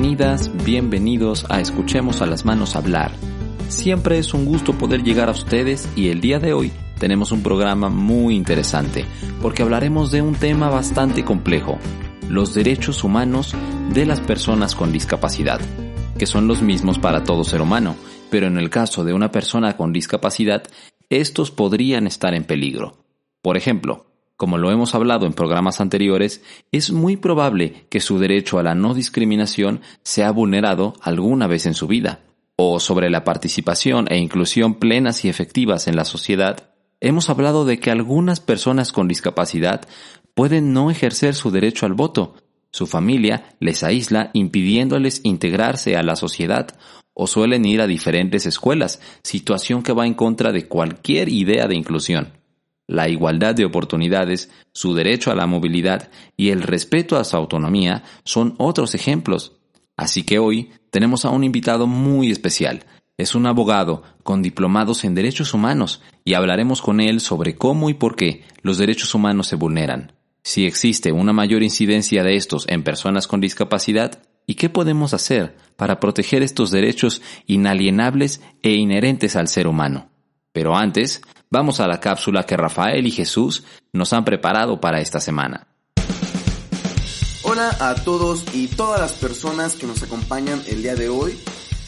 Bienvenidas, 0.00 0.52
bienvenidos 0.64 1.44
a 1.48 1.60
Escuchemos 1.60 2.22
a 2.22 2.26
las 2.26 2.44
manos 2.44 2.76
hablar. 2.76 3.10
Siempre 3.66 4.18
es 4.18 4.32
un 4.32 4.44
gusto 4.44 4.78
poder 4.78 5.02
llegar 5.02 5.28
a 5.28 5.32
ustedes 5.32 5.88
y 5.96 6.10
el 6.10 6.20
día 6.20 6.38
de 6.38 6.52
hoy 6.52 6.70
tenemos 7.00 7.32
un 7.32 7.42
programa 7.42 7.88
muy 7.88 8.36
interesante 8.36 9.04
porque 9.42 9.62
hablaremos 9.62 10.12
de 10.12 10.22
un 10.22 10.36
tema 10.36 10.70
bastante 10.70 11.24
complejo, 11.24 11.78
los 12.28 12.54
derechos 12.54 13.02
humanos 13.02 13.56
de 13.92 14.06
las 14.06 14.20
personas 14.20 14.76
con 14.76 14.92
discapacidad, 14.92 15.60
que 16.16 16.26
son 16.26 16.46
los 16.46 16.62
mismos 16.62 17.00
para 17.00 17.24
todo 17.24 17.42
ser 17.42 17.60
humano, 17.60 17.96
pero 18.30 18.46
en 18.46 18.56
el 18.56 18.70
caso 18.70 19.02
de 19.02 19.14
una 19.14 19.32
persona 19.32 19.76
con 19.76 19.92
discapacidad, 19.92 20.62
estos 21.10 21.50
podrían 21.50 22.06
estar 22.06 22.34
en 22.34 22.44
peligro. 22.44 22.98
Por 23.42 23.56
ejemplo, 23.56 24.07
como 24.38 24.56
lo 24.56 24.70
hemos 24.70 24.94
hablado 24.94 25.26
en 25.26 25.32
programas 25.32 25.80
anteriores, 25.80 26.42
es 26.70 26.92
muy 26.92 27.16
probable 27.16 27.86
que 27.90 27.98
su 27.98 28.20
derecho 28.20 28.60
a 28.60 28.62
la 28.62 28.76
no 28.76 28.94
discriminación 28.94 29.80
sea 30.04 30.30
vulnerado 30.30 30.94
alguna 31.02 31.48
vez 31.48 31.66
en 31.66 31.74
su 31.74 31.88
vida. 31.88 32.20
O 32.54 32.78
sobre 32.78 33.10
la 33.10 33.24
participación 33.24 34.06
e 34.08 34.16
inclusión 34.16 34.74
plenas 34.74 35.24
y 35.24 35.28
efectivas 35.28 35.88
en 35.88 35.96
la 35.96 36.04
sociedad, 36.04 36.70
hemos 37.00 37.30
hablado 37.30 37.64
de 37.64 37.80
que 37.80 37.90
algunas 37.90 38.38
personas 38.38 38.92
con 38.92 39.08
discapacidad 39.08 39.88
pueden 40.34 40.72
no 40.72 40.92
ejercer 40.92 41.34
su 41.34 41.50
derecho 41.50 41.84
al 41.84 41.94
voto. 41.94 42.36
Su 42.70 42.86
familia 42.86 43.56
les 43.58 43.82
aísla 43.82 44.30
impidiéndoles 44.34 45.20
integrarse 45.24 45.96
a 45.96 46.04
la 46.04 46.14
sociedad 46.14 46.78
o 47.12 47.26
suelen 47.26 47.64
ir 47.64 47.80
a 47.80 47.88
diferentes 47.88 48.46
escuelas, 48.46 49.00
situación 49.24 49.82
que 49.82 49.92
va 49.92 50.06
en 50.06 50.14
contra 50.14 50.52
de 50.52 50.68
cualquier 50.68 51.28
idea 51.28 51.66
de 51.66 51.74
inclusión 51.74 52.37
la 52.88 53.08
igualdad 53.08 53.54
de 53.54 53.66
oportunidades, 53.66 54.50
su 54.72 54.94
derecho 54.94 55.30
a 55.30 55.36
la 55.36 55.46
movilidad 55.46 56.10
y 56.36 56.48
el 56.48 56.62
respeto 56.62 57.16
a 57.16 57.24
su 57.24 57.36
autonomía 57.36 58.02
son 58.24 58.54
otros 58.58 58.94
ejemplos. 58.94 59.52
Así 59.96 60.24
que 60.24 60.38
hoy 60.38 60.70
tenemos 60.90 61.24
a 61.24 61.30
un 61.30 61.44
invitado 61.44 61.86
muy 61.86 62.30
especial. 62.30 62.84
Es 63.18 63.34
un 63.34 63.46
abogado 63.46 64.02
con 64.22 64.42
diplomados 64.42 65.04
en 65.04 65.14
derechos 65.14 65.52
humanos 65.52 66.00
y 66.24 66.34
hablaremos 66.34 66.80
con 66.80 67.00
él 67.00 67.20
sobre 67.20 67.56
cómo 67.56 67.90
y 67.90 67.94
por 67.94 68.16
qué 68.16 68.44
los 68.62 68.78
derechos 68.78 69.14
humanos 69.14 69.48
se 69.48 69.56
vulneran, 69.56 70.12
si 70.42 70.66
existe 70.66 71.12
una 71.12 71.32
mayor 71.32 71.62
incidencia 71.62 72.22
de 72.22 72.36
estos 72.36 72.66
en 72.68 72.84
personas 72.84 73.26
con 73.26 73.40
discapacidad 73.40 74.22
y 74.46 74.54
qué 74.54 74.70
podemos 74.70 75.12
hacer 75.12 75.56
para 75.76 76.00
proteger 76.00 76.42
estos 76.42 76.70
derechos 76.70 77.20
inalienables 77.46 78.40
e 78.62 78.72
inherentes 78.72 79.36
al 79.36 79.48
ser 79.48 79.66
humano. 79.66 80.10
Pero 80.52 80.74
antes, 80.74 81.22
vamos 81.50 81.80
a 81.80 81.86
la 81.86 82.00
cápsula 82.00 82.44
que 82.44 82.56
Rafael 82.56 83.06
y 83.06 83.10
Jesús 83.10 83.64
nos 83.92 84.12
han 84.12 84.24
preparado 84.24 84.80
para 84.80 85.00
esta 85.00 85.20
semana. 85.20 85.66
Hola 87.42 87.74
a 87.80 87.94
todos 87.94 88.44
y 88.52 88.68
todas 88.68 89.00
las 89.00 89.12
personas 89.12 89.74
que 89.74 89.86
nos 89.86 90.02
acompañan 90.02 90.62
el 90.66 90.82
día 90.82 90.94
de 90.94 91.08
hoy. 91.08 91.38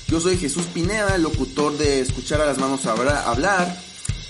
Yo 0.09 0.21
soy 0.21 0.37
Jesús 0.39 0.65
Pineda, 0.73 1.19
locutor 1.19 1.77
de 1.77 2.01
Escuchar 2.01 2.41
a 2.41 2.47
las 2.47 2.59
Manos 2.59 2.87
Hablar. 2.87 3.77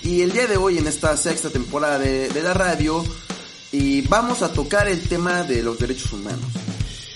Y 0.03 0.21
el 0.21 0.31
día 0.31 0.47
de 0.47 0.57
hoy, 0.57 0.77
en 0.77 0.87
esta 0.87 1.15
sexta 1.15 1.49
temporada 1.49 1.99
de, 1.99 2.27
de 2.29 2.43
la 2.43 2.53
radio, 2.53 3.03
y 3.71 4.01
vamos 4.01 4.41
a 4.41 4.51
tocar 4.51 4.87
el 4.87 5.07
tema 5.07 5.43
de 5.43 5.63
los 5.63 5.79
derechos 5.79 6.11
humanos. 6.11 6.45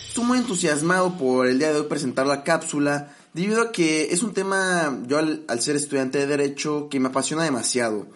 Estoy 0.07 0.23
muy 0.23 0.37
entusiasmado 0.37 1.17
por 1.17 1.47
el 1.47 1.59
día 1.59 1.73
de 1.73 1.79
hoy 1.79 1.87
presentar 1.87 2.25
la 2.25 2.43
cápsula 2.43 3.14
Debido 3.35 3.61
a 3.61 3.73
que 3.73 4.13
es 4.13 4.23
un 4.23 4.33
tema, 4.33 4.97
yo 5.07 5.17
al, 5.17 5.45
ser 5.59 5.75
estudiante 5.75 6.19
de 6.19 6.25
Derecho, 6.25 6.87
que 6.87 7.01
me 7.01 7.09
apasiona 7.09 7.43
demasiado. 7.43 8.07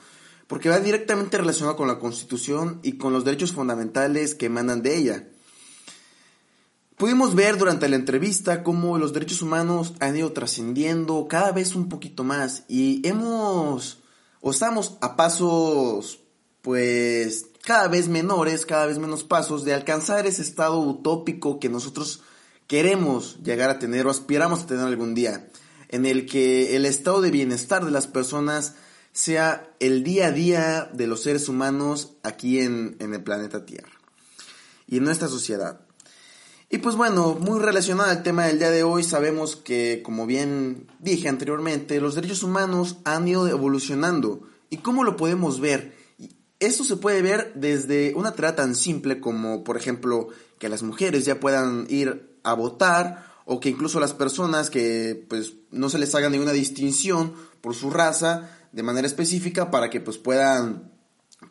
Porque 0.48 0.70
va 0.70 0.80
directamente 0.80 1.38
relacionado 1.38 1.76
con 1.76 1.90
la 1.90 2.00
Constitución 2.00 2.80
y 2.84 2.94
con 2.94 3.12
los 3.12 3.26
derechos 3.26 3.52
fundamentales 3.52 4.34
que 4.34 4.46
emanan 4.46 4.82
de 4.82 4.96
ella. 4.96 5.28
Pudimos 6.96 7.36
ver 7.36 7.58
durante 7.58 7.90
la 7.90 7.98
entrevista 7.98 8.64
cómo 8.64 8.98
los 8.98 9.12
derechos 9.12 9.42
humanos 9.42 9.94
han 10.00 10.16
ido 10.16 10.32
trascendiendo 10.32 11.28
cada 11.28 11.52
vez 11.52 11.76
un 11.76 11.90
poquito 11.90 12.24
más 12.24 12.64
y 12.70 13.06
hemos 13.06 14.00
o 14.40 14.52
estamos 14.52 14.98
a 15.02 15.18
pasos 15.18 16.22
pues 16.62 17.48
cada 17.66 17.90
vez 17.90 18.08
menores, 18.08 18.66
cada 18.66 18.86
vez 18.86 18.98
menos 19.00 19.26
pasos 19.26 19.66
de 19.66 19.74
alcanzar 19.74 20.26
ese 20.28 20.44
estado 20.44 20.80
utópico 20.80 21.60
que 21.60 21.68
nosotros 21.68 22.22
queremos 22.70 23.40
llegar 23.44 23.72
a 23.72 23.80
tener 23.80 24.06
o 24.06 24.12
aspiramos 24.12 24.62
a 24.62 24.68
tener 24.68 24.86
algún 24.86 25.16
día, 25.16 25.50
en 25.90 26.06
el 26.06 26.28
que 26.28 26.76
el 26.76 26.86
estado 26.86 27.20
de 27.20 27.32
bienestar 27.32 27.84
de 27.84 27.90
las 27.90 28.06
personas 28.06 28.76
sea 29.12 29.68
el 29.80 30.04
día 30.04 30.28
a 30.28 30.32
día 30.32 30.90
de 30.94 31.08
los 31.08 31.24
seres 31.24 31.50
humanos 31.50 32.14
aquí 32.22 32.60
en, 32.60 32.96
el 33.00 33.24
planeta 33.24 33.66
Tierra 33.66 33.90
y 34.88 34.98
en 34.98 35.04
nuestra 35.04 35.28
sociedad. 35.28 35.82
Y 36.70 36.78
pues 36.78 36.96
bueno, 36.96 37.36
muy 37.40 37.60
relacionado 37.60 38.12
al 38.12 38.22
tema 38.22 38.46
del 38.46 38.60
día 38.60 38.70
de 38.70 38.84
hoy, 38.84 39.04
sabemos 39.04 39.56
que, 39.56 40.04
como 40.04 40.28
bien 40.28 40.86
dije 41.00 41.28
anteriormente, 41.28 42.00
los 42.00 42.14
derechos 42.14 42.44
humanos 42.44 42.98
han 43.04 43.28
ido 43.28 43.48
evolucionando. 43.48 44.48
¿Y 44.70 44.78
cómo 44.78 45.04
lo 45.04 45.18
podemos 45.18 45.60
ver? 45.60 45.96
Esto 46.60 46.84
se 46.84 46.98
puede 46.98 47.24
ver 47.24 47.54
desde 47.56 48.14
una 48.14 48.34
tarea 48.34 48.56
tan 48.56 48.76
simple 48.76 49.20
como, 49.20 49.64
por 49.64 49.76
ejemplo, 49.76 50.28
que 50.60 50.70
las 50.70 50.84
mujeres 50.84 51.26
ya 51.26 51.40
puedan 51.40 51.88
ir 51.90 52.29
a 52.44 52.54
votar 52.54 53.30
o 53.46 53.60
que 53.60 53.70
incluso 53.70 54.00
las 54.00 54.14
personas 54.14 54.70
que 54.70 55.26
pues 55.28 55.54
no 55.72 55.90
se 55.90 56.00
les 56.00 56.14
haga 56.16 56.30
ninguna 56.30 56.52
distinción 56.52 57.34
por 57.62 57.74
su 57.74 57.90
raza 57.90 58.50
de 58.72 58.84
manera 58.84 59.08
específica 59.08 59.72
para 59.72 59.90
que 59.90 60.02
pues 60.02 60.18
puedan 60.18 60.92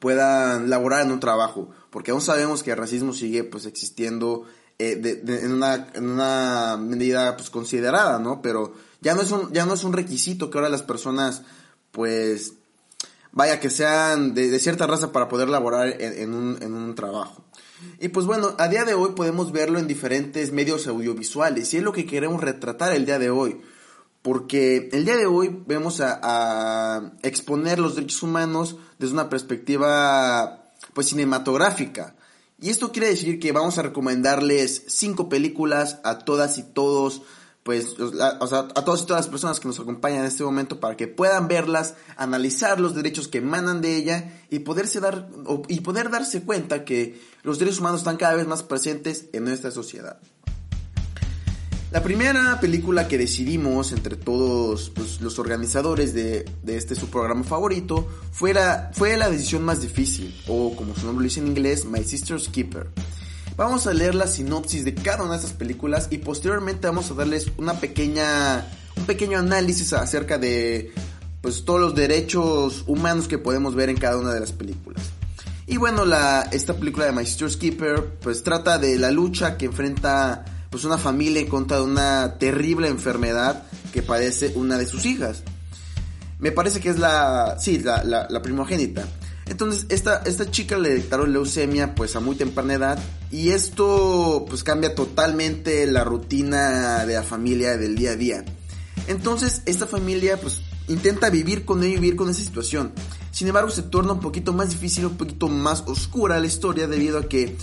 puedan 0.01 0.71
laborar 0.71 1.05
en 1.05 1.13
un 1.13 1.21
trabajo. 1.21 1.71
Porque 1.91 2.11
aún 2.11 2.21
sabemos 2.21 2.63
que 2.63 2.71
el 2.71 2.77
racismo 2.77 3.13
sigue 3.13 3.43
pues 3.45 3.67
existiendo 3.67 4.45
eh, 4.79 5.21
en, 5.27 5.53
una, 5.53 5.89
en 5.93 6.09
una 6.09 6.77
medida 6.77 7.37
pues 7.37 7.51
considerada 7.51 8.21
no 8.21 8.41
pero 8.41 8.75
ya 9.01 9.17
no 9.17 9.23
es 9.23 9.33
un 9.33 9.53
ya 9.53 9.67
no 9.67 9.75
es 9.75 9.83
un 9.83 9.93
requisito 9.93 10.51
que 10.51 10.59
ahora 10.59 10.71
las 10.71 10.85
personas 10.85 11.43
pues 11.91 12.53
vaya 13.33 13.59
que 13.59 13.71
sean 13.71 14.35
de, 14.35 14.57
cierta 14.61 14.87
raza 14.87 15.11
para 15.11 15.27
poder 15.27 15.49
laborar 15.49 16.01
en, 16.01 16.33
un, 16.33 16.59
en 16.63 16.75
un 16.75 16.95
trabajo 16.95 17.45
y 18.01 18.09
pues 18.09 18.27
bueno, 18.27 18.55
a 18.59 18.69
día 18.69 18.85
de 18.85 18.95
hoy 18.95 19.11
podemos 19.15 19.53
verlo 19.53 19.79
en 19.79 19.87
diferentes 19.87 20.53
medios 20.53 20.87
audiovisuales 20.87 21.73
y 21.73 21.79
es 21.79 21.83
lo 21.83 21.93
que 21.93 22.07
queremos 22.07 22.41
retratar 22.41 22.93
el 22.93 23.07
día 23.07 23.19
de 23.19 23.31
hoy. 23.31 23.61
Porque 24.23 24.89
el 24.93 25.05
día 25.05 25.17
de 25.17 25.27
hoy 25.27 25.63
vemos 25.67 26.01
a, 26.01 27.13
exponer 27.23 27.79
los 27.79 27.95
derechos 27.95 28.23
humanos 28.23 28.77
desde 28.99 29.15
una 29.15 29.29
perspectiva 29.29 30.73
pues 30.93 31.09
cinematográfica. 31.09 32.15
Y 32.61 32.71
esto 32.71 32.91
quiere 32.91 33.09
decir 33.09 33.39
que 33.39 33.53
vamos 33.53 33.79
a 33.79 33.83
recomendarles 33.83 34.85
cinco 34.89 35.29
películas 35.29 36.01
a 36.03 36.19
todas 36.19 36.59
y 36.59 36.65
todos 36.65 37.23
pues, 37.69 37.97
o 38.01 38.47
sea, 38.47 38.61
a 38.61 38.83
todas 38.83 39.03
y 39.03 39.07
todas 39.07 39.27
las 39.27 39.29
personas 39.29 39.61
que 39.61 39.69
nos 39.69 39.79
acompañan 39.79 40.21
en 40.21 40.25
este 40.25 40.43
momento 40.43 40.81
para 40.81 40.97
que 40.97 41.07
puedan 41.07 41.49
verlas, 41.49 41.97
analizar 42.17 42.81
los 42.81 42.95
derechos 42.95 43.29
que 43.29 43.39
emanan 43.39 43.83
de 43.83 43.95
ella 43.95 44.41
y 44.49 44.61
poderse 44.61 45.01
dar 45.01 45.29
y 45.69 45.81
poder 45.81 46.09
darse 46.09 46.45
cuenta 46.45 46.87
que 46.87 47.21
los 47.43 47.59
derechos 47.59 47.81
humanos 47.81 48.01
están 48.01 48.17
cada 48.17 48.37
vez 48.37 48.47
más 48.47 48.63
presentes 48.63 49.27
en 49.35 49.45
nuestra 49.45 49.71
sociedad. 49.71 50.19
La 51.91 52.03
primera 52.03 52.59
película 52.59 53.07
que 53.07 53.19
decidimos 53.19 53.93
entre 53.93 54.17
todos 54.17 54.89
pues, 54.95 55.21
los 55.21 55.39
organizadores 55.39 56.15
de, 56.15 56.47
este 56.69 56.95
su 56.95 57.11
programa 57.11 57.45
favorito 57.45 58.09
fue 58.33 58.55
la, 58.55 58.91
fue 58.95 59.19
la 59.19 59.29
decisión 59.29 59.63
más 59.63 59.83
difícil, 59.83 60.35
o 60.47 60.75
como 60.75 60.95
su 60.95 61.05
nombre 61.05 61.25
lo 61.25 61.29
dice 61.29 61.41
en 61.41 61.49
inglés, 61.49 61.85
My 61.85 62.03
Sister's 62.03 62.49
Keeper. 62.49 62.89
Vamos 63.59 63.89
a 63.89 63.93
leer 63.93 64.15
la 64.15 64.29
sinopsis 64.29 64.85
de 64.85 64.95
cada 64.95 65.25
una 65.25 65.33
de 65.33 65.39
estas 65.39 65.53
películas 65.53 66.07
y 66.13 66.19
posteriormente 66.19 66.87
vamos 66.87 67.11
a 67.11 67.15
darles 67.15 67.51
una 67.57 67.75
pequeña, 67.75 68.65
un 68.97 69.05
pequeño 69.05 69.37
análisis 69.37 69.93
acerca 69.95 70.39
de 70.39 70.93
pues, 71.41 71.65
todos 71.65 71.81
los 71.81 71.95
derechos 71.97 72.85
humanos 72.87 73.27
que 73.27 73.37
podemos 73.37 73.75
ver 73.75 73.89
en 73.89 73.97
cada 73.97 74.17
una 74.17 74.33
de 74.33 74.39
las 74.39 74.53
películas. 74.53 75.03
Y 75.67 75.77
bueno, 75.77 76.05
la, 76.05 76.43
esta 76.53 76.75
película 76.75 77.07
de 77.07 77.11
My 77.11 77.27
Sister's 77.27 77.57
Keeper 77.57 78.05
pues 78.21 78.45
trata 78.45 78.79
de 78.79 78.97
la 78.97 79.11
lucha 79.11 79.57
que 79.57 79.67
enfrenta 79.67 80.45
pues 80.71 80.85
una 80.85 80.97
familia 80.97 81.41
en 81.41 81.49
contra 81.49 81.79
de 81.79 81.83
una 81.83 82.39
terrible 82.39 82.87
enfermedad 82.87 83.65
que 83.93 84.03
padece 84.03 84.53
una 84.55 84.79
de 84.79 84.87
sus 84.87 85.05
hijas. 85.05 85.43
Me 86.39 86.53
parece 86.53 86.79
que 86.79 86.91
es 86.91 87.01
la, 87.01 87.57
sí, 87.59 87.81
la, 87.81 88.05
la, 88.05 88.29
la 88.31 88.41
primogénita. 88.41 89.05
Entonces, 89.49 89.87
esta, 89.89 90.23
esta 90.27 90.51
chica 90.51 90.79
le 90.79 90.91
detectaron 90.91 91.33
leucemia 91.33 91.95
pues 91.95 92.15
a 92.17 92.21
muy 92.21 92.37
temprana 92.37 92.75
edad 92.75 92.99
y 93.31 93.51
esto 93.51 94.45
pues 94.49 94.63
cambia 94.63 94.95
totalmente 94.95 95.87
la 95.87 96.05
rutina 96.05 97.07
de 97.07 97.15
la 97.15 97.23
familia 97.23 97.77
del 97.77 97.97
día 97.97 98.13
a 98.13 98.17
día. 98.17 98.45
Entonces, 99.07 99.63
esta 99.65 99.87
familia 99.87 100.39
pues 100.39 100.61
intenta 100.89 101.31
vivir 101.31 101.65
con 101.65 101.83
ello 101.83 101.95
y 101.95 102.01
vivir 102.01 102.17
con 102.17 102.29
esa 102.29 102.43
situación. 102.43 102.93
Sin 103.31 103.49
embargo, 103.49 103.71
se 103.71 103.83
torna 103.83 104.13
un 104.13 104.21
poquito 104.21 104.53
más 104.53 104.71
difícil, 104.71 105.07
un 105.07 105.17
poquito 105.17 105.49
más 105.49 105.85
oscura 105.87 106.41
la 106.41 106.47
historia 106.47 106.87
debido 106.87 107.19
a 107.19 107.29
que 107.29 107.57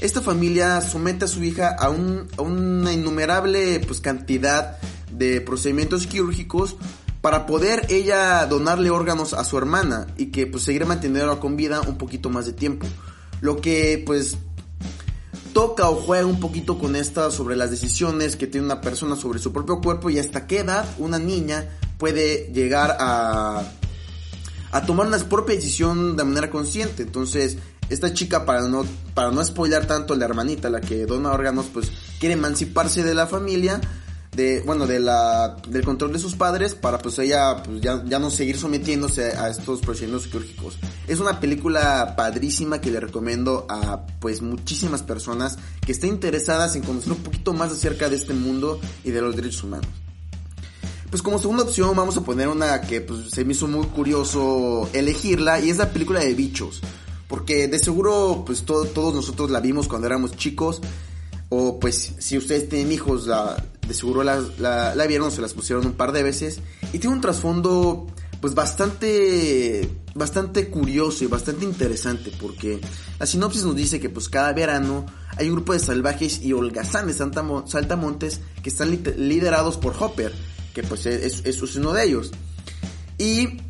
esta 0.00 0.20
familia 0.20 0.80
somete 0.82 1.24
a 1.24 1.28
su 1.28 1.42
hija 1.42 1.74
a, 1.74 1.88
un, 1.88 2.28
a 2.36 2.42
una 2.42 2.92
innumerable 2.92 3.80
pues 3.80 4.00
cantidad 4.00 4.78
de 5.10 5.40
procedimientos 5.40 6.06
quirúrgicos 6.06 6.76
para 7.24 7.46
poder 7.46 7.86
ella 7.88 8.44
donarle 8.44 8.90
órganos 8.90 9.32
a 9.32 9.44
su 9.44 9.56
hermana 9.56 10.06
y 10.18 10.26
que 10.26 10.46
pues 10.46 10.62
seguir 10.62 10.84
manteniéndola 10.84 11.40
con 11.40 11.56
vida 11.56 11.80
un 11.80 11.96
poquito 11.96 12.28
más 12.28 12.44
de 12.44 12.52
tiempo. 12.52 12.86
Lo 13.40 13.62
que 13.62 14.02
pues 14.04 14.36
toca 15.54 15.88
o 15.88 15.94
juega 15.94 16.26
un 16.26 16.38
poquito 16.38 16.78
con 16.78 16.94
esta 16.94 17.30
sobre 17.30 17.56
las 17.56 17.70
decisiones 17.70 18.36
que 18.36 18.46
tiene 18.46 18.66
una 18.66 18.82
persona 18.82 19.16
sobre 19.16 19.38
su 19.38 19.54
propio 19.54 19.80
cuerpo 19.80 20.10
y 20.10 20.18
hasta 20.18 20.46
qué 20.46 20.58
edad 20.58 20.86
una 20.98 21.18
niña 21.18 21.66
puede 21.96 22.52
llegar 22.52 22.94
a, 23.00 23.62
a 24.70 24.84
tomar 24.84 25.06
una 25.06 25.16
propia 25.16 25.56
decisión 25.56 26.18
de 26.18 26.24
manera 26.24 26.50
consciente. 26.50 27.04
Entonces, 27.04 27.56
esta 27.88 28.12
chica, 28.12 28.44
para 28.44 28.68
no, 28.68 28.84
para 29.14 29.30
no 29.30 29.42
spoiler 29.42 29.86
tanto, 29.86 30.14
la 30.14 30.26
hermanita, 30.26 30.68
la 30.68 30.82
que 30.82 31.06
dona 31.06 31.32
órganos, 31.32 31.70
pues 31.72 31.90
quiere 32.20 32.34
emanciparse 32.34 33.02
de 33.02 33.14
la 33.14 33.26
familia, 33.26 33.80
de, 34.34 34.62
bueno, 34.62 34.86
de 34.86 35.00
la, 35.00 35.56
del 35.68 35.84
control 35.84 36.12
de 36.12 36.18
sus 36.18 36.34
padres, 36.34 36.74
para 36.74 36.98
pues 36.98 37.18
ella, 37.18 37.62
pues 37.62 37.80
ya, 37.80 38.02
ya 38.04 38.18
no 38.18 38.30
seguir 38.30 38.58
sometiéndose 38.58 39.36
a 39.36 39.48
estos 39.48 39.80
procedimientos 39.80 40.28
quirúrgicos. 40.28 40.78
Es 41.06 41.20
una 41.20 41.40
película 41.40 42.14
padrísima 42.16 42.80
que 42.80 42.90
le 42.90 43.00
recomiendo 43.00 43.66
a, 43.68 44.06
pues, 44.20 44.42
muchísimas 44.42 45.02
personas 45.02 45.58
que 45.84 45.92
estén 45.92 46.10
interesadas 46.10 46.76
en 46.76 46.82
conocer 46.82 47.12
un 47.12 47.18
poquito 47.18 47.52
más 47.52 47.72
acerca 47.72 48.08
de 48.08 48.16
este 48.16 48.34
mundo 48.34 48.80
y 49.04 49.10
de 49.10 49.20
los 49.20 49.36
derechos 49.36 49.64
humanos. 49.64 49.88
Pues 51.14 51.22
como 51.22 51.38
segunda 51.38 51.62
opción 51.62 51.94
vamos 51.94 52.16
a 52.16 52.22
poner 52.22 52.48
una 52.48 52.80
que 52.80 53.00
pues, 53.00 53.30
se 53.30 53.44
me 53.44 53.52
hizo 53.52 53.68
muy 53.68 53.86
curioso 53.86 54.88
elegirla 54.92 55.60
y 55.60 55.70
es 55.70 55.76
la 55.76 55.90
película 55.90 56.18
de 56.18 56.34
bichos. 56.34 56.80
Porque 57.28 57.68
de 57.68 57.78
seguro 57.78 58.42
pues 58.44 58.64
todos 58.64 59.14
nosotros 59.14 59.48
la 59.50 59.60
vimos 59.60 59.86
cuando 59.86 60.08
éramos 60.08 60.36
chicos. 60.36 60.80
O 61.50 61.78
pues 61.78 62.14
si 62.18 62.36
ustedes 62.36 62.68
tienen 62.68 62.90
hijos 62.90 63.28
la, 63.28 63.62
de 63.86 63.94
seguro 63.94 64.22
la, 64.22 64.40
la, 64.58 65.06
vieron 65.06 65.30
se 65.30 65.40
las 65.40 65.52
pusieron 65.52 65.86
un 65.86 65.92
par 65.92 66.12
de 66.12 66.22
veces. 66.22 66.60
Y 66.92 66.98
tiene 66.98 67.14
un 67.14 67.20
trasfondo 67.20 68.06
pues 68.40 68.54
bastante 68.54 69.88
bastante 70.14 70.68
curioso 70.68 71.24
y 71.24 71.26
bastante 71.26 71.64
interesante 71.64 72.30
porque 72.38 72.78
la 73.18 73.26
sinopsis 73.26 73.64
nos 73.64 73.74
dice 73.74 73.98
que 73.98 74.10
pues 74.10 74.28
cada 74.28 74.52
verano 74.52 75.06
hay 75.36 75.48
un 75.48 75.56
grupo 75.56 75.72
de 75.72 75.78
salvajes 75.78 76.42
y 76.42 76.52
holgazanes 76.52 77.16
saltamontes 77.16 78.40
que 78.62 78.68
están 78.68 78.90
liderados 79.16 79.76
por 79.78 79.94
Hopper 79.98 80.32
que 80.74 80.82
pues 80.82 81.06
es, 81.06 81.42
es, 81.44 81.76
uno 81.76 81.92
de 81.92 82.04
ellos. 82.04 82.32
Y 83.16 83.60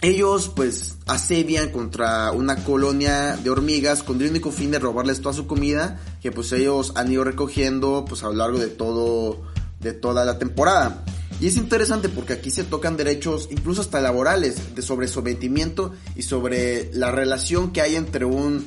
ellos 0.00 0.50
pues 0.54 0.96
asedian 1.06 1.70
contra 1.70 2.30
una 2.32 2.62
colonia 2.62 3.36
de 3.36 3.50
hormigas 3.50 4.02
con 4.02 4.20
el 4.20 4.30
único 4.30 4.52
fin 4.52 4.70
de 4.70 4.78
robarles 4.78 5.20
toda 5.20 5.34
su 5.34 5.46
comida 5.46 6.00
que 6.22 6.30
pues 6.30 6.52
ellos 6.52 6.92
han 6.94 7.10
ido 7.10 7.24
recogiendo 7.24 8.04
pues 8.08 8.22
a 8.22 8.26
lo 8.26 8.34
largo 8.34 8.58
de 8.58 8.68
todo 8.68 9.42
de 9.80 9.92
toda 9.92 10.24
la 10.24 10.38
temporada. 10.38 11.04
Y 11.40 11.46
es 11.46 11.56
interesante 11.56 12.08
porque 12.08 12.32
aquí 12.32 12.50
se 12.50 12.64
tocan 12.64 12.96
derechos 12.96 13.48
incluso 13.50 13.80
hasta 13.80 14.00
laborales 14.00 14.74
de 14.74 14.82
sobre 14.82 15.06
sometimiento 15.06 15.92
y 16.16 16.22
sobre 16.22 16.90
la 16.94 17.12
relación 17.12 17.72
que 17.72 17.80
hay 17.80 17.94
entre 17.94 18.24
un 18.24 18.66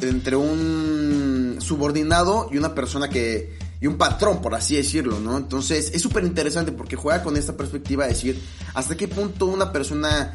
entre 0.00 0.36
un 0.36 1.56
subordinado 1.60 2.48
y 2.50 2.58
una 2.58 2.74
persona 2.74 3.08
que 3.08 3.56
y 3.82 3.88
un 3.88 3.98
patrón, 3.98 4.40
por 4.40 4.54
así 4.54 4.76
decirlo, 4.76 5.18
¿no? 5.18 5.36
Entonces 5.36 5.90
es 5.92 6.00
súper 6.00 6.22
interesante 6.22 6.70
porque 6.70 6.94
juega 6.94 7.20
con 7.24 7.36
esta 7.36 7.56
perspectiva 7.56 8.04
de 8.04 8.10
decir 8.10 8.40
hasta 8.74 8.96
qué 8.96 9.08
punto 9.08 9.46
una 9.46 9.72
persona 9.72 10.32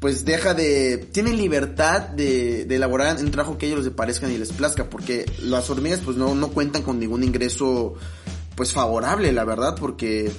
pues 0.00 0.24
deja 0.24 0.52
de... 0.52 0.98
tiene 1.12 1.32
libertad 1.32 2.08
de, 2.08 2.64
de 2.64 2.74
elaborar 2.74 3.16
un 3.18 3.30
trabajo 3.30 3.56
que 3.56 3.66
ellos 3.66 3.84
les 3.84 3.94
parezcan 3.94 4.32
y 4.32 4.38
les 4.38 4.52
plazca, 4.52 4.90
porque 4.90 5.30
las 5.42 5.70
hormigas 5.70 6.00
pues 6.04 6.16
no, 6.16 6.34
no 6.34 6.48
cuentan 6.48 6.82
con 6.82 6.98
ningún 6.98 7.22
ingreso 7.22 7.94
pues 8.56 8.72
favorable, 8.72 9.32
la 9.32 9.44
verdad, 9.44 9.76
porque 9.78 10.32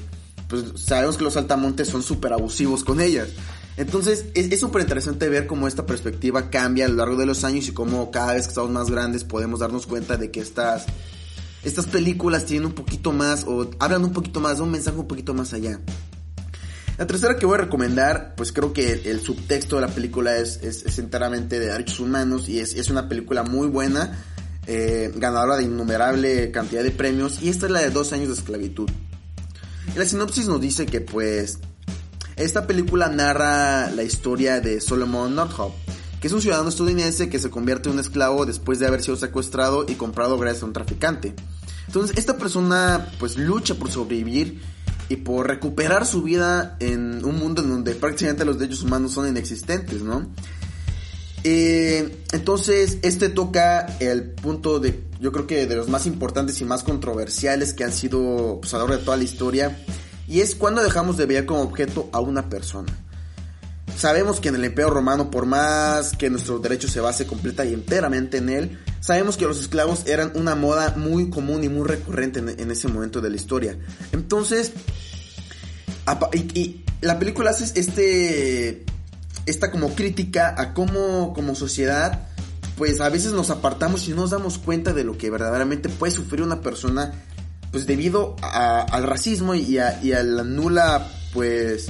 pues 0.49 0.65
sabemos 0.75 1.15
que 1.15 1.23
los 1.23 1.37
altamontes 1.37 1.87
son 1.87 2.03
súper 2.03 2.33
abusivos 2.33 2.83
con 2.83 2.99
ellas. 2.99 3.29
Entonces 3.77 4.25
es 4.35 4.59
súper 4.59 4.81
interesante 4.81 5.29
ver 5.29 5.47
cómo 5.47 5.69
esta 5.69 5.85
perspectiva 5.85 6.49
cambia 6.49 6.87
a 6.87 6.89
lo 6.89 6.95
largo 6.95 7.15
de 7.15 7.25
los 7.25 7.45
años 7.45 7.69
y 7.69 7.71
cómo 7.71 8.11
cada 8.11 8.33
vez 8.33 8.43
que 8.43 8.49
estamos 8.49 8.71
más 8.71 8.89
grandes 8.89 9.23
podemos 9.23 9.61
darnos 9.61 9.87
cuenta 9.87 10.17
de 10.17 10.29
que 10.29 10.41
estas 10.41 10.85
estas 11.63 11.87
películas 11.87 12.45
tienen 12.45 12.67
un 12.67 12.73
poquito 12.73 13.11
más 13.11 13.43
o 13.45 13.69
hablan 13.79 14.03
un 14.03 14.13
poquito 14.13 14.39
más, 14.39 14.59
un 14.59 14.71
mensaje 14.71 14.97
un 14.97 15.07
poquito 15.07 15.33
más 15.33 15.53
allá. 15.53 15.79
La 16.97 17.07
tercera 17.07 17.37
que 17.37 17.45
voy 17.45 17.55
a 17.55 17.61
recomendar, 17.61 18.33
pues 18.35 18.51
creo 18.51 18.73
que 18.73 18.91
el, 19.05 19.21
subtexto 19.21 19.77
de 19.77 19.83
la 19.83 19.87
película 19.87 20.35
es, 20.35 20.59
enteramente 20.99 21.57
de 21.57 21.67
derechos 21.67 22.01
humanos 22.01 22.49
y 22.49 22.59
es, 22.59 22.89
una 22.89 23.07
película 23.07 23.43
muy 23.43 23.67
buena, 23.67 24.21
eh, 24.67 25.11
ganadora 25.15 25.55
de 25.55 25.63
innumerable 25.63 26.51
cantidad 26.51 26.83
de 26.83 26.91
premios 26.91 27.41
y 27.41 27.49
esta 27.49 27.67
es 27.67 27.71
la 27.71 27.79
de 27.79 27.89
dos 27.89 28.11
años 28.11 28.27
de 28.27 28.33
esclavitud. 28.33 28.89
la 29.95 30.05
sinopsis 30.05 30.47
nos 30.47 30.59
dice 30.59 30.85
que 30.85 30.99
pues 30.99 31.59
esta 32.35 32.67
película 32.67 33.07
narra 33.09 33.89
la 33.91 34.03
historia 34.03 34.59
de 34.59 34.81
Solomon 34.81 35.35
Northup, 35.35 35.73
que 36.19 36.27
es 36.27 36.33
un 36.33 36.41
ciudadano 36.41 36.69
estadounidense 36.69 37.29
que 37.29 37.39
se 37.39 37.49
convierte 37.49 37.89
en 37.89 37.95
un 37.95 38.01
esclavo 38.01 38.45
después 38.45 38.79
de 38.79 38.87
haber 38.87 39.01
sido 39.01 39.15
secuestrado 39.15 39.85
y 39.87 39.95
comprado 39.95 40.37
gracias 40.37 40.63
a 40.63 40.65
un 40.65 40.73
traficante. 40.73 41.33
Entonces, 41.87 42.17
esta 42.17 42.37
persona 42.37 43.07
pues 43.19 43.37
lucha 43.37 43.75
por 43.75 43.89
sobrevivir 43.89 44.61
y 45.09 45.15
por 45.15 45.47
recuperar 45.47 46.05
su 46.05 46.21
vida 46.21 46.77
en 46.79 47.25
un 47.25 47.37
mundo 47.37 47.63
en 47.63 47.69
donde 47.69 47.95
prácticamente 47.95 48.45
los 48.45 48.59
derechos 48.59 48.83
humanos 48.83 49.13
son 49.13 49.27
inexistentes, 49.27 50.01
¿no? 50.01 50.27
Eh, 51.43 52.23
entonces, 52.31 52.99
este 53.01 53.29
toca 53.29 53.97
el 53.99 54.31
punto 54.31 54.79
de, 54.79 55.03
yo 55.19 55.31
creo 55.31 55.47
que 55.47 55.65
de 55.65 55.75
los 55.75 55.87
más 55.87 56.05
importantes 56.05 56.59
y 56.61 56.65
más 56.65 56.83
controversiales 56.83 57.73
que 57.73 57.85
han 57.85 57.93
sido 57.93 58.59
pues, 58.61 58.73
a 58.73 58.77
lo 58.77 58.83
largo 58.83 58.99
de 58.99 59.05
toda 59.05 59.17
la 59.17 59.23
historia, 59.23 59.83
y 60.27 60.41
es 60.41 60.53
cuando 60.53 60.83
dejamos 60.83 61.17
de 61.17 61.25
ver 61.25 61.45
como 61.45 61.61
objeto 61.61 62.09
a 62.11 62.19
una 62.19 62.49
persona. 62.49 62.95
Sabemos 63.99 64.39
que 64.39 64.47
en 64.47 64.55
el 64.55 64.63
Imperio 64.63 64.91
Romano, 64.91 65.29
por 65.29 65.45
más 65.45 66.15
que 66.15 66.29
nuestro 66.29 66.57
derecho 66.59 66.87
se 66.87 67.01
base 67.01 67.27
completa 67.27 67.65
y 67.65 67.73
enteramente 67.73 68.37
en 68.37 68.47
él, 68.47 68.79
sabemos 69.01 69.35
que 69.35 69.43
los 69.43 69.59
esclavos 69.59 70.07
eran 70.07 70.31
una 70.35 70.55
moda 70.55 70.93
muy 70.95 71.29
común 71.29 71.65
y 71.65 71.67
muy 71.67 71.85
recurrente 71.85 72.39
en, 72.39 72.71
ese 72.71 72.87
momento 72.87 73.19
de 73.19 73.29
la 73.29 73.35
historia. 73.35 73.77
Entonces, 74.13 74.71
y, 76.31 76.85
la 77.01 77.19
película 77.19 77.49
hace 77.49 77.77
este, 77.77 78.85
esta 79.45 79.69
como 79.69 79.93
crítica 79.93 80.55
a 80.57 80.73
cómo 80.73 81.33
como 81.33 81.53
sociedad, 81.53 82.29
pues 82.77 83.01
a 83.01 83.09
veces 83.09 83.33
nos 83.33 83.49
apartamos 83.49 84.07
y 84.07 84.11
no 84.11 84.21
nos 84.21 84.29
damos 84.29 84.59
cuenta 84.59 84.93
de 84.93 85.03
lo 85.03 85.17
que 85.17 85.29
verdaderamente 85.29 85.89
puede 85.89 86.13
sufrir 86.13 86.41
una 86.41 86.61
persona, 86.61 87.21
pues 87.73 87.85
debido 87.85 88.37
al 88.41 89.03
racismo 89.03 89.55
y 89.55 89.77
a, 89.77 90.01
y 90.01 90.13
a 90.13 90.23
la 90.23 90.45
nula, 90.45 91.05
pues 91.33 91.89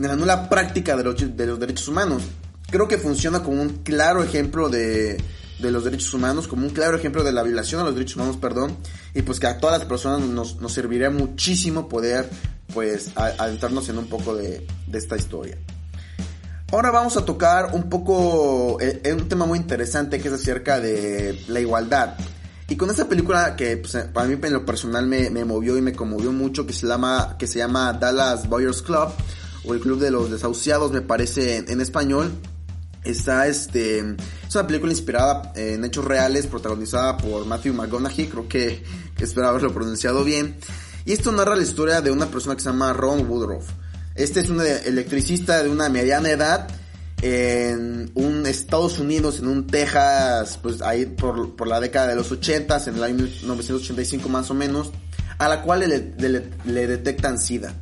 de 0.00 0.08
la 0.08 0.16
nula 0.16 0.48
práctica 0.48 0.96
de 0.96 1.04
los, 1.04 1.36
de 1.36 1.46
los 1.46 1.60
derechos 1.60 1.88
humanos. 1.88 2.22
Creo 2.70 2.88
que 2.88 2.98
funciona 2.98 3.42
como 3.42 3.60
un 3.60 3.82
claro 3.82 4.22
ejemplo 4.22 4.68
de, 4.68 5.22
los 5.58 5.84
derechos 5.84 6.14
humanos, 6.14 6.48
como 6.48 6.66
un 6.66 6.72
claro 6.72 6.96
ejemplo 6.96 7.22
de 7.22 7.32
la 7.32 7.42
violación 7.42 7.80
a 7.80 7.84
los 7.84 7.94
derechos 7.94 8.16
humanos, 8.16 8.36
perdón, 8.38 8.76
y 9.14 9.22
pues 9.22 9.40
que 9.40 9.46
a 9.46 9.58
todas 9.58 9.78
las 9.78 9.88
personas 9.88 10.20
nos, 10.20 10.56
serviría 10.72 11.10
muchísimo 11.10 11.88
poder 11.88 12.30
pues 12.72 13.10
adentrarnos 13.16 13.88
en 13.88 13.98
un 13.98 14.06
poco 14.06 14.34
de, 14.36 14.66
esta 14.92 15.16
historia. 15.16 15.58
Ahora 16.72 16.92
vamos 16.92 17.16
a 17.16 17.24
tocar 17.24 17.70
un 17.72 17.90
poco 17.90 18.78
eh, 18.80 19.02
un 19.12 19.28
tema 19.28 19.44
muy 19.44 19.58
interesante 19.58 20.20
que 20.20 20.28
es 20.28 20.34
acerca 20.34 20.78
de 20.78 21.44
la 21.48 21.60
igualdad. 21.60 22.14
Y 22.68 22.76
con 22.76 22.88
esta 22.88 23.08
película 23.08 23.56
que 23.56 23.76
pues, 23.78 23.96
para 24.12 24.28
mí 24.28 24.38
en 24.40 24.52
lo 24.52 24.64
personal 24.64 25.04
me, 25.04 25.28
me, 25.28 25.44
movió 25.44 25.76
y 25.76 25.82
me 25.82 25.92
conmovió 25.92 26.30
mucho, 26.30 26.64
que 26.68 26.72
se 26.72 26.86
llama, 26.86 27.34
que 27.36 27.48
se 27.48 27.58
llama 27.58 27.92
Dallas 27.94 28.48
Boyers 28.48 28.82
Club, 28.82 29.08
o 29.64 29.74
el 29.74 29.80
Club 29.80 29.98
de 29.98 30.10
los 30.10 30.30
Desahuciados, 30.30 30.92
me 30.92 31.00
parece 31.00 31.58
en, 31.58 31.80
español. 31.80 32.32
Está 33.04 33.46
este. 33.46 33.98
Es 33.98 34.54
una 34.54 34.66
película 34.66 34.92
inspirada 34.92 35.52
en 35.56 35.84
hechos 35.84 36.04
reales, 36.04 36.46
protagonizada 36.46 37.16
por 37.16 37.46
Matthew 37.46 37.74
McConaughey, 37.74 38.26
creo 38.26 38.48
que, 38.48 38.82
que 39.16 39.24
espero 39.24 39.48
haberlo 39.48 39.72
pronunciado 39.72 40.24
bien. 40.24 40.56
Y 41.04 41.12
esto 41.12 41.32
narra 41.32 41.56
la 41.56 41.62
historia 41.62 42.00
de 42.02 42.10
una 42.10 42.26
persona 42.26 42.56
que 42.56 42.62
se 42.62 42.68
llama 42.68 42.92
Ron 42.92 43.28
Woodruff. 43.28 43.68
Este 44.14 44.40
es 44.40 44.50
un 44.50 44.60
electricista 44.60 45.62
de 45.62 45.70
una 45.70 45.88
mediana 45.88 46.30
edad 46.30 46.68
en 47.22 48.10
un 48.14 48.46
Estados 48.46 48.98
Unidos, 48.98 49.38
en 49.38 49.48
un 49.48 49.66
Texas, 49.66 50.58
pues 50.62 50.82
ahí 50.82 51.06
por, 51.06 51.54
por 51.54 51.68
la 51.68 51.80
década 51.80 52.08
de 52.08 52.16
los 52.16 52.30
80, 52.30 52.84
en 52.86 52.94
el 52.96 53.04
año 53.04 53.14
1985 53.14 54.28
más 54.28 54.50
o 54.50 54.54
menos, 54.54 54.90
a 55.38 55.48
la 55.48 55.62
cual 55.62 55.80
le, 55.80 56.50
le 56.64 56.86
detectan 56.86 57.38
SIDA. 57.38 57.74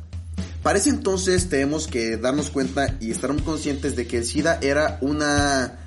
Para 0.63 0.77
ese 0.77 0.89
entonces 0.89 1.47
tenemos 1.47 1.87
que 1.87 2.17
darnos 2.17 2.49
cuenta 2.49 2.97
y 2.99 3.11
estar 3.11 3.31
muy 3.31 3.41
conscientes 3.41 3.95
de 3.95 4.07
que 4.07 4.17
el 4.17 4.25
SIDA 4.25 4.59
era 4.61 4.97
una, 5.01 5.79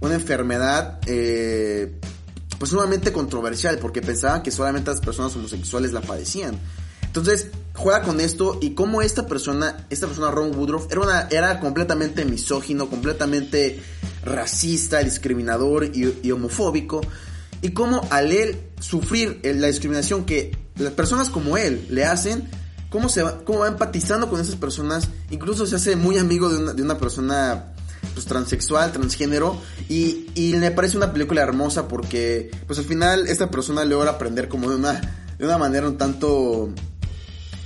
una 0.00 0.14
enfermedad 0.14 0.98
eh, 1.06 1.98
pues 2.58 2.70
sumamente 2.70 3.12
controversial 3.12 3.78
porque 3.78 4.00
pensaban 4.00 4.42
que 4.42 4.50
solamente 4.50 4.90
las 4.90 5.00
personas 5.00 5.36
homosexuales 5.36 5.92
la 5.92 6.00
padecían. 6.00 6.58
Entonces 7.02 7.48
juega 7.74 8.02
con 8.02 8.18
esto 8.18 8.58
y 8.62 8.70
como 8.70 9.02
esta 9.02 9.26
persona, 9.26 9.86
esta 9.90 10.06
persona 10.06 10.30
Ron 10.30 10.56
Woodruff 10.56 10.90
era, 10.90 11.00
una, 11.00 11.28
era 11.30 11.60
completamente 11.60 12.24
misógino, 12.24 12.88
completamente 12.88 13.80
racista, 14.24 15.00
discriminador 15.00 15.84
y, 15.84 16.20
y 16.22 16.30
homofóbico. 16.32 17.02
Y 17.60 17.70
como 17.70 18.06
al 18.10 18.32
él 18.32 18.58
sufrir 18.80 19.40
la 19.44 19.66
discriminación 19.66 20.24
que 20.24 20.56
las 20.76 20.92
personas 20.92 21.30
como 21.30 21.56
él 21.56 21.86
le 21.90 22.04
hacen, 22.04 22.48
cómo, 22.94 23.08
se 23.08 23.24
va, 23.24 23.40
cómo 23.42 23.58
va 23.58 23.66
empatizando 23.66 24.30
con 24.30 24.40
esas 24.40 24.54
personas, 24.54 25.08
incluso 25.32 25.66
se 25.66 25.74
hace 25.74 25.96
muy 25.96 26.16
amigo 26.16 26.48
de 26.48 26.58
una, 26.58 26.74
de 26.74 26.80
una 26.80 26.96
persona 26.96 27.72
pues 28.12 28.24
transexual, 28.24 28.92
transgénero 28.92 29.60
y, 29.88 30.28
y 30.36 30.54
me 30.54 30.70
parece 30.70 30.96
una 30.96 31.12
película 31.12 31.42
hermosa 31.42 31.88
porque 31.88 32.52
pues 32.68 32.78
al 32.78 32.84
final 32.84 33.26
esta 33.26 33.50
persona 33.50 33.84
logra 33.84 34.12
aprender 34.12 34.48
como 34.48 34.70
de 34.70 34.76
una, 34.76 35.00
de 35.36 35.44
una 35.44 35.58
manera 35.58 35.88
un 35.88 35.98
tanto 35.98 36.70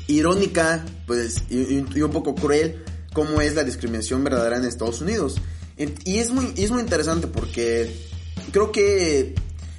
irónica 0.07 0.83
pues 1.07 1.43
y, 1.51 1.85
y 1.95 2.01
un 2.01 2.11
poco 2.11 2.35
cruel 2.35 2.83
cómo 3.13 3.43
es 3.43 3.55
la 3.55 3.65
discriminación 3.65 4.25
verdadera 4.25 4.57
en 4.57 4.65
Estados 4.65 5.03
Unidos. 5.03 5.37
Y 6.07 6.19
es 6.21 6.31
muy, 6.31 6.55
es 6.57 6.71
muy 6.71 6.81
interesante 6.81 7.27
porque 7.27 7.95
creo 8.51 8.73
que 8.73 9.35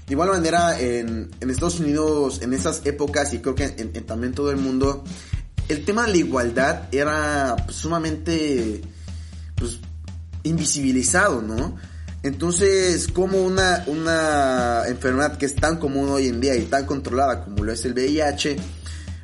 de 0.10 0.14
igual 0.14 0.30
manera 0.30 0.80
en, 0.80 1.30
Estados 1.40 1.80
Unidos, 1.80 2.42
en 2.42 2.54
esas 2.54 2.84
épocas 2.84 3.32
y 3.36 3.40
creo 3.40 3.54
que 3.54 3.66
en, 3.78 3.92
también 4.08 4.34
todo 4.34 4.50
el 4.50 4.58
mundo, 4.58 5.04
el 5.70 5.86
tema 5.86 6.06
de 6.06 6.12
la 6.12 6.18
igualdad 6.18 6.82
era 6.92 7.56
pues, 7.66 7.78
sumamente 7.78 8.82
pues, 9.56 9.80
invisibilizado, 10.44 11.42
¿no? 11.42 11.78
Entonces, 12.22 13.08
como 13.08 13.42
una, 13.42 13.84
una 13.88 14.84
enfermedad 14.88 15.38
que 15.38 15.46
es 15.46 15.56
tan 15.56 15.78
común 15.78 16.10
hoy 16.10 16.28
en 16.28 16.42
día 16.42 16.56
y 16.56 16.64
tan 16.64 16.86
controlada 16.86 17.46
como 17.46 17.64
lo 17.64 17.72
es 17.72 17.86
el 17.86 17.94
VIH, 17.94 18.58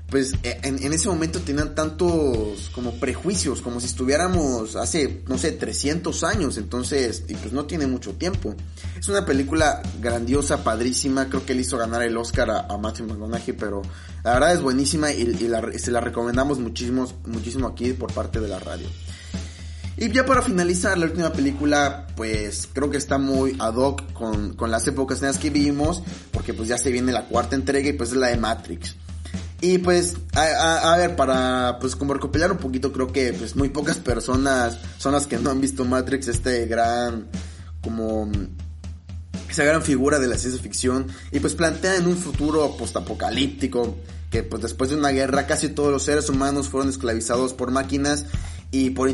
pues 0.10 0.34
e, 0.44 0.60
en, 0.64 0.94
ese 0.94 1.10
momento 1.10 1.40
tenían 1.40 1.74
tantos 1.74 2.70
como 2.74 2.94
prejuicios, 3.00 3.62
como 3.62 3.80
si 3.80 3.88
estuviéramos 3.88 4.76
hace, 4.76 5.24
no 5.28 5.38
sé, 5.38 5.52
300 5.52 6.24
años, 6.24 6.58
entonces, 6.58 7.24
y 7.28 7.34
pues 7.34 7.54
no 7.54 7.66
tiene 7.66 7.88
mucho 7.88 8.14
tiempo. 8.14 8.56
Es 8.98 9.08
una 9.10 9.26
película 9.26 9.82
grandiosa, 10.02 10.64
padrísima, 10.64 11.28
creo 11.28 11.46
que 11.46 11.56
le 11.56 11.62
hizo 11.62 11.78
ganar 11.78 12.04
el 12.04 12.16
Oscar 12.18 12.50
a, 12.52 12.78
Matthew 12.78 13.08
McConaughey, 13.08 13.54
pero 13.54 13.82
la 14.24 14.34
verdad 14.34 14.54
es 14.54 14.62
buenísima 14.62 15.12
y, 15.12 15.26
se 15.78 15.92
la 15.92 16.02
recomendamos 16.02 16.60
muchísimo, 16.60 17.12
muchísimo 17.26 17.68
aquí 17.68 17.94
por 17.94 18.14
parte 18.14 18.40
de 18.40 18.48
la 18.48 18.60
radio. 18.60 18.88
Y 19.98 20.12
ya 20.12 20.26
para 20.26 20.42
finalizar, 20.42 20.98
la 20.98 21.06
última 21.06 21.32
película, 21.32 22.06
pues 22.18 22.68
creo 22.72 22.90
que 22.90 22.98
está 22.98 23.18
muy 23.18 23.56
ad 23.60 23.76
hoc 23.76 24.12
con, 24.12 24.54
con 24.54 24.70
las 24.70 24.86
épocas 24.88 25.22
en 25.22 25.30
las 25.30 25.38
que 25.38 25.50
vivimos, 25.50 26.04
porque 26.32 26.54
pues 26.54 26.68
ya 26.68 26.78
se 26.78 26.92
viene 26.92 27.14
la 27.14 27.28
cuarta 27.28 27.56
entrega 27.56 27.90
y 27.90 27.94
pues 27.94 28.10
es 28.10 28.18
la 28.18 28.28
de 28.28 28.38
Matrix. 28.38 28.96
Y 29.62 29.78
pues, 29.80 30.18
a, 30.34 30.96
ver, 30.98 31.16
para 31.16 31.78
pues 31.80 31.96
como 31.96 32.14
recopilar 32.14 32.52
un 32.52 32.58
poquito, 32.58 32.92
creo 32.92 33.12
que 33.12 33.34
pues 33.34 33.56
muy 33.56 33.70
pocas 33.70 33.98
personas 33.98 34.78
son 34.98 35.14
las 35.14 35.28
que 35.28 35.38
no 35.38 35.50
han 35.50 35.62
visto 35.62 35.86
Matrix, 35.86 36.28
este 36.28 36.66
gran, 36.66 37.28
como, 37.82 38.30
esa 39.50 39.64
gran 39.64 39.82
figura 39.82 40.20
de 40.20 40.28
la 40.28 40.38
ciencia 40.38 40.62
ficción. 40.62 41.08
Y 41.32 41.40
pues 41.40 41.56
plantea 41.56 41.96
en 41.96 42.08
un 42.08 42.18
futuro 42.18 42.76
postapocalíptico, 42.78 43.98
que 44.30 44.44
pues 44.44 44.62
después 44.62 44.90
de 44.90 44.98
una 44.98 45.10
guerra 45.10 45.48
casi 45.48 45.70
todos 45.70 45.92
los 45.92 46.04
seres 46.04 46.30
humanos 46.30 46.68
fueron 46.68 46.90
esclavizados 46.90 47.54
por 47.54 47.72
máquinas 47.72 48.26
y 48.72 48.90
por, 48.90 49.10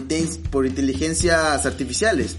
por 0.49 0.65
inteligencias 0.65 1.65
artificiales. 1.65 2.37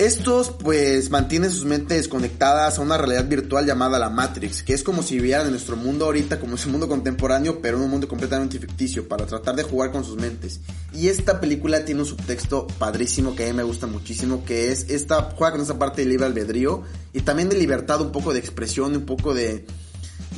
Estos 0.00 0.48
pues 0.48 1.10
mantienen 1.10 1.50
sus 1.50 1.66
mentes 1.66 2.08
conectadas 2.08 2.78
a 2.78 2.80
una 2.80 2.96
realidad 2.96 3.28
virtual 3.28 3.66
llamada 3.66 3.98
la 3.98 4.08
Matrix, 4.08 4.62
que 4.62 4.72
es 4.72 4.82
como 4.82 5.02
si 5.02 5.16
vivieran 5.16 5.44
en 5.44 5.50
nuestro 5.50 5.76
mundo 5.76 6.06
ahorita 6.06 6.40
como 6.40 6.54
es 6.54 6.64
un 6.64 6.72
mundo 6.72 6.88
contemporáneo, 6.88 7.60
pero 7.60 7.76
en 7.76 7.82
un 7.82 7.90
mundo 7.90 8.08
completamente 8.08 8.58
ficticio, 8.58 9.06
para 9.06 9.26
tratar 9.26 9.56
de 9.56 9.62
jugar 9.62 9.92
con 9.92 10.02
sus 10.02 10.16
mentes. 10.16 10.60
Y 10.94 11.08
esta 11.08 11.38
película 11.38 11.84
tiene 11.84 12.00
un 12.00 12.06
subtexto 12.06 12.66
padrísimo 12.78 13.36
que 13.36 13.44
a 13.44 13.48
mí 13.48 13.52
me 13.52 13.62
gusta 13.62 13.86
muchísimo, 13.86 14.42
que 14.42 14.72
es 14.72 14.88
esta, 14.88 15.34
juega 15.36 15.52
con 15.52 15.60
esa 15.60 15.78
parte 15.78 16.00
de 16.00 16.08
libre 16.08 16.24
albedrío 16.24 16.82
y 17.12 17.20
también 17.20 17.50
de 17.50 17.58
libertad, 17.58 18.00
un 18.00 18.10
poco 18.10 18.32
de 18.32 18.38
expresión, 18.38 18.96
un 18.96 19.04
poco 19.04 19.34
de, 19.34 19.66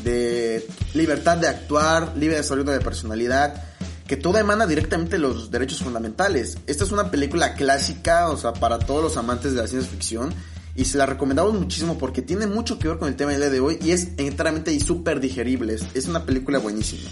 de 0.03 0.67
libertad 0.93 1.37
de 1.37 1.47
actuar, 1.47 2.17
libre 2.17 2.37
desarrollo 2.37 2.73
de 2.73 2.81
personalidad 2.81 3.63
que 4.13 4.19
todo 4.19 4.37
emana 4.37 4.67
directamente 4.67 5.13
de 5.13 5.21
los 5.21 5.51
derechos 5.51 5.79
fundamentales. 5.79 6.59
Esta 6.67 6.85
es 6.85 6.93
una 6.93 7.11
película 7.11 7.55
clásica, 7.55 8.29
o 8.29 8.37
sea, 8.37 8.53
para 8.53 8.79
todos 8.79 9.03
los 9.03 9.17
amantes 9.17 9.55
de 9.55 9.63
la 9.63 9.67
ciencia 9.67 9.91
ficción. 9.91 10.35
Y 10.77 10.85
se 10.85 10.99
la 10.99 11.07
recomendamos 11.07 11.55
muchísimo 11.55 11.97
porque 11.97 12.21
tiene 12.21 12.47
mucho 12.47 12.79
que 12.79 12.89
ver 12.89 12.99
con 12.99 13.09
el 13.09 13.17
tema 13.17 13.31
del 13.31 13.41
día 13.41 13.49
de 13.49 13.61
hoy 13.61 13.79
y 13.83 13.93
es 13.93 14.09
enteramente 14.19 14.71
y 14.71 14.81
súper 14.81 15.19
digerible. 15.19 15.79
Es 15.95 16.09
una 16.09 16.27
película 16.27 16.59
buenísima. 16.59 17.09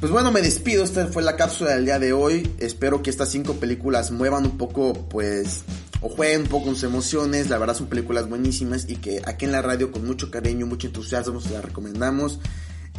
Pues 0.00 0.10
bueno, 0.10 0.32
me 0.32 0.40
despido. 0.40 0.82
Esta 0.82 1.08
fue 1.08 1.22
la 1.22 1.36
cápsula 1.36 1.72
del 1.72 1.84
día 1.84 1.98
de 1.98 2.14
hoy. 2.14 2.50
Espero 2.56 3.02
que 3.02 3.10
estas 3.10 3.28
cinco 3.28 3.56
películas 3.56 4.10
muevan 4.10 4.46
un 4.46 4.56
poco, 4.56 4.94
pues, 5.10 5.60
o 6.00 6.08
jueguen 6.08 6.44
un 6.44 6.48
poco 6.48 6.64
con 6.64 6.74
sus 6.76 6.84
emociones. 6.84 7.50
La 7.50 7.58
verdad 7.58 7.76
son 7.76 7.88
películas 7.88 8.30
buenísimas 8.30 8.88
y 8.88 8.96
que 8.96 9.20
aquí 9.26 9.44
en 9.44 9.52
la 9.52 9.60
radio 9.60 9.92
con 9.92 10.06
mucho 10.06 10.30
cariño, 10.30 10.64
mucho 10.64 10.86
entusiasmo 10.86 11.38
se 11.38 11.50
las 11.50 11.62
recomendamos. 11.62 12.40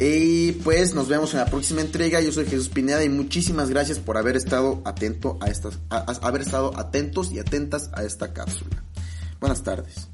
Y 0.00 0.52
pues 0.52 0.94
nos 0.94 1.08
vemos 1.08 1.32
en 1.34 1.40
la 1.40 1.46
próxima 1.46 1.80
entrega. 1.80 2.20
Yo 2.20 2.30
soy 2.30 2.46
Jesús 2.46 2.68
Pineda 2.68 3.02
y 3.02 3.08
muchísimas 3.08 3.68
gracias 3.68 3.98
por 3.98 4.16
haber 4.16 4.36
estado 4.36 4.80
atento 4.84 5.38
a 5.40 5.48
estas, 5.48 5.78
haber 5.90 6.42
estado 6.42 6.72
atentos 6.76 7.32
y 7.32 7.40
atentas 7.40 7.90
a 7.92 8.04
esta 8.04 8.32
cápsula. 8.32 8.84
Buenas 9.40 9.62
tardes. 9.62 10.08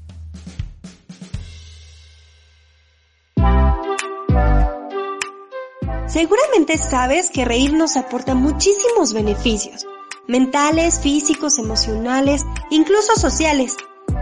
Seguramente 6.07 6.77
sabes 6.77 7.29
que 7.29 7.45
reír 7.45 7.73
nos 7.73 7.97
aporta 7.97 8.33
muchísimos 8.33 9.13
beneficios, 9.13 9.85
mentales, 10.27 10.99
físicos, 10.99 11.59
emocionales, 11.59 12.43
incluso 12.71 13.15
sociales. 13.15 13.75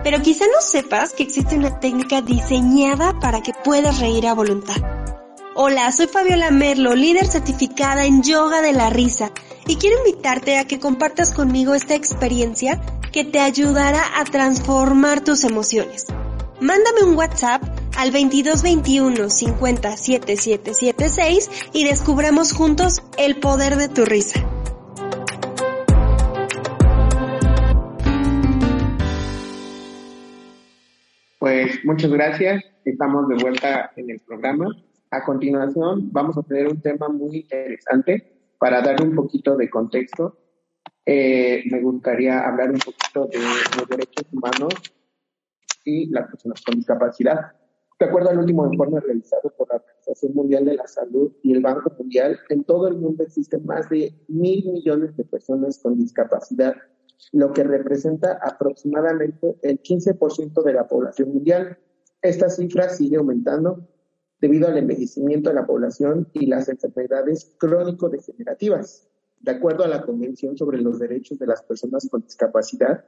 Pero 0.03 0.21
quizá 0.21 0.45
no 0.45 0.59
sepas 0.61 1.13
que 1.13 1.23
existe 1.23 1.55
una 1.55 1.79
técnica 1.79 2.21
diseñada 2.21 3.17
para 3.19 3.41
que 3.41 3.53
puedas 3.63 3.99
reír 3.99 4.27
a 4.27 4.33
voluntad. 4.33 4.75
Hola, 5.55 5.91
soy 5.91 6.07
Fabiola 6.07 6.49
Merlo, 6.49 6.95
líder 6.95 7.27
certificada 7.27 8.05
en 8.05 8.23
yoga 8.23 8.63
de 8.63 8.73
la 8.73 8.89
risa, 8.89 9.31
y 9.67 9.75
quiero 9.75 9.99
invitarte 9.99 10.57
a 10.57 10.65
que 10.65 10.79
compartas 10.79 11.31
conmigo 11.31 11.75
esta 11.75 11.93
experiencia 11.93 12.81
que 13.11 13.23
te 13.23 13.39
ayudará 13.39 14.19
a 14.19 14.23
transformar 14.25 15.23
tus 15.23 15.43
emociones. 15.43 16.07
Mándame 16.59 17.03
un 17.03 17.15
WhatsApp 17.15 17.61
al 17.95 18.11
2221 18.11 19.29
50 19.29 19.95
y 21.71 21.83
descubramos 21.83 22.51
juntos 22.51 23.03
el 23.19 23.35
poder 23.35 23.75
de 23.75 23.89
tu 23.89 24.05
risa. 24.05 24.43
Pues 31.37 31.85
muchas 31.85 32.09
gracias, 32.09 32.63
estamos 32.85 33.27
de 33.27 33.35
vuelta 33.35 33.91
en 33.95 34.09
el 34.09 34.19
programa. 34.21 34.65
A 35.13 35.23
continuación, 35.23 36.11
vamos 36.11 36.35
a 36.39 36.41
tener 36.41 36.67
un 36.67 36.81
tema 36.81 37.07
muy 37.07 37.41
interesante 37.41 38.33
para 38.57 38.81
darle 38.81 39.09
un 39.09 39.15
poquito 39.15 39.55
de 39.55 39.69
contexto. 39.69 40.39
Eh, 41.05 41.61
me 41.69 41.81
gustaría 41.81 42.39
hablar 42.39 42.71
un 42.71 42.79
poquito 42.79 43.27
de 43.27 43.37
los 43.77 43.87
derechos 43.87 44.25
humanos 44.31 44.73
y 45.85 46.09
las 46.09 46.27
personas 46.31 46.63
con 46.63 46.77
discapacidad. 46.77 47.51
De 47.99 48.07
acuerdo 48.07 48.31
al 48.31 48.39
último 48.39 48.65
informe 48.65 49.01
realizado 49.01 49.53
por 49.55 49.69
la 49.69 49.75
Organización 49.75 50.33
Mundial 50.33 50.65
de 50.65 50.73
la 50.77 50.87
Salud 50.87 51.31
y 51.43 51.53
el 51.53 51.61
Banco 51.61 51.93
Mundial, 51.95 52.39
en 52.49 52.63
todo 52.63 52.87
el 52.87 52.95
mundo 52.95 53.21
existen 53.21 53.63
más 53.67 53.87
de 53.89 54.19
mil 54.29 54.65
millones 54.71 55.15
de 55.15 55.25
personas 55.25 55.77
con 55.77 55.95
discapacidad, 55.95 56.73
lo 57.33 57.53
que 57.53 57.63
representa 57.63 58.39
aproximadamente 58.41 59.57
el 59.61 59.79
15% 59.79 60.63
de 60.63 60.73
la 60.73 60.87
población 60.87 61.33
mundial. 61.35 61.77
Esta 62.23 62.49
cifra 62.49 62.89
sigue 62.89 63.17
aumentando 63.17 63.92
debido 64.43 64.67
al 64.67 64.77
envejecimiento 64.77 65.49
de 65.49 65.55
la 65.55 65.65
población 65.65 66.27
y 66.33 66.47
las 66.47 66.67
enfermedades 66.67 67.55
crónico-degenerativas. 67.59 69.07
De 69.39 69.51
acuerdo 69.51 69.85
a 69.85 69.87
la 69.87 70.01
Convención 70.01 70.57
sobre 70.57 70.81
los 70.81 70.99
Derechos 70.99 71.39
de 71.39 71.47
las 71.47 71.63
Personas 71.63 72.09
con 72.11 72.23
Discapacidad, 72.23 73.05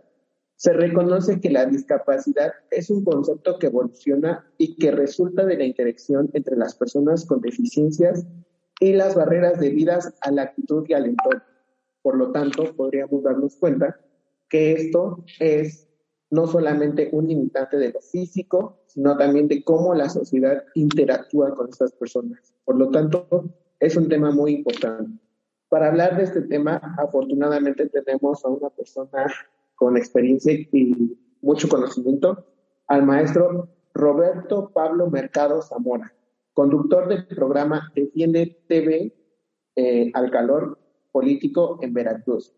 se 0.55 0.71
reconoce 0.71 1.41
que 1.41 1.49
la 1.49 1.65
discapacidad 1.65 2.53
es 2.71 2.89
un 2.89 3.03
concepto 3.03 3.59
que 3.59 3.67
evoluciona 3.67 4.49
y 4.57 4.77
que 4.77 4.91
resulta 4.91 5.45
de 5.45 5.57
la 5.57 5.65
interacción 5.65 6.29
entre 6.31 6.55
las 6.55 6.73
personas 6.73 7.25
con 7.25 7.41
deficiencias 7.41 8.25
y 8.79 8.93
las 8.93 9.13
barreras 9.13 9.59
debidas 9.59 10.13
a 10.21 10.31
la 10.31 10.43
actitud 10.43 10.85
y 10.87 10.93
al 10.93 11.07
entorno. 11.07 11.43
Por 12.01 12.15
lo 12.15 12.31
tanto, 12.31 12.73
podríamos 12.77 13.23
darnos 13.23 13.57
cuenta 13.57 13.99
que 14.47 14.71
esto 14.71 15.25
es 15.41 15.89
no 16.29 16.47
solamente 16.47 17.09
un 17.11 17.27
limitante 17.27 17.75
de 17.75 17.91
lo 17.91 17.99
físico, 17.99 18.84
sino 18.95 19.17
también 19.17 19.47
de 19.49 19.63
cómo 19.63 19.93
la 19.93 20.09
sociedad 20.09 20.63
interactúa 20.73 21.53
con 21.53 21.69
estas 21.69 21.91
personas. 21.91 22.53
Por 22.63 22.77
lo 22.77 22.89
tanto, 22.89 23.27
es 23.79 23.95
un 23.97 24.07
tema 24.07 24.31
muy 24.31 24.53
importante. 24.53 25.11
Para 25.69 25.89
hablar 25.89 26.15
de 26.15 26.23
este 26.23 26.41
tema, 26.41 26.81
afortunadamente 26.97 27.89
tenemos 27.89 28.43
a 28.45 28.49
una 28.49 28.69
persona 28.69 29.27
con 29.75 29.97
experiencia 29.97 30.53
y 30.53 31.17
mucho 31.41 31.67
conocimiento, 31.67 32.45
al 32.87 33.05
maestro 33.05 33.67
Roberto 33.93 34.71
Pablo 34.73 35.09
Mercado 35.09 35.61
Zamora, 35.61 36.13
conductor 36.53 37.09
del 37.09 37.27
programa 37.27 37.91
Defiende 37.93 38.63
TV 38.67 39.13
eh, 39.75 40.11
al 40.13 40.31
calor 40.31 40.79
político 41.11 41.79
en 41.81 41.93
Veracruz, 41.93 42.53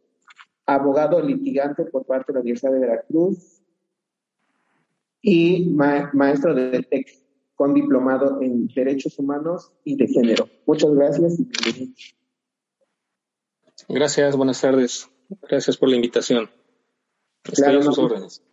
abogado 0.68 1.20
litigante 1.20 1.86
por 1.86 2.06
parte 2.06 2.32
de 2.32 2.34
la 2.36 2.42
Universidad 2.42 2.74
de 2.74 2.80
Veracruz, 2.80 3.57
y 5.22 5.66
maestro 6.14 6.54
de 6.54 6.84
TEC 6.84 7.08
con 7.58 7.74
diplomado 7.74 8.40
en 8.42 8.68
Derechos 8.68 9.18
Humanos 9.18 9.74
y 9.84 9.98
de 9.98 10.08
Género. 10.08 10.48
Muchas 10.66 10.94
gracias 10.94 11.40
y 11.40 11.94
Gracias, 13.90 14.36
buenas 14.36 14.62
tardes. 14.62 15.10
Gracias 15.50 15.78
por 15.78 15.90
la 15.90 15.96
invitación. 15.96 16.50
Claro, 17.44 17.82
sus 17.82 17.98
órdenes. 17.98 18.44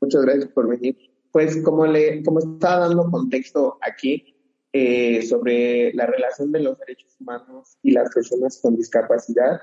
Muchas 0.00 0.22
gracias 0.22 0.48
por 0.48 0.68
venir. 0.68 0.96
Pues 1.30 1.62
como 1.62 1.86
le, 1.86 2.22
como 2.24 2.40
estaba 2.40 2.88
dando 2.88 3.10
contexto 3.10 3.78
aquí 3.80 4.34
eh, 4.72 5.22
sobre 5.22 5.92
la 5.94 6.06
relación 6.06 6.50
de 6.50 6.60
los 6.60 6.78
derechos 6.78 7.16
humanos 7.20 7.76
y 7.82 7.92
las 7.92 8.12
personas 8.12 8.60
con 8.62 8.76
discapacidad, 8.76 9.60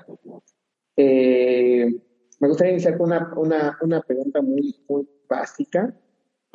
eh, 0.96 1.92
me 2.40 2.48
gustaría 2.48 2.72
iniciar 2.72 2.96
con 2.96 3.08
una, 3.08 3.32
una, 3.36 3.78
una 3.82 4.00
pregunta 4.00 4.40
muy, 4.40 4.74
muy 4.88 5.08
básica 5.28 5.94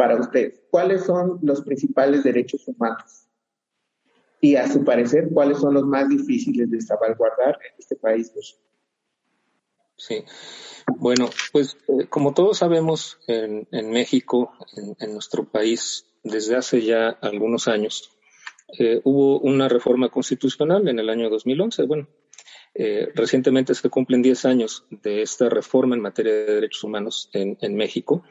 para 0.02 0.20
usted. 0.20 0.56
¿Cuáles 0.72 1.04
son 1.04 1.38
los 1.44 1.62
principales 1.62 2.24
derechos 2.24 2.68
humanos? 2.68 3.28
Y 4.40 4.56
a 4.56 4.68
su 4.68 4.84
parecer, 4.84 5.30
¿cuáles 5.32 5.60
son 5.60 5.76
los 5.76 5.86
más 5.86 6.10
difíciles 6.10 6.72
de 6.72 6.82
salvaguardar 6.82 7.60
en 7.64 7.76
este 7.78 7.96
país? 7.98 8.32
Sí, 9.98 10.26
bueno, 10.98 11.30
pues 11.52 11.78
eh, 11.88 12.08
como 12.10 12.34
todos 12.34 12.58
sabemos, 12.58 13.20
en, 13.28 13.68
México, 13.92 14.54
en, 15.00 15.14
nuestro 15.14 15.48
país, 15.48 16.08
desde 16.24 16.56
hace 16.56 16.82
ya 16.82 17.10
algunos 17.22 17.68
años, 17.68 18.10
eh, 18.80 19.02
hubo 19.04 19.40
una 19.42 19.70
reforma 19.70 20.10
constitucional 20.10 20.88
en 20.88 20.98
el 20.98 21.12
año 21.12 21.30
2011. 21.30 21.84
Bueno, 21.84 22.08
eh, 22.74 23.10
recientemente 23.14 23.76
se 23.76 23.88
cumplen 23.92 24.24
10 24.24 24.46
años 24.46 24.84
de 24.90 25.22
esta 25.22 25.48
reforma 25.48 25.94
en 25.94 26.02
materia 26.02 26.34
de 26.34 26.56
derechos 26.56 26.84
humanos 26.84 27.30
en, 27.34 27.76
México, 27.76 28.24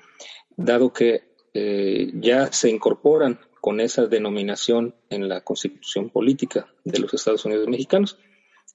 dado 0.56 0.92
que 0.92 1.29
ya 1.52 2.52
se 2.52 2.70
incorporan 2.70 3.38
con 3.60 3.80
esa 3.80 4.06
denominación 4.06 4.94
en 5.10 5.28
la 5.28 5.42
constitución 5.42 6.10
política 6.10 6.72
de 6.84 6.98
los 6.98 7.12
Estados 7.12 7.44
Unidos 7.44 7.68
mexicanos. 7.68 8.18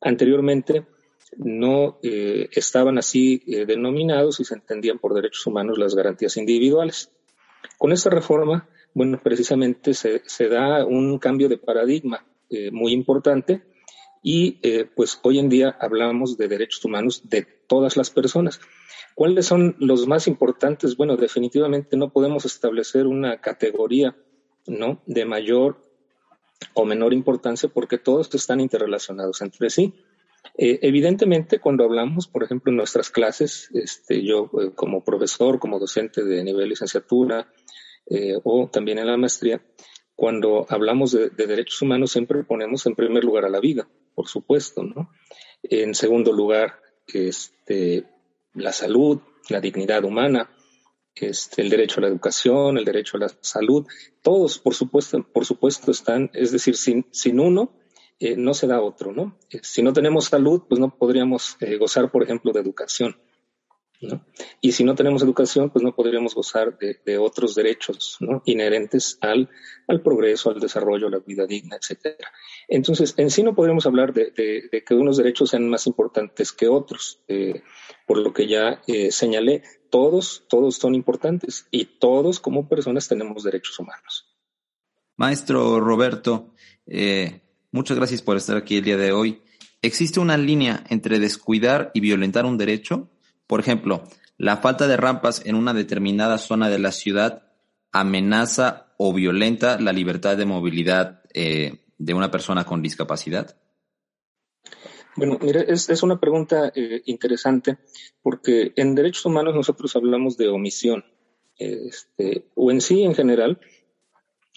Anteriormente, 0.02 0.86
no 1.38 2.00
eh, 2.04 2.50
estaban 2.52 2.98
así 2.98 3.44
eh, 3.48 3.66
denominados 3.66 4.40
y 4.40 4.46
se 4.46 4.54
entendían 4.54 5.00
por 5.00 5.14
derechos 5.14 5.46
humanos 5.48 5.78
las 5.78 5.96
garantías 5.96 6.38
individuales. 6.38 7.12
Con 7.78 7.92
esta 7.92 8.10
reforma, 8.10 8.70
bueno, 8.94 9.20
precisamente 9.22 9.94
se, 9.94 10.48
da 10.48 10.86
un 10.86 11.18
cambio 11.20 11.50
de 11.50 11.58
paradigma 11.58 12.26
eh, 12.50 12.72
muy 12.72 12.94
importante 12.94 13.64
y 14.22 14.60
pues 14.96 15.20
hoy 15.22 15.38
en 15.38 15.50
día 15.50 15.78
hablamos 15.80 16.36
de 16.36 16.48
derechos 16.48 16.84
humanos 16.84 17.22
de 17.30 17.44
todas 17.44 17.96
las 17.96 18.10
personas. 18.10 18.60
¿Cuáles 19.16 19.46
son 19.46 19.78
los 19.80 20.08
más 20.08 20.28
importantes? 20.28 20.98
Bueno, 20.98 21.16
definitivamente 21.16 21.96
no 21.96 22.12
podemos 22.12 22.44
establecer 22.44 23.08
una 23.08 23.40
categoría, 23.40 24.14
¿no? 24.68 25.02
De 25.06 25.24
mayor 25.24 25.90
o 26.74 26.84
menor 26.84 27.14
importancia 27.14 27.70
porque 27.70 27.98
todos 27.98 28.34
están 28.36 28.60
interrelacionados 28.60 29.42
entre 29.42 29.70
sí. 29.70 29.94
Eh, 30.58 30.80
evidentemente, 30.82 31.60
cuando 31.60 31.86
hablamos, 31.86 32.28
por 32.28 32.44
ejemplo, 32.44 32.72
en 32.72 32.78
nuestras 32.78 33.10
clases, 33.10 33.70
este, 33.74 34.22
yo 34.22 34.52
eh, 34.62 34.72
como 34.76 35.04
profesor, 35.04 35.60
como 35.60 35.80
docente 35.80 36.24
de 36.26 36.44
nivel 36.44 36.70
licenciatura 36.70 37.50
eh, 38.10 38.36
o 38.44 38.70
también 38.70 39.00
en 39.00 39.08
la 39.08 39.18
maestría, 39.18 39.62
cuando 40.14 40.66
hablamos 40.70 41.14
de, 41.14 41.30
derechos 41.30 41.82
humanos 41.82 42.12
siempre 42.12 42.44
ponemos 42.44 42.86
en 42.86 42.96
primer 42.96 43.24
lugar 43.24 43.46
a 43.46 43.50
la 43.50 43.62
vida, 43.62 43.88
por 44.14 44.28
supuesto, 44.28 44.84
¿no? 44.84 45.10
En 45.64 45.96
segundo 45.96 46.34
lugar, 46.34 46.80
este, 47.08 48.06
la 48.56 48.72
salud, 48.72 49.20
la 49.50 49.62
dignidad 49.62 50.04
humana, 50.04 50.50
este, 51.14 51.62
el 51.62 51.70
derecho 51.70 52.00
a 52.00 52.02
la 52.02 52.08
educación, 52.08 52.78
el 52.78 52.86
derecho 52.86 53.18
a 53.18 53.22
la 53.22 53.32
salud, 53.42 53.86
todos, 54.22 54.60
por 54.60 54.74
supuesto, 54.74 55.24
por 55.24 55.46
supuesto 55.46 55.92
están, 55.92 56.30
es 56.34 56.52
decir, 56.52 56.76
sin, 56.76 57.06
sin 57.12 57.40
uno, 57.40 57.74
eh, 58.20 58.36
no 58.38 58.54
se 58.54 58.68
da 58.68 58.82
otro, 58.82 59.12
¿no? 59.12 59.38
Eh, 59.50 59.60
si 59.62 59.82
no 59.82 59.94
tenemos 59.94 60.26
salud, 60.26 60.64
pues 60.68 60.80
no 60.80 60.98
podríamos 60.98 61.58
eh, 61.60 61.78
gozar, 61.78 62.12
por 62.12 62.24
ejemplo, 62.24 62.52
de 62.52 62.62
educación. 62.62 63.18
Y 64.62 64.72
si 64.72 64.84
no 64.84 64.96
tenemos 64.96 65.22
educación, 65.22 65.70
pues 65.70 65.84
no 65.84 65.96
podríamos 65.96 66.36
gozar 66.36 66.78
de, 66.78 67.18
otros 67.18 67.56
derechos 67.56 68.18
¿no? 68.20 68.42
inherentes 68.46 69.18
al, 69.22 69.50
progreso, 70.04 70.52
al 70.52 70.60
desarrollo, 70.60 71.08
a 71.08 71.12
la 71.12 71.20
vida 71.20 71.46
digna, 71.46 71.78
etcétera. 71.78 72.32
Entonces, 72.68 73.14
en 73.18 73.30
sí 73.30 73.44
no 73.44 73.56
podríamos 73.56 73.86
hablar 73.86 74.14
de, 74.14 74.34
que 74.86 74.94
unos 74.94 75.18
derechos 75.18 75.50
sean 75.50 75.70
más 75.70 75.88
importantes 75.88 76.52
que 76.52 76.68
otros, 76.68 77.22
por 78.08 78.18
lo 78.18 78.34
que 78.34 78.48
ya 78.48 78.82
señalé, 79.10 79.64
todos, 79.90 80.46
todos 80.50 80.76
son 80.76 80.96
importantes 80.96 81.68
y 81.72 81.86
todos 81.86 82.40
como 82.40 82.68
personas 82.68 83.08
tenemos 83.08 83.44
derechos 83.44 83.80
humanos. 83.80 84.26
Maestro 85.18 85.80
Roberto, 85.80 86.54
eh, 86.86 87.42
Muchas 87.76 87.98
gracias 87.98 88.22
por 88.22 88.38
estar 88.38 88.56
aquí 88.56 88.78
el 88.78 88.86
día 88.86 88.96
de 88.96 89.12
hoy. 89.12 89.42
¿Existe 89.82 90.22
una 90.22 90.38
línea 90.38 90.86
entre 90.88 91.20
descuidar 91.20 91.92
y 91.94 92.00
violentar 92.00 92.46
un 92.46 92.58
derecho? 92.58 93.12
Por 93.48 93.60
ejemplo, 93.60 94.04
la 94.38 94.58
falta 94.58 94.88
de 94.88 94.98
rampas 94.98 95.42
en 95.46 95.56
una 95.56 95.74
determinada 95.74 96.38
zona 96.38 96.70
de 96.70 96.80
la 96.80 96.92
ciudad 96.92 97.44
amenaza 97.92 98.94
o 98.98 99.14
violenta 99.14 99.80
la 99.80 99.94
libertad 99.94 100.36
de 100.38 100.46
movilidad 100.46 101.22
eh, 101.34 101.86
de 101.98 102.14
una 102.14 102.32
persona 102.32 102.66
con 102.66 102.82
discapacidad? 102.82 103.58
Bueno, 105.16 105.40
mira, 105.42 105.62
es, 105.62 106.04
una 106.04 106.20
pregunta 106.20 106.74
eh, 106.76 107.02
interesante 107.06 107.78
porque 108.22 108.74
en 108.76 108.96
derechos 108.96 109.26
humanos 109.26 109.56
nosotros 109.56 109.96
hablamos 109.96 110.36
de 110.36 110.50
omisión, 110.50 111.06
este, 111.58 112.50
o 112.56 112.70
en 112.70 112.82
sí 112.82 113.04
en 113.04 113.16
general, 113.16 113.62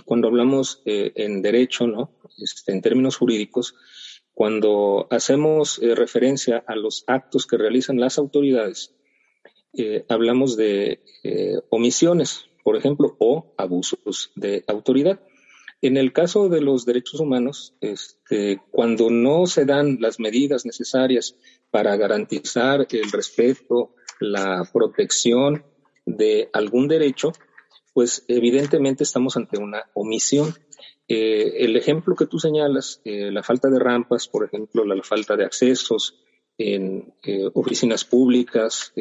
cuando 0.05 0.27
hablamos 0.27 0.83
eh, 0.85 1.13
en 1.15 1.43
derecho, 1.43 1.87
¿no? 1.87 2.11
Este, 2.39 2.73
en 2.73 2.83
términos 2.83 3.17
jurídicos, 3.17 3.77
cuando 4.39 5.09
hacemos 5.11 5.81
eh, 5.83 5.97
referencia 5.97 6.63
a 6.65 6.77
los 6.77 7.03
actos 7.09 7.45
que 7.45 7.57
realizan 7.57 7.99
las 7.99 8.19
autoridades, 8.19 8.95
eh, 9.73 10.05
hablamos 10.09 10.57
de 10.57 11.01
omisiones, 11.71 12.45
por 12.63 12.77
ejemplo, 12.77 13.17
o 13.19 13.53
abusos 13.59 14.31
de 14.37 14.63
autoridad. 14.69 15.19
En 15.83 15.97
el 15.97 16.13
caso 16.13 16.49
de 16.49 16.61
los 16.61 16.87
derechos 16.87 17.19
humanos, 17.19 17.75
este, 17.81 18.61
cuando 18.71 19.11
no 19.11 19.47
se 19.47 19.65
dan 19.65 19.99
las 20.01 20.21
medidas 20.21 20.65
necesarias 20.65 21.35
para 21.73 21.97
garantizar 21.97 22.87
el 22.93 23.11
respeto, 23.11 23.97
la 24.21 24.71
protección 24.73 25.65
de 26.07 26.49
algún 26.53 26.87
derecho, 26.87 27.33
pues 27.93 28.25
evidentemente 28.29 29.03
estamos 29.03 29.37
ante 29.37 29.59
una 29.59 29.91
omisión. 29.95 30.55
Eh, 31.09 31.65
el 31.65 31.77
ejemplo 31.77 32.15
que 32.15 32.27
tú 32.27 32.39
señalas, 32.39 33.01
eh, 33.05 33.31
la 33.33 33.43
falta 33.43 33.71
de 33.71 33.79
rampas, 33.79 34.29
por 34.29 34.45
ejemplo, 34.45 34.85
la, 34.85 35.03
falta 35.03 35.37
de 35.37 35.45
accesos 35.45 36.21
en 36.59 37.15
eh, 37.25 37.49
oficinas 37.55 38.05
públicas, 38.05 38.93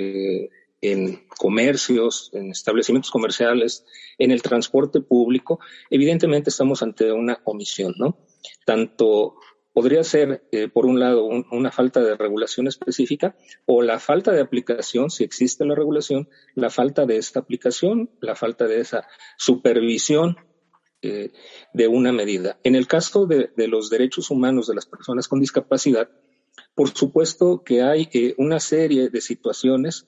en 0.79 1.27
comercios, 1.37 2.29
en 2.33 2.51
establecimientos 2.51 3.11
comerciales, 3.11 3.85
en 4.17 4.31
el 4.31 4.41
transporte 4.41 5.01
público, 5.01 5.59
evidentemente 5.89 6.49
estamos 6.49 6.81
ante 6.83 7.11
una 7.11 7.41
omisión, 7.43 7.93
¿no? 7.97 8.17
Tanto 8.65 9.35
podría 9.77 10.03
ser, 10.03 10.41
eh, 10.51 10.69
por 10.69 10.87
un 10.87 10.99
lado, 10.99 11.25
una 11.25 11.71
falta 11.71 12.01
de 12.01 12.15
regulación 12.15 12.67
específica 12.67 13.35
o 13.67 13.83
la 13.83 13.99
falta 13.99 14.31
de 14.31 14.41
aplicación, 14.41 15.11
si 15.11 15.23
existe 15.23 15.65
la 15.65 15.75
regulación, 15.75 16.29
la 16.55 16.71
falta 16.71 17.05
de 17.05 17.17
esta 17.17 17.41
aplicación, 17.41 18.09
la 18.19 18.35
falta 18.35 18.65
de 18.65 18.79
esa 18.79 19.07
supervisión 19.37 20.37
eh, 21.01 21.31
de 21.73 21.87
una 21.87 22.11
medida. 22.11 22.59
En 22.63 22.75
el 22.75 22.87
caso 22.87 23.25
de, 23.25 23.51
los 23.67 23.89
derechos 23.89 24.29
humanos 24.31 24.67
de 24.67 24.75
las 24.75 24.85
personas 24.85 25.27
con 25.27 25.39
discapacidad, 25.39 26.09
por 26.75 26.89
supuesto 26.89 27.63
que 27.63 27.81
hay 27.81 28.09
eh, 28.13 28.35
una 28.37 28.59
serie 28.59 29.09
de 29.09 29.21
situaciones 29.21 30.07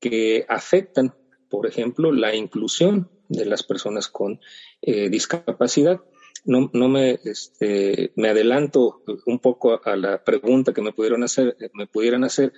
que 0.00 0.46
afectan, 0.48 1.14
por 1.48 1.66
ejemplo, 1.66 2.12
la 2.12 2.34
inclusión 2.34 3.10
de 3.28 3.44
las 3.44 3.62
personas 3.62 4.08
con 4.08 4.40
discapacidad 4.80 6.00
no, 6.44 6.70
no 6.72 6.88
me, 6.88 7.18
este, 7.24 8.12
me 8.16 8.28
adelanto 8.28 9.02
un 9.26 9.38
poco 9.38 9.80
a 9.84 9.96
la 9.96 10.24
pregunta 10.24 10.72
que 10.72 10.82
me 10.82 10.92
pudieron 10.92 11.22
hacer, 11.22 11.56
me 11.74 11.86
pudieran 11.86 12.24
hacer, 12.24 12.52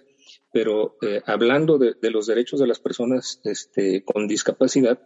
pero 0.52 0.96
eh, 1.02 1.22
hablando 1.26 1.78
de, 1.78 1.96
los 2.10 2.26
derechos 2.26 2.60
de 2.60 2.66
las 2.66 2.78
personas 2.78 3.40
este, 3.44 4.04
con 4.04 4.28
discapacidad, 4.28 5.00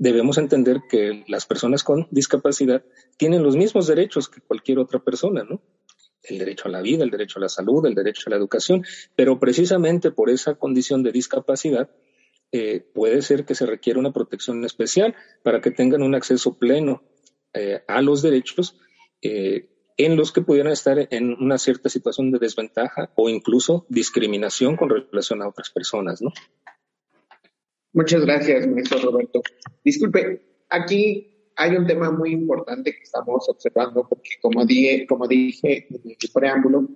debemos 0.00 0.38
entender 0.38 0.80
que 0.88 1.24
las 1.28 1.44
personas 1.44 1.84
con 1.84 2.08
discapacidad 2.10 2.82
tienen 3.18 3.42
los 3.42 3.54
mismos 3.54 3.86
derechos 3.86 4.30
que 4.30 4.40
cualquier 4.40 4.78
otra 4.78 4.98
persona, 4.98 5.44
¿no? 5.44 5.60
El 6.22 6.38
derecho 6.38 6.68
a 6.68 6.70
la 6.70 6.80
vida, 6.80 7.04
el 7.04 7.10
derecho 7.10 7.38
a 7.38 7.42
la 7.42 7.50
salud, 7.50 7.84
el 7.84 7.94
derecho 7.94 8.22
a 8.26 8.30
la 8.30 8.36
educación, 8.36 8.82
pero 9.14 9.38
precisamente 9.38 10.10
por 10.10 10.30
esa 10.30 10.54
condición 10.54 11.02
de 11.02 11.12
discapacidad, 11.12 11.90
eh, 12.50 12.80
puede 12.94 13.20
ser 13.20 13.44
que 13.44 13.54
se 13.54 13.66
requiera 13.66 14.00
una 14.00 14.12
protección 14.12 14.64
especial 14.64 15.14
para 15.42 15.60
que 15.60 15.70
tengan 15.70 16.02
un 16.02 16.14
acceso 16.14 16.58
pleno 16.58 17.02
eh, 17.52 17.82
a 17.86 18.00
los 18.00 18.22
derechos 18.22 18.80
eh, 19.20 19.68
en 19.98 20.16
los 20.16 20.32
que 20.32 20.40
pudieran 20.40 20.72
estar 20.72 21.08
en 21.10 21.34
una 21.34 21.58
cierta 21.58 21.90
situación 21.90 22.30
de 22.30 22.38
desventaja 22.38 23.12
o 23.16 23.28
incluso 23.28 23.84
discriminación 23.90 24.78
con 24.78 24.88
relación 24.88 25.42
a 25.42 25.48
otras 25.48 25.68
personas, 25.68 26.22
¿no? 26.22 26.32
Muchas 27.92 28.24
gracias, 28.24 28.66
maestro 28.68 29.00
Roberto. 29.00 29.42
Disculpe, 29.84 30.40
aquí 30.68 31.52
hay 31.56 31.76
un 31.76 31.86
tema 31.86 32.10
muy 32.10 32.32
importante 32.32 32.92
que 32.92 33.02
estamos 33.02 33.48
observando 33.48 34.06
porque 34.08 34.30
como 34.40 34.64
dije, 34.64 35.06
como 35.06 35.26
dije 35.26 35.86
en 35.90 36.00
el 36.04 36.16
preámbulo, 36.32 36.88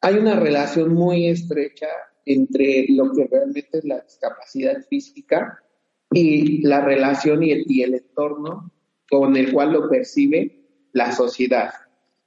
hay 0.00 0.16
una 0.16 0.38
relación 0.38 0.92
muy 0.92 1.28
estrecha 1.28 1.86
entre 2.24 2.86
lo 2.88 3.12
que 3.12 3.28
realmente 3.30 3.78
es 3.78 3.84
la 3.84 4.00
discapacidad 4.00 4.82
física 4.88 5.62
y 6.10 6.66
la 6.66 6.84
relación 6.84 7.42
y 7.42 7.52
el, 7.52 7.64
y 7.66 7.82
el 7.82 7.94
entorno 7.94 8.72
con 9.08 9.36
el 9.36 9.52
cual 9.52 9.72
lo 9.72 9.88
percibe 9.88 10.88
la 10.92 11.12
sociedad. 11.12 11.70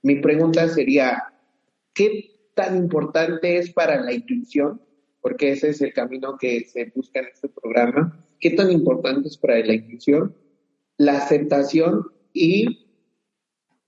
Mi 0.01 0.15
pregunta 0.15 0.67
sería, 0.69 1.33
¿qué 1.93 2.51
tan 2.55 2.77
importante 2.77 3.57
es 3.57 3.71
para 3.71 4.01
la 4.01 4.13
inclusión? 4.13 4.81
Porque 5.25 5.53
ese 5.53 5.69
es 5.69 5.81
el 5.81 5.91
camino 5.91 6.37
que 6.37 6.65
se 6.65 6.91
busca 6.93 7.19
en 7.19 7.29
este 7.33 7.49
programa. 7.49 8.23
¿Qué 8.39 8.51
tan 8.51 8.69
importante 8.69 9.27
es 9.27 9.37
para 9.39 9.57
la 9.57 9.73
inclusión 9.73 10.35
la 10.97 11.17
aceptación 11.17 12.11
y 12.31 12.85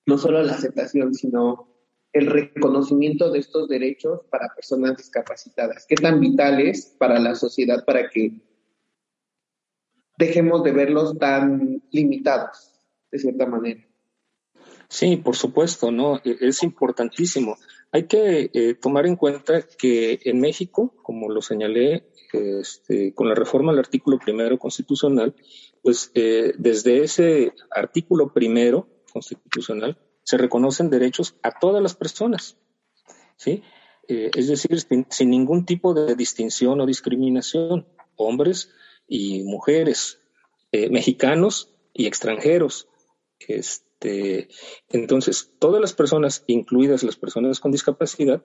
no 0.08 0.17
solo 0.17 0.41
la 0.41 0.54
aceptación, 0.54 1.13
sino 1.13 1.67
el 2.12 2.26
reconocimiento 2.26 3.32
de 3.32 3.38
estos 3.38 3.67
derechos 3.69 4.21
para 4.32 4.52
personas 4.56 4.97
discapacitadas? 4.97 5.86
¿Qué 5.88 5.93
tan 5.93 6.19
vital 6.19 6.60
es 6.60 6.95
para 6.97 7.19
la 7.19 7.36
sociedad 7.36 7.86
para 7.86 8.10
que 8.10 8.41
dejemos 10.17 10.63
de 10.63 10.71
verlos 10.71 11.19
tan 11.19 11.84
limitados, 11.91 12.82
de 13.12 13.19
cierta 13.19 13.45
manera? 13.45 13.88
Sí, 14.89 15.17
por 15.17 15.36
supuesto, 15.36 15.91
¿no? 15.91 16.17
E, 16.17 16.36
es 16.41 16.63
importantísimo. 16.63 17.58
Hay 17.91 18.04
que 18.04 18.50
eh, 18.54 18.73
tomar 18.76 19.06
en 19.06 19.15
cuenta 19.15 19.62
que 19.62 20.19
en 20.23 20.39
México, 20.39 20.93
como 21.04 21.30
lo 21.30 21.41
señalé, 21.41 22.10
este, 22.34 23.13
con 23.13 23.30
la 23.30 23.36
reforma 23.36 23.71
al 23.71 23.80
artículo 23.80 24.19
primero 24.19 24.60
constitucional, 24.60 25.34
pues 25.82 26.12
eh, 26.13 26.54
desde 26.58 27.04
ese 27.04 27.54
artículo 27.71 28.34
primero 28.34 28.89
constitucional 29.13 29.97
se 30.23 30.38
reconocen 30.38 30.89
derechos 30.89 31.36
a 31.41 31.58
todas 31.58 31.82
las 31.82 31.95
personas, 31.95 32.58
¿sí? 33.38 33.63
Eh, 34.10 34.32
es 34.36 34.47
decir, 34.47 34.80
sin, 35.10 35.30
ningún 35.30 35.65
tipo 35.65 35.93
de 35.93 36.15
distinción 36.15 36.82
o 36.82 36.86
discriminación, 36.86 37.88
hombres 38.15 38.71
y 39.08 39.43
mujeres, 39.43 40.19
mexicanos 40.71 41.73
y 41.93 42.08
extranjeros. 42.08 42.88
Este, 43.39 43.87
este, 43.99 44.49
entonces, 44.89 45.53
todas 45.60 45.81
las 45.81 45.93
personas, 45.93 46.43
incluidas 46.47 47.03
las 47.03 47.15
personas 47.15 47.60
con 47.60 47.71
discapacidad, 47.71 48.43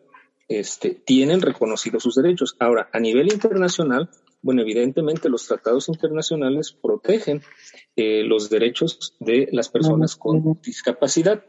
este, 0.49 0.91
tienen 0.91 1.43
reconocidos 1.43 2.03
sus 2.03 2.15
derechos. 2.15 2.57
Ahora, 2.59 2.89
a 2.93 3.01
nivel 3.01 3.33
internacional, 3.33 4.11
bueno, 4.41 4.63
evidentemente 4.63 5.29
los 5.29 5.47
tratados 5.47 5.89
internacionales 5.89 6.73
protegen 6.73 7.43
eh, 7.97 8.23
los 8.25 8.51
derechos 8.51 9.15
de 9.21 9.49
las 9.53 9.69
personas 9.69 10.17
con 10.17 10.59
discapacidad. 10.63 11.45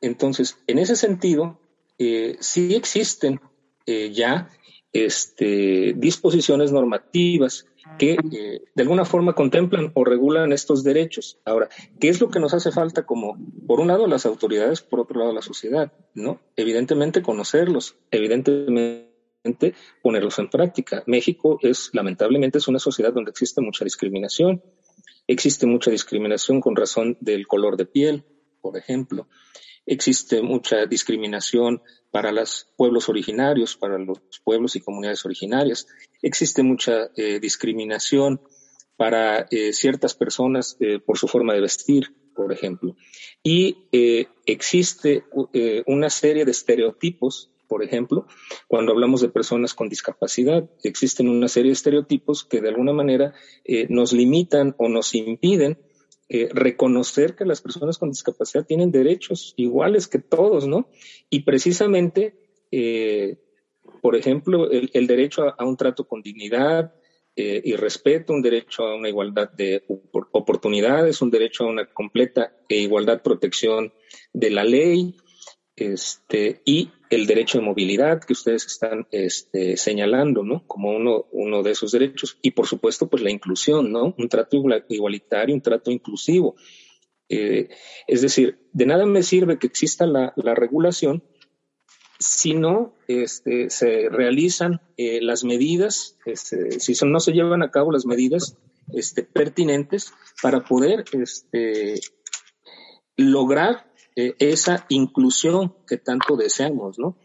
Entonces, 0.00 0.58
en 0.66 0.78
ese 0.78 0.96
sentido, 0.96 1.60
eh, 1.98 2.36
sí 2.40 2.74
existen 2.74 3.40
eh, 3.86 4.12
ya 4.12 4.50
este, 4.92 5.94
disposiciones 5.96 6.72
normativas 6.72 7.66
que 7.96 8.12
eh, 8.12 8.62
de 8.74 8.82
alguna 8.82 9.04
forma 9.04 9.34
contemplan 9.34 9.90
o 9.94 10.04
regulan 10.04 10.52
estos 10.52 10.84
derechos. 10.84 11.38
Ahora, 11.44 11.68
¿qué 11.98 12.08
es 12.08 12.20
lo 12.20 12.30
que 12.30 12.40
nos 12.40 12.54
hace 12.54 12.70
falta 12.70 13.06
como, 13.06 13.36
por 13.66 13.80
un 13.80 13.88
lado, 13.88 14.06
las 14.06 14.26
autoridades, 14.26 14.82
por 14.82 15.00
otro 15.00 15.20
lado, 15.20 15.32
la 15.32 15.42
sociedad? 15.42 15.92
¿no? 16.14 16.40
Evidentemente 16.56 17.22
conocerlos, 17.22 17.96
evidentemente 18.10 19.08
ponerlos 20.02 20.38
en 20.38 20.50
práctica. 20.50 21.02
México 21.06 21.58
es, 21.62 21.90
lamentablemente, 21.92 22.58
es 22.58 22.68
una 22.68 22.78
sociedad 22.78 23.12
donde 23.12 23.30
existe 23.30 23.60
mucha 23.60 23.84
discriminación. 23.84 24.62
Existe 25.26 25.66
mucha 25.66 25.90
discriminación 25.90 26.60
con 26.60 26.76
razón 26.76 27.16
del 27.20 27.46
color 27.46 27.76
de 27.76 27.86
piel, 27.86 28.24
por 28.60 28.76
ejemplo. 28.76 29.28
Existe 29.86 30.42
mucha 30.42 30.86
discriminación 30.86 31.82
para 32.10 32.32
los 32.32 32.68
pueblos 32.76 33.08
originarios, 33.08 33.76
para 33.76 33.98
los 33.98 34.18
pueblos 34.44 34.76
y 34.76 34.80
comunidades 34.80 35.24
originarias. 35.24 35.86
Existe 36.22 36.62
mucha 36.62 37.10
eh, 37.16 37.38
discriminación 37.40 38.40
para 38.96 39.46
eh, 39.50 39.72
ciertas 39.72 40.14
personas 40.14 40.76
eh, 40.80 40.98
por 40.98 41.18
su 41.18 41.28
forma 41.28 41.54
de 41.54 41.60
vestir, 41.60 42.14
por 42.34 42.52
ejemplo. 42.52 42.96
Y 43.42 43.88
existe 44.46 45.24
una 45.86 46.08
serie 46.08 46.44
de 46.44 46.52
estereotipos, 46.52 47.50
por 47.66 47.82
ejemplo, 47.82 48.26
cuando 48.68 48.92
hablamos 48.92 49.20
de 49.20 49.28
personas 49.28 49.74
con 49.74 49.88
discapacidad, 49.88 50.70
existen 50.84 51.28
una 51.28 51.48
serie 51.48 51.70
de 51.70 51.74
estereotipos 51.74 52.44
que 52.44 52.60
de 52.60 52.68
alguna 52.68 52.92
manera 52.92 53.34
nos 53.88 54.12
limitan 54.12 54.76
o 54.78 54.88
nos 54.88 55.14
impiden 55.14 55.78
eh, 56.30 56.50
reconocer 56.52 57.34
que 57.34 57.46
las 57.46 57.62
personas 57.62 57.96
con 57.96 58.10
discapacidad 58.10 58.66
tienen 58.66 58.90
derechos 58.90 59.54
iguales 59.56 60.06
que 60.08 60.18
todos, 60.18 60.68
¿no? 60.68 60.90
Y 61.30 61.40
precisamente, 61.40 62.36
eh, 62.70 63.38
por 64.02 64.14
ejemplo, 64.14 64.70
el, 64.70 65.06
derecho 65.06 65.54
a, 65.58 65.64
un 65.64 65.78
trato 65.78 66.06
con 66.06 66.20
dignidad 66.20 66.92
eh, 67.34 67.62
y 67.64 67.76
respeto, 67.76 68.34
un 68.34 68.42
derecho 68.42 68.82
a 68.82 68.96
una 68.96 69.08
igualdad 69.08 69.50
de 69.52 69.84
oportunidades, 70.32 71.22
un 71.22 71.30
derecho 71.30 71.64
a 71.64 71.68
una 71.68 71.86
completa 71.86 72.52
e 72.68 72.76
igualdad 72.76 73.22
protección 73.22 73.94
de 74.34 74.50
la 74.50 74.64
ley, 74.64 75.16
este, 75.78 76.60
y 76.64 76.90
el 77.10 77.26
derecho 77.26 77.58
de 77.58 77.64
movilidad 77.64 78.20
que 78.20 78.32
ustedes 78.32 78.66
están 78.66 79.06
este, 79.10 79.76
señalando, 79.76 80.42
¿no? 80.42 80.66
Como 80.66 80.90
uno, 80.90 81.26
uno 81.32 81.62
de 81.62 81.70
esos 81.70 81.92
derechos. 81.92 82.38
Y 82.42 82.50
por 82.50 82.66
supuesto, 82.66 83.08
pues 83.08 83.22
la 83.22 83.30
inclusión, 83.30 83.90
¿no? 83.90 84.14
Un 84.18 84.28
trato 84.28 84.56
igualitario, 84.88 85.54
un 85.54 85.62
trato 85.62 85.90
inclusivo. 85.90 86.56
Eh, 87.28 87.68
es 88.06 88.22
decir, 88.22 88.58
de 88.72 88.86
nada 88.86 89.04
me 89.06 89.22
sirve 89.22 89.58
que 89.58 89.66
exista 89.66 90.06
la, 90.06 90.32
regulación 90.54 91.22
si 92.18 92.54
no 92.54 92.96
este, 93.06 93.70
se 93.70 94.08
realizan 94.08 94.80
eh, 94.96 95.20
las 95.22 95.44
medidas, 95.44 96.16
este, 96.26 96.80
si 96.80 96.94
no 97.06 97.20
se 97.20 97.32
llevan 97.32 97.62
a 97.62 97.70
cabo 97.70 97.92
las 97.92 98.06
medidas 98.06 98.56
este, 98.92 99.22
pertinentes 99.22 100.12
para 100.42 100.64
poder 100.64 101.04
este, 101.12 102.00
lograr 103.16 103.87
eh, 104.20 104.34
esa 104.40 104.84
inclusión 104.88 105.76
que 105.86 105.96
tanto 105.96 106.36
deseamos, 106.36 106.98
¿no? 106.98 107.16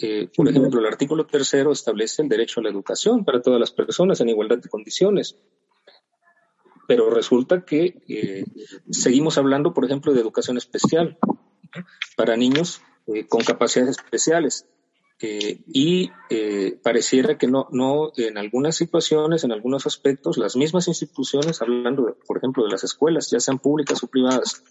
Eh, 0.00 0.30
por 0.34 0.48
ejemplo, 0.48 0.80
el 0.80 0.86
artículo 0.86 1.26
tercero 1.26 1.72
establece 1.72 2.22
el 2.22 2.30
derecho 2.30 2.60
a 2.60 2.62
la 2.62 2.70
educación 2.70 3.26
para 3.26 3.42
todas 3.42 3.60
las 3.60 3.70
personas 3.70 4.18
en 4.22 4.30
igualdad 4.30 4.56
de 4.56 4.70
condiciones. 4.70 5.36
Pero 6.86 7.10
resulta 7.10 7.66
que 7.66 8.00
eh, 8.08 8.46
seguimos 8.90 9.36
hablando, 9.36 9.74
por 9.74 9.84
ejemplo, 9.84 10.14
de 10.14 10.22
educación 10.22 10.56
especial 10.56 11.18
para 12.16 12.34
niños 12.34 12.80
con 13.28 13.42
capacidades 13.44 13.98
especiales. 13.98 14.64
y 15.20 16.10
pareciera 16.82 17.36
que 17.36 17.46
no, 17.46 17.68
no, 17.72 18.10
en 18.16 18.38
algunas 18.38 18.76
situaciones, 18.76 19.44
en 19.44 19.52
algunos 19.52 19.86
aspectos, 19.86 20.38
las 20.38 20.56
mismas 20.56 20.88
instituciones, 20.88 21.60
hablando, 21.60 22.16
por 22.26 22.38
ejemplo, 22.38 22.64
de 22.64 22.70
las 22.70 22.84
escuelas, 22.84 23.30
ya 23.30 23.38
sean 23.38 23.58
públicas 23.58 24.02
o 24.02 24.06
privadas, 24.06 24.62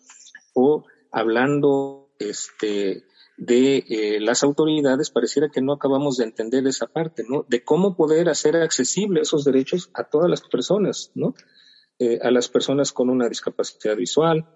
o 0.56 0.84
hablando 1.18 2.12
este, 2.20 3.04
de 3.38 3.78
eh, 3.90 4.20
las 4.20 4.44
autoridades, 4.44 5.10
pareciera 5.10 5.50
que 5.50 5.62
no 5.62 5.74
acabamos 5.74 6.18
de 6.18 6.26
entender 6.26 6.68
esa 6.68 6.86
parte, 6.86 7.24
¿no? 7.28 7.44
De 7.50 7.64
cómo 7.64 7.96
poder 7.96 8.30
hacer 8.30 8.56
accesible 8.56 9.22
esos 9.22 9.44
derechos 9.44 9.90
a 9.96 10.04
todas 10.04 10.30
las 10.30 10.42
personas, 10.42 11.12
¿no? 11.16 11.34
Eh, 11.98 12.20
a 12.22 12.30
las 12.30 12.50
personas 12.50 12.92
con 12.92 13.10
una 13.10 13.28
discapacidad 13.28 13.96
visual, 13.96 14.48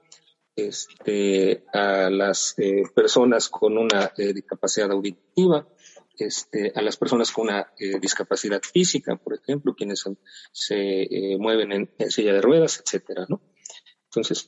a 1.73 2.09
las 2.11 2.53
eh, 2.59 2.83
personas 2.93 3.49
con 3.49 3.79
una 3.79 4.11
discapacidad 4.15 4.91
auditiva, 4.91 5.67
a 6.75 6.81
las 6.83 6.97
personas 6.97 7.31
con 7.31 7.47
una 7.47 7.73
discapacidad 7.99 8.61
física, 8.61 9.15
por 9.15 9.33
ejemplo, 9.33 9.73
quienes 9.73 10.03
se 10.51 11.07
mueven 11.39 11.71
en, 11.71 11.89
en, 11.97 12.11
silla 12.11 12.33
de 12.33 12.41
ruedas, 12.41 12.79
etcétera, 12.85 13.25
¿no? 13.27 13.41
Entonces, 14.13 14.45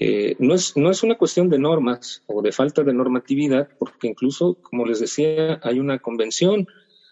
eh, 0.00 0.34
no, 0.38 0.54
es, 0.54 0.78
no 0.78 0.90
es 0.90 1.02
una 1.02 1.18
cuestión 1.18 1.50
de 1.50 1.58
normas 1.58 2.22
o 2.26 2.40
de 2.40 2.52
falta 2.52 2.82
de 2.82 2.94
normatividad, 2.94 3.68
porque 3.78 4.08
incluso, 4.08 4.54
como 4.62 4.86
les 4.86 4.98
decía, 4.98 5.60
hay 5.62 5.78
una 5.78 5.98
convención 5.98 6.66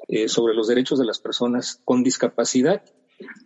eh, 0.09 0.27
sobre 0.29 0.55
los 0.55 0.69
derechos 0.69 0.99
de 0.99 1.05
las 1.05 1.21
personas 1.21 1.83
con 1.85 2.03
discapacidad. 2.03 2.83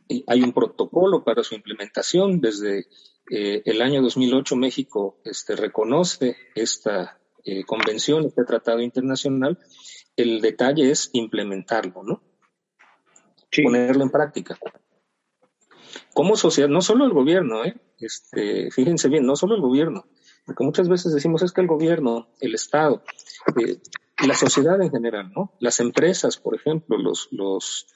Y 0.06 0.22
hay 0.28 0.42
un 0.42 0.52
protocolo 0.52 1.24
para 1.24 1.42
su 1.42 1.56
implementación. 1.56 2.40
Desde 2.40 2.86
eh, 3.32 3.62
el 3.64 3.82
año 3.82 4.00
2008 4.00 4.54
México 4.54 5.18
este, 5.24 5.56
reconoce 5.56 6.36
esta 6.54 7.18
convención, 7.66 8.26
este 8.26 8.44
tratado 8.44 8.80
internacional. 8.80 9.58
El 10.16 10.40
detalle 10.40 10.90
es 10.90 11.10
implementarlo, 11.12 12.02
¿no? 12.04 12.22
Ponerlo 13.62 14.02
en 14.02 14.10
práctica 14.10 14.58
como 16.16 16.34
sociedad, 16.36 16.70
no 16.70 16.80
solo 16.80 17.04
el 17.04 17.12
gobierno, 17.12 17.62
¿eh? 17.62 17.76
este, 18.00 18.70
fíjense 18.70 19.10
bien, 19.10 19.26
no 19.26 19.36
solo 19.36 19.54
el 19.54 19.60
gobierno, 19.60 20.06
porque 20.46 20.64
muchas 20.64 20.88
veces 20.88 21.12
decimos 21.12 21.42
es 21.42 21.52
que 21.52 21.60
el 21.60 21.66
gobierno, 21.66 22.30
el 22.40 22.54
Estado, 22.54 23.02
eh, 23.60 23.76
la 24.26 24.34
sociedad 24.34 24.80
en 24.80 24.90
general, 24.90 25.30
¿no? 25.36 25.52
Las 25.60 25.78
empresas, 25.78 26.38
por 26.38 26.54
ejemplo, 26.54 26.96
los, 26.96 27.28
los 27.32 27.88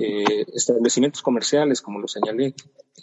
eh, 0.00 0.46
establecimientos 0.54 1.20
comerciales, 1.20 1.82
como 1.82 1.98
lo 1.98 2.06
señalé, 2.06 2.54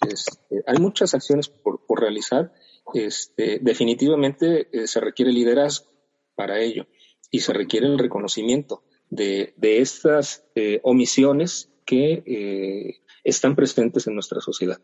este, 0.08 0.64
hay 0.66 0.78
muchas 0.78 1.14
acciones 1.16 1.50
por, 1.50 1.86
por 1.86 2.00
realizar. 2.00 2.54
Este, 2.94 3.60
definitivamente 3.62 4.70
eh, 4.72 4.88
se 4.88 5.02
requiere 5.02 5.34
liderazgo 5.34 5.92
para 6.34 6.62
ello 6.62 6.88
y 7.30 7.42
se 7.42 7.52
requiere 7.52 7.88
el 7.88 8.00
reconocimiento 8.00 8.86
de, 9.10 9.54
estas 9.60 10.46
eh, 10.56 10.80
omisiones 10.84 11.74
que 11.86 13.02
están 13.24 13.56
presentes 13.56 14.08
en 14.08 14.14
nuestra 14.14 14.42
sociedad. 14.42 14.80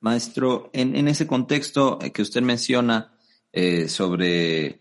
Maestro, 0.00 0.70
en, 0.72 1.06
ese 1.06 1.26
contexto 1.26 1.98
que 2.12 2.22
usted 2.22 2.42
menciona 2.42 3.16
sobre, 3.86 4.80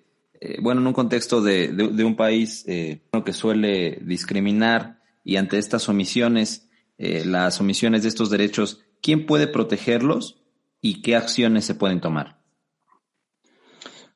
bueno, 0.60 0.82
en 0.82 0.88
un 0.88 0.94
contexto 0.94 1.42
de, 1.42 1.70
un 2.04 2.16
país 2.16 2.64
que 2.66 3.34
suele 3.34 4.00
discriminar 4.02 5.00
y 5.24 5.36
ante 5.36 5.60
estas 5.60 5.90
omisiones, 5.90 6.70
las 6.98 7.62
omisiones 7.62 8.02
de 8.02 8.10
estos 8.10 8.32
derechos, 8.32 8.82
¿quién 9.00 9.28
puede 9.28 9.46
protegerlos 9.46 10.42
y 10.82 11.04
qué 11.04 11.16
acciones 11.16 11.66
se 11.66 11.76
pueden 11.76 12.02
tomar? 12.02 12.42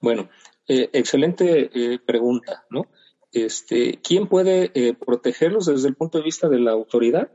Bueno, 0.02 0.30
eh, 0.68 0.90
excelente 0.94 1.70
eh, 1.74 2.00
pregunta, 2.00 2.66
¿no? 2.70 2.88
Este, 3.32 4.00
¿Quién 4.04 4.28
puede 4.28 4.72
eh, 4.74 4.94
protegerlos 4.94 5.68
desde 5.68 5.88
el 5.88 5.96
punto 5.96 6.18
de 6.18 6.24
vista 6.24 6.50
de 6.50 6.60
la 6.60 6.72
autoridad? 6.72 7.32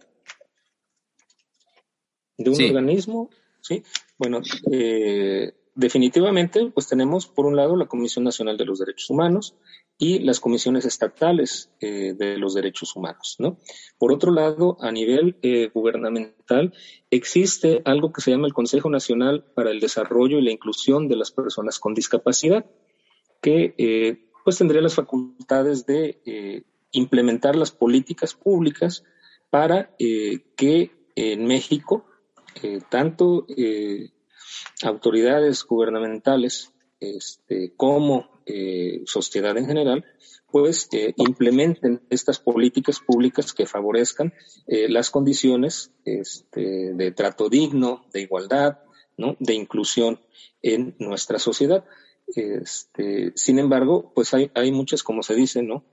¿De 2.44 2.50
un 2.50 2.76
organismo? 2.76 3.30
Sí. 3.60 3.82
Bueno, 4.18 4.40
definitivamente, 5.74 6.70
pues 6.74 6.88
tenemos 6.88 7.26
por 7.26 7.46
un 7.46 7.56
lado 7.56 7.76
la 7.76 7.86
Comisión 7.86 8.24
Nacional 8.24 8.56
de 8.56 8.64
los 8.64 8.78
Derechos 8.78 9.10
Humanos, 9.10 9.54
y 10.02 10.20
las 10.20 10.40
comisiones 10.40 10.86
estatales 10.86 11.70
eh, 11.78 12.14
de 12.16 12.38
los 12.38 12.54
derechos 12.54 12.96
humanos. 12.96 13.36
¿no? 13.38 13.58
Por 13.98 14.12
otro 14.12 14.32
lado, 14.32 14.78
a 14.80 14.90
nivel 14.90 15.36
eh, 15.42 15.70
gubernamental, 15.72 16.72
existe 17.10 17.82
algo 17.84 18.10
que 18.10 18.22
se 18.22 18.30
llama 18.30 18.46
el 18.46 18.54
Consejo 18.54 18.88
Nacional 18.88 19.44
para 19.54 19.70
el 19.70 19.78
Desarrollo 19.78 20.38
y 20.38 20.42
la 20.42 20.52
Inclusión 20.52 21.06
de 21.06 21.16
las 21.16 21.30
Personas 21.32 21.78
con 21.78 21.92
Discapacidad, 21.92 22.64
que 23.42 23.74
eh, 23.76 24.30
pues 24.42 24.56
tendría 24.56 24.80
las 24.80 24.94
facultades 24.94 25.84
de 25.84 26.64
implementar 26.92 27.54
las 27.54 27.70
políticas 27.70 28.32
públicas 28.32 29.04
para 29.50 29.94
que 29.98 30.90
en 31.14 31.44
México 31.44 32.06
tanto 32.88 33.46
autoridades 34.82 35.64
gubernamentales 35.64 36.72
este, 37.00 37.72
como 37.76 38.28
eh, 38.46 39.02
sociedad 39.06 39.56
en 39.56 39.66
general, 39.66 40.04
pues 40.50 40.88
eh, 40.92 41.14
implementen 41.16 42.02
estas 42.10 42.38
políticas 42.38 43.00
públicas 43.00 43.54
que 43.54 43.66
favorezcan 43.66 44.34
eh, 44.66 44.88
las 44.88 45.10
condiciones 45.10 45.92
este, 46.04 46.92
de 46.94 47.12
trato 47.12 47.48
digno, 47.48 48.04
de 48.12 48.22
igualdad, 48.22 48.80
¿no? 49.16 49.36
de 49.38 49.54
inclusión 49.54 50.20
en 50.62 50.94
nuestra 50.98 51.38
sociedad. 51.38 51.84
Este, 52.34 53.32
sin 53.34 53.58
embargo, 53.58 54.12
pues 54.14 54.34
hay, 54.34 54.50
hay 54.54 54.72
muchas, 54.72 55.02
como 55.02 55.22
se 55.22 55.34
dice, 55.34 55.62
¿no? 55.62 55.84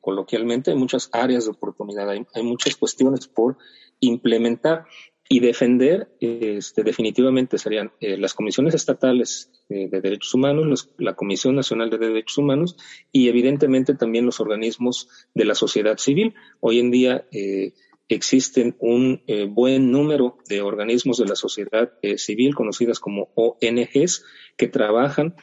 coloquialmente, 0.00 0.70
hay 0.70 0.76
muchas 0.76 1.08
áreas 1.10 1.46
de 1.46 1.50
oportunidad, 1.50 2.08
hay 2.08 2.42
muchas 2.44 2.76
cuestiones 2.76 3.26
por 3.26 3.56
implementar 3.98 4.84
y 5.28 5.40
defender 5.40 6.08
este, 6.20 6.82
definitivamente 6.82 7.58
serían 7.58 7.92
eh, 8.00 8.16
las 8.16 8.32
comisiones 8.32 8.74
estatales 8.74 9.50
eh, 9.68 9.88
de 9.88 10.00
derechos 10.00 10.32
humanos, 10.32 10.88
la 10.96 11.14
Comisión 11.14 11.54
Nacional 11.54 11.90
de 11.90 11.98
Derechos 11.98 12.38
Humanos 12.38 12.76
y 13.12 13.28
evidentemente 13.28 13.94
también 13.94 14.24
los 14.24 14.40
organismos 14.40 15.08
de 15.34 15.44
la 15.44 15.54
sociedad 15.54 15.98
civil. 15.98 16.34
Hoy 16.60 16.78
en 16.78 16.90
día 16.90 17.26
eh, 17.30 17.74
existen 18.08 18.74
un 18.78 19.20
buen 19.50 19.92
número 19.92 20.38
de 20.48 20.62
organismos 20.62 21.18
de 21.18 21.26
la 21.26 21.36
sociedad 21.36 21.92
civil 22.16 22.54
conocidas 22.54 23.00
como 23.00 23.28
ONGs 23.34 24.24
que 24.56 24.66
trabajan 24.66 25.34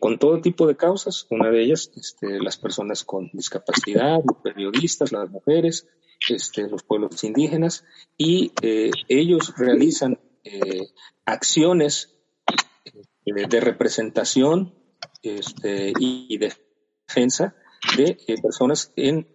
con 0.00 0.18
todo 0.18 0.40
tipo 0.40 0.66
de 0.66 0.74
causas, 0.74 1.26
una 1.28 1.50
de 1.50 1.62
ellas 1.62 1.92
este, 1.94 2.40
las 2.40 2.56
personas 2.56 3.04
con 3.04 3.28
discapacidad, 3.34 4.20
los 4.26 4.38
periodistas, 4.42 5.12
las 5.12 5.28
mujeres, 5.28 5.86
este, 6.28 6.68
los 6.68 6.82
pueblos 6.82 7.22
indígenas 7.24 7.84
y 8.16 8.52
eh, 8.62 8.90
ellos 9.08 9.54
realizan 9.56 10.18
eh, 10.44 10.88
acciones 11.24 12.16
eh, 13.24 13.46
de 13.48 13.60
representación 13.60 14.74
este, 15.22 15.92
y, 15.98 16.38
defensa 16.38 17.54
de 17.96 18.16
personas 18.40 18.92
en 18.96 19.26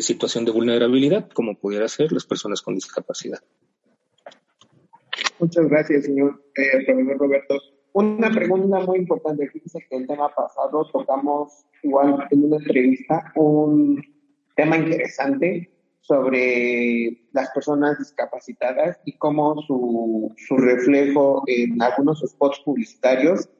situación 0.00 0.44
de 0.44 0.52
vulnerabilidad, 0.52 1.30
como 1.30 1.58
pudiera 1.58 1.88
ser 1.88 2.12
las 2.12 2.26
personas 2.26 2.60
con 2.60 2.74
discapacidad. 2.74 3.38
Muchas 5.38 5.66
gracias, 5.68 6.04
señor 6.04 6.42
profesor 6.54 7.18
Roberto. 7.18 7.58
Una 7.92 8.30
pregunta 8.30 8.80
muy 8.80 8.98
importante. 8.98 9.48
Fíjense 9.48 9.78
que 9.88 9.96
el 9.96 10.06
tema 10.06 10.28
pasado 10.34 10.86
tocamos 10.92 11.64
igual 11.82 12.26
en 12.30 12.44
una 12.44 12.56
entrevista 12.56 13.32
un 13.34 14.02
tema 14.54 14.76
interesante 14.76 15.70
sobre 16.08 17.28
las 17.32 17.50
personas 17.50 17.98
discapacitadas 17.98 18.98
y 19.04 19.18
cómo 19.18 19.60
su, 19.60 20.34
su 20.38 20.56
reflejo 20.56 21.42
en 21.46 21.80
algunos 21.82 22.20
spots 22.26 22.60
publicitarios 22.64 23.50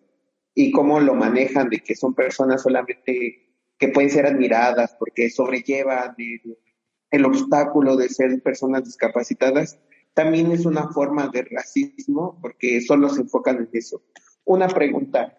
y 0.55 0.73
cómo 0.73 0.99
lo 0.99 1.15
manejan 1.15 1.69
de 1.69 1.81
que 1.81 1.95
son 1.95 2.15
personas 2.15 2.63
solamente 2.63 3.55
que 3.77 3.89
pueden 3.89 4.09
ser 4.09 4.25
admiradas 4.25 4.97
porque 4.99 5.29
sobrellevan 5.29 6.15
el, 6.17 6.59
el 7.11 7.25
obstáculo 7.27 7.97
de 7.97 8.09
ser 8.09 8.43
personas 8.43 8.85
discapacitadas, 8.85 9.79
también 10.15 10.51
es 10.51 10.65
una 10.65 10.89
forma 10.89 11.29
de 11.29 11.47
racismo 11.51 12.39
porque 12.41 12.81
solo 12.81 13.11
se 13.11 13.21
enfocan 13.21 13.59
en 13.59 13.69
eso. 13.75 14.03
Una 14.45 14.69
pregunta, 14.69 15.39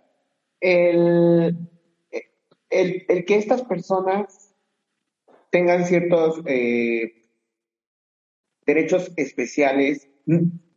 el, 0.60 1.58
el, 2.70 3.06
el 3.10 3.26
que 3.26 3.36
estas 3.36 3.64
personas 3.64 4.39
tengan 5.50 5.86
ciertos 5.86 6.42
eh, 6.46 7.14
derechos 8.66 9.12
especiales. 9.16 10.08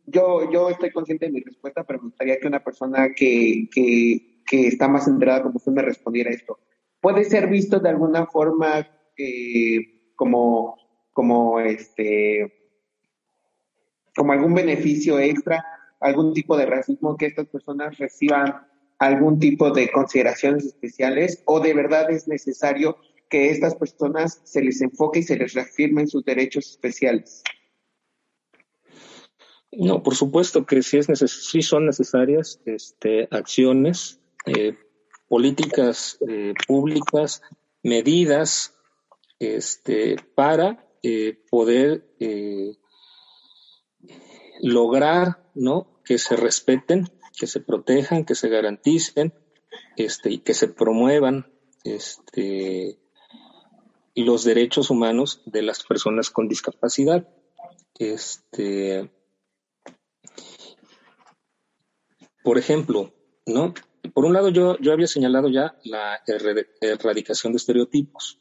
Yo, 0.05 0.51
yo 0.51 0.69
estoy 0.69 0.91
consciente 0.91 1.25
de 1.25 1.31
mi 1.31 1.41
respuesta, 1.41 1.83
pero 1.83 1.99
me 1.99 2.09
gustaría 2.09 2.39
que 2.39 2.47
una 2.47 2.63
persona 2.63 3.13
que, 3.15 3.69
que, 3.71 4.29
está 4.51 4.87
más 4.87 5.07
enterada 5.07 5.43
como 5.43 5.57
usted 5.57 5.71
me 5.71 5.81
respondiera 5.81 6.29
esto. 6.29 6.59
¿Puede 7.01 7.23
ser 7.23 7.47
visto 7.47 7.79
de 7.79 7.89
alguna 7.89 8.27
forma 8.27 8.87
eh, 9.17 10.13
como, 10.15 10.77
como 11.11 11.59
este 11.59 12.63
como 14.15 14.31
algún 14.31 14.53
beneficio 14.53 15.19
extra, 15.19 15.65
algún 15.99 16.33
tipo 16.33 16.55
de 16.55 16.65
racismo 16.67 17.17
que 17.17 17.27
estas 17.27 17.47
personas 17.47 17.97
reciban 17.97 18.67
algún 18.99 19.39
tipo 19.39 19.71
de 19.71 19.91
consideraciones 19.91 20.65
especiales 20.65 21.41
o 21.45 21.59
de 21.59 21.73
verdad 21.73 22.11
es 22.11 22.27
necesario 22.27 22.97
que 23.33 23.49
estas 23.49 23.73
personas 23.73 24.41
se 24.43 24.61
les 24.61 24.79
enfoque 24.81 25.17
y 25.17 25.23
se 25.23 25.35
les 25.35 25.55
reafirmen 25.55 26.07
sus 26.07 26.23
derechos 26.23 26.69
especiales. 26.69 27.41
No, 29.71 30.03
por 30.03 30.13
supuesto 30.13 30.67
que 30.67 30.83
sí, 30.83 30.99
es 30.99 31.07
sí 31.31 31.63
son 31.63 31.87
necesarias 31.87 32.61
este, 32.67 33.27
acciones, 33.31 34.19
eh, 34.45 34.77
políticas 35.27 36.19
eh, 36.29 36.53
públicas, 36.67 37.41
medidas 37.81 38.75
este, 39.39 40.17
para 40.35 40.87
eh, 41.01 41.35
poder 41.49 42.05
lograr 44.61 45.49
¿no? 45.55 45.99
que 46.05 46.19
se 46.19 46.35
respeten, 46.35 47.09
que 47.35 47.47
se 47.47 47.61
protejan, 47.61 48.25
que 48.25 48.35
se 48.35 48.47
garanticen 48.47 49.33
este, 49.97 50.29
y 50.29 50.37
que 50.37 50.53
se 50.53 50.67
promuevan 50.67 51.51
este, 51.83 52.99
los 54.15 54.43
derechos 54.43 54.89
humanos 54.89 55.41
de 55.45 55.63
las 55.63 55.83
personas 55.83 56.29
con 56.29 56.47
discapacidad. 56.47 57.27
Este, 57.97 59.09
por 62.43 62.57
ejemplo, 62.57 63.13
¿no? 63.45 63.73
Por 64.13 64.25
un 64.25 64.33
lado, 64.33 64.49
yo, 64.49 64.77
yo 64.79 64.91
había 64.91 65.07
señalado 65.07 65.49
ya 65.49 65.77
la 65.85 66.21
erradicación 66.81 67.53
de 67.53 67.57
estereotipos, 67.57 68.39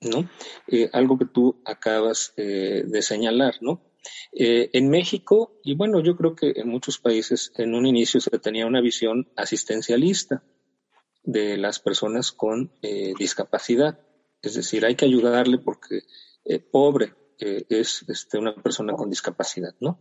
¿no? 0.00 0.28
Eh, 0.66 0.88
algo 0.92 1.18
que 1.18 1.26
tú 1.26 1.60
acabas 1.64 2.32
eh, 2.36 2.84
de 2.86 3.02
señalar, 3.02 3.54
¿no? 3.60 3.82
Eh, 4.32 4.70
en 4.72 4.88
México, 4.88 5.60
y 5.62 5.74
bueno, 5.74 6.00
yo 6.00 6.16
creo 6.16 6.34
que 6.34 6.54
en 6.56 6.68
muchos 6.68 6.98
países 6.98 7.52
en 7.56 7.74
un 7.74 7.86
inicio 7.86 8.20
se 8.20 8.30
tenía 8.38 8.66
una 8.66 8.80
visión 8.80 9.30
asistencialista 9.36 10.42
de 11.22 11.56
las 11.56 11.78
personas 11.78 12.32
con 12.32 12.72
discapacidad. 13.18 13.98
Es 14.44 14.54
decir, 14.54 14.84
hay 14.84 14.94
que 14.94 15.06
ayudarle 15.06 15.58
porque 15.58 16.02
eh, 16.44 16.58
pobre 16.58 17.14
eh, 17.38 17.64
es 17.68 18.04
este, 18.08 18.38
una 18.38 18.54
persona 18.54 18.92
con 18.92 19.10
discapacidad, 19.10 19.74
¿no? 19.80 19.98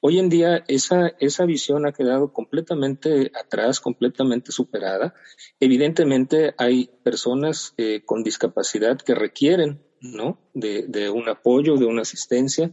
Hoy 0.00 0.18
en 0.18 0.28
día 0.28 0.64
esa, 0.68 1.08
esa 1.18 1.44
visión 1.44 1.86
ha 1.86 1.92
quedado 1.92 2.32
completamente 2.32 3.32
atrás, 3.34 3.80
completamente 3.80 4.52
superada. 4.52 5.14
Evidentemente 5.58 6.54
hay 6.56 6.90
personas 7.02 7.74
eh, 7.78 8.02
con 8.04 8.22
discapacidad 8.22 8.98
que 8.98 9.14
requieren, 9.14 9.82
¿no? 10.00 10.38
De, 10.54 10.86
de 10.86 11.10
un 11.10 11.28
apoyo, 11.28 11.76
de 11.76 11.86
una 11.86 12.02
asistencia, 12.02 12.72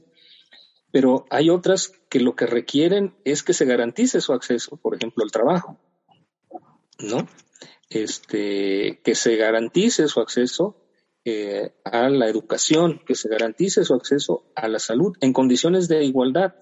pero 0.92 1.26
hay 1.30 1.50
otras 1.50 1.92
que 2.10 2.20
lo 2.20 2.36
que 2.36 2.46
requieren 2.46 3.16
es 3.26 3.42
que 3.42 3.54
se 3.54 3.66
garantice 3.66 4.22
su 4.22 4.34
acceso, 4.34 4.78
por 4.78 4.96
ejemplo, 4.96 5.24
al 5.24 5.32
trabajo, 5.32 5.80
¿no? 7.00 7.28
Este, 7.90 9.02
que 9.04 9.16
se 9.16 9.36
garantice 9.36 10.08
su 10.08 10.20
acceso 10.20 10.85
eh, 11.28 11.74
a 11.84 12.08
la 12.08 12.28
educación, 12.30 13.02
que 13.04 13.16
se 13.16 13.28
garantice 13.28 13.84
su 13.84 13.96
acceso 13.96 14.44
a 14.56 14.68
la 14.68 14.78
salud 14.78 15.18
en 15.22 15.34
condiciones 15.34 15.88
de 15.88 16.04
igualdad. 16.04 16.54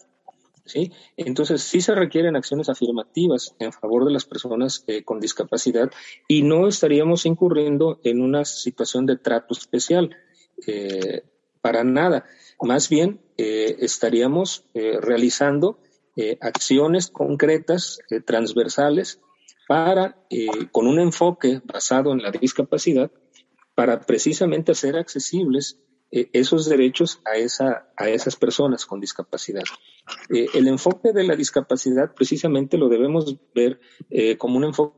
¿sí? 0.63 0.93
Entonces, 1.17 1.62
sí 1.62 1.82
se 1.82 1.93
requieren 1.93 2.38
acciones 2.38 2.69
afirmativas 2.69 3.56
en 3.60 3.73
favor 3.73 4.06
de 4.06 4.13
las 4.13 4.23
personas 4.23 4.86
eh, 4.88 5.04
con 5.04 5.19
discapacidad 5.19 5.91
y 6.30 6.43
no 6.43 6.65
estaríamos 6.69 7.26
incurriendo 7.26 7.99
en 8.06 8.21
una 8.21 8.45
situación 8.45 9.06
de 9.06 9.17
trato 9.17 9.54
especial. 9.54 10.15
Eh, 10.65 11.23
para 11.60 11.84
nada. 11.84 12.26
Más 12.62 12.88
bien, 12.88 13.21
estaríamos 13.38 14.65
realizando 14.73 15.80
acciones 16.41 17.08
concretas, 17.08 17.99
transversales, 18.26 19.21
para, 19.65 20.17
con 20.73 20.88
un 20.88 20.99
enfoque 20.99 21.62
basado 21.63 22.12
en 22.12 22.21
la 22.21 22.32
discapacidad, 22.32 23.12
para 23.75 24.01
precisamente 24.01 24.71
hacer 24.71 24.95
accesibles 24.95 25.79
eh, 26.12 26.29
esos 26.33 26.69
derechos 26.69 27.21
a, 27.25 27.38
esa, 27.38 27.91
a 27.97 28.09
esas 28.09 28.36
personas 28.36 28.86
con 28.86 28.99
discapacidad. 28.99 29.63
Eh, 30.29 30.47
el 30.53 30.67
enfoque 30.67 31.12
de 31.12 31.23
la 31.23 31.36
discapacidad 31.36 32.13
precisamente 32.13 32.77
lo 32.77 32.88
debemos 32.88 33.36
ver 33.55 33.79
eh, 34.12 34.38
como 34.38 34.57
un 34.57 34.65
enfoque 34.65 34.93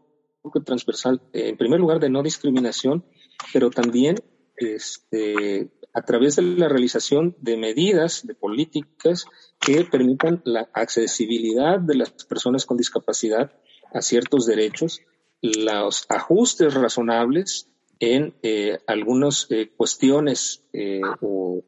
transversal, 0.65 1.21
en 1.31 1.57
primer 1.57 1.79
lugar 1.79 1.99
de 1.99 2.09
no 2.09 2.21
discriminación, 2.21 3.05
pero 3.53 3.69
también 3.69 4.17
este, 4.57 5.71
a 5.93 6.01
través 6.01 6.35
de 6.35 6.41
la 6.41 6.67
realización 6.67 7.35
de 7.39 7.55
medidas, 7.55 8.27
de 8.27 8.35
políticas 8.35 9.25
que 9.59 9.85
permitan 9.85 10.41
la 10.43 10.69
accesibilidad 10.73 11.79
de 11.79 11.95
las 11.95 12.11
personas 12.25 12.65
con 12.65 12.75
discapacidad 12.75 13.53
a 13.93 14.01
ciertos 14.01 14.45
derechos, 14.45 14.99
los 15.41 16.05
ajustes 16.09 16.73
razonables 16.73 17.69
en 17.99 18.35
eh, 18.41 18.79
algunas 18.87 19.47
eh, 19.49 19.71
cuestiones 19.75 20.63
eh, 20.73 21.01
o 21.21 21.63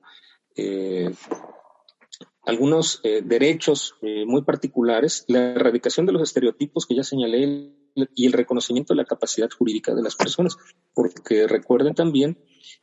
algunos 2.44 3.02
derechos 3.04 3.94
muy 4.02 4.42
particulares, 4.42 5.24
la 5.28 5.52
erradicación 5.52 6.08
de 6.08 6.14
los 6.14 6.24
estereotipos 6.24 6.88
que 6.88 6.96
ya 6.96 7.04
señalé 7.04 7.76
y 8.16 8.26
el 8.26 8.34
reconocimiento 8.34 8.94
de 8.94 8.98
la 8.98 9.06
capacidad 9.06 9.50
jurídica 9.52 9.94
de 9.94 10.02
las 10.02 10.16
personas, 10.16 10.58
porque 10.96 11.46
recuerden 11.46 11.94
también 11.94 12.40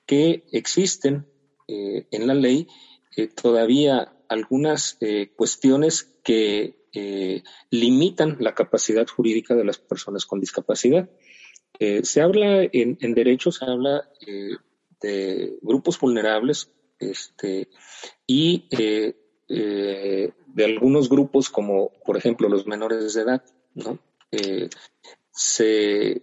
que 0.07 0.45
existen 0.53 1.27
en 1.67 2.27
la 2.29 2.35
ley 2.35 2.69
todavía 3.35 4.15
algunas 4.29 4.99
cuestiones 5.35 6.17
que 6.23 6.77
limitan 7.71 8.37
la 8.39 8.55
capacidad 8.55 9.07
jurídica 9.09 9.57
de 9.57 9.65
las 9.65 9.79
personas 9.79 10.27
con 10.27 10.39
discapacidad. 10.39 11.11
Eh, 11.79 12.05
se 12.05 12.21
habla 12.21 12.63
en, 12.63 12.99
en, 13.01 13.15
derecho, 13.15 13.51
se 13.51 13.65
habla 13.65 14.09
eh, 14.27 14.57
de 15.01 15.59
grupos 15.63 15.99
vulnerables 15.99 16.71
este, 16.99 17.69
y 18.27 18.67
eh, 18.71 19.15
de 19.49 20.65
algunos 20.65 21.09
grupos 21.09 21.51
como, 21.51 21.91
por 22.05 22.17
ejemplo, 22.17 22.49
los 22.49 22.67
menores 22.67 23.15
de 23.15 23.23
edad, 23.23 23.45
¿no? 23.75 23.99
se, 25.31 26.23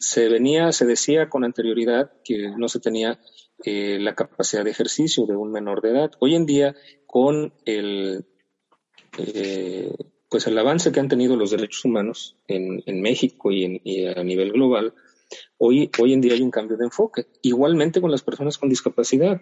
se 0.00 0.28
venía, 0.28 0.72
se 0.72 0.86
decía 0.86 1.28
con 1.28 1.44
anterioridad 1.44 2.10
que 2.24 2.50
no 2.56 2.68
se 2.68 2.80
tenía 2.80 3.20
la 3.64 4.14
capacidad 4.14 4.64
de 4.64 4.70
ejercicio 4.70 5.26
de 5.26 5.36
un 5.36 5.52
menor 5.52 5.80
de 5.82 5.90
edad. 5.90 6.10
Hoy 6.20 6.34
en 6.34 6.46
día, 6.46 6.74
con 7.06 7.52
el 7.64 8.24
pues 10.28 10.46
el 10.46 10.58
avance 10.58 10.92
que 10.92 11.00
han 11.00 11.08
tenido 11.08 11.36
los 11.36 11.50
derechos 11.50 11.84
humanos 11.84 12.36
en, 12.46 12.82
en 12.86 13.00
México 13.00 13.50
y, 13.50 13.64
en, 13.64 14.18
a 14.18 14.22
nivel 14.22 14.52
global, 14.52 14.94
hoy, 15.56 15.90
hoy 15.98 16.12
en 16.12 16.20
día 16.20 16.34
hay 16.34 16.42
un 16.42 16.50
cambio 16.50 16.76
de 16.76 16.84
enfoque. 16.84 17.26
Igualmente 17.42 18.00
con 18.00 18.10
las 18.10 18.22
personas 18.22 18.58
con 18.58 18.68
discapacidad, 18.68 19.40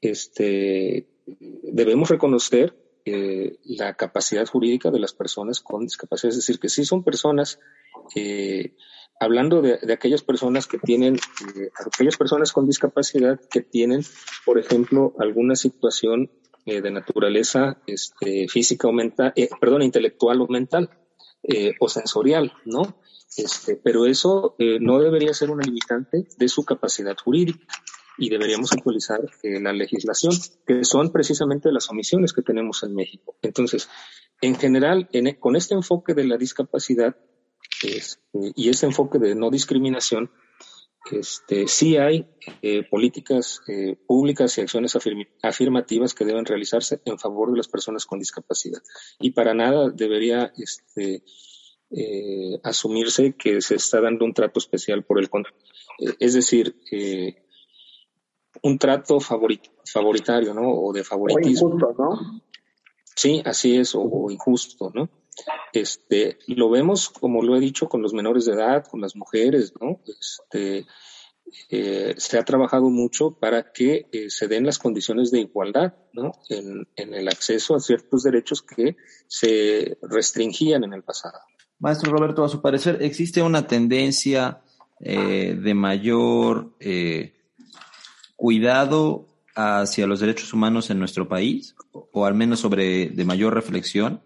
este, 0.00 1.08
debemos 1.26 2.08
reconocer 2.08 2.74
eh, 3.04 3.58
la 3.64 3.94
capacidad 3.94 4.46
jurídica 4.46 4.90
de 4.90 5.00
las 5.00 5.12
personas 5.12 5.60
con 5.60 5.84
discapacidad, 5.84 6.30
es 6.30 6.36
decir, 6.36 6.60
que 6.60 6.68
sí 6.68 6.84
son 6.84 7.02
personas, 7.02 7.58
eh, 8.14 8.74
hablando 9.18 9.62
de, 9.62 9.78
de, 9.78 9.92
aquellas 9.92 10.22
personas 10.22 10.66
que 10.66 10.78
tienen, 10.78 11.16
eh, 11.16 11.70
aquellas 11.86 12.16
personas 12.16 12.52
con 12.52 12.66
discapacidad 12.66 13.40
que 13.50 13.62
tienen, 13.62 14.02
por 14.44 14.58
ejemplo, 14.58 15.14
alguna 15.18 15.56
situación 15.56 16.30
eh, 16.66 16.80
de 16.80 16.90
naturaleza 16.90 17.80
este, 17.86 18.48
física 18.48 18.88
o 18.88 18.92
mental, 18.92 19.32
eh, 19.36 19.48
perdón, 19.60 19.82
intelectual 19.82 20.40
o 20.40 20.46
mental 20.46 20.90
eh, 21.42 21.72
o 21.80 21.88
sensorial, 21.88 22.52
¿no? 22.64 23.00
Este, 23.36 23.76
pero 23.76 24.06
eso 24.06 24.56
no 24.58 24.98
debería 24.98 25.32
ser 25.32 25.50
una 25.50 25.64
limitante 25.64 26.26
de 26.36 26.48
su 26.48 26.64
capacidad 26.64 27.16
jurídica 27.16 27.64
y 28.18 28.28
deberíamos 28.28 28.72
actualizar 28.72 29.20
la 29.42 29.72
legislación, 29.72 30.32
que 30.66 30.84
son 30.84 31.12
precisamente 31.12 31.70
las 31.70 31.88
omisiones 31.90 32.32
que 32.32 32.42
tenemos 32.42 32.82
en 32.82 32.94
México. 32.94 33.36
Entonces, 33.40 33.88
en 34.40 34.56
general, 34.56 35.08
en, 35.12 35.36
con 35.36 35.54
este 35.54 35.74
enfoque 35.74 36.12
de 36.12 36.24
la 36.24 36.36
discapacidad 36.36 37.16
este, 37.82 38.20
y 38.56 38.68
ese 38.68 38.86
enfoque 38.86 39.18
de 39.18 39.36
no 39.36 39.50
discriminación, 39.50 40.30
este, 41.10 41.66
sí 41.66 41.96
hay 41.96 42.26
eh, 42.62 42.82
políticas 42.88 43.62
eh, 43.66 43.96
públicas 44.06 44.56
y 44.56 44.60
acciones 44.60 44.96
afirmativas 45.42 46.14
que 46.14 46.24
deben 46.24 46.44
realizarse 46.44 47.00
en 47.04 47.18
favor 47.18 47.50
de 47.50 47.56
las 47.56 47.68
personas 47.68 48.06
con 48.06 48.18
discapacidad. 48.18 48.82
Y 49.18 49.30
para 49.30 49.54
nada 49.54 49.90
debería 49.90 50.52
este, 50.56 51.24
eh, 51.90 52.60
asumirse 52.62 53.34
que 53.34 53.60
se 53.60 53.76
está 53.76 54.00
dando 54.00 54.24
un 54.24 54.34
trato 54.34 54.58
especial 54.58 55.04
por 55.04 55.18
el 55.18 55.30
contrario. 55.30 55.58
es 56.18 56.34
decir, 56.34 56.76
un 58.62 58.78
trato 58.78 59.18
favoritario, 59.20 60.54
¿no? 60.54 60.70
O 60.70 60.92
de 60.92 61.02
favoritismo. 61.02 61.68
O 61.68 61.74
injusto, 61.74 61.94
¿no? 61.98 62.42
Sí, 63.16 63.42
así 63.44 63.76
es, 63.76 63.94
o 63.94 64.30
injusto, 64.30 64.90
¿no? 64.94 65.08
Este, 65.72 66.38
lo 66.46 66.70
vemos, 66.70 67.08
como 67.08 67.42
lo 67.42 67.56
he 67.56 67.60
dicho, 67.60 67.88
con 67.88 68.02
los 68.02 68.12
menores 68.12 68.46
de 68.46 68.54
edad, 68.54 68.86
con 68.86 69.00
las 69.00 69.14
mujeres, 69.14 69.72
¿no? 69.80 70.00
Este, 70.06 70.86
eh, 71.68 72.14
se 72.16 72.38
ha 72.38 72.44
trabajado 72.44 72.90
mucho 72.90 73.32
para 73.32 73.72
que 73.72 74.06
eh, 74.12 74.30
se 74.30 74.48
den 74.48 74.66
las 74.66 74.78
condiciones 74.78 75.30
de 75.30 75.40
igualdad, 75.40 75.94
¿no? 76.12 76.32
En, 76.48 76.86
el 76.96 77.28
acceso 77.28 77.74
a 77.74 77.80
ciertos 77.80 78.22
derechos 78.22 78.62
que 78.62 78.96
se 79.26 79.98
restringían 80.02 80.84
en 80.84 80.92
el 80.92 81.02
pasado. 81.02 81.38
Maestro 81.78 82.12
Roberto, 82.12 82.44
a 82.44 82.48
su 82.48 82.60
parecer, 82.60 82.98
¿existe 83.00 83.42
una 83.42 83.66
tendencia 83.66 84.60
eh, 85.00 85.56
de 85.60 85.74
mayor 85.74 86.74
cuidado 88.36 89.26
hacia 89.54 90.06
los 90.06 90.20
derechos 90.20 90.52
humanos 90.52 90.90
en 90.90 90.98
nuestro 90.98 91.28
país? 91.28 91.74
O 91.92 92.26
al 92.26 92.34
menos 92.34 92.60
sobre 92.60 93.08
de 93.08 93.24
mayor 93.24 93.54
reflexión? 93.54 94.22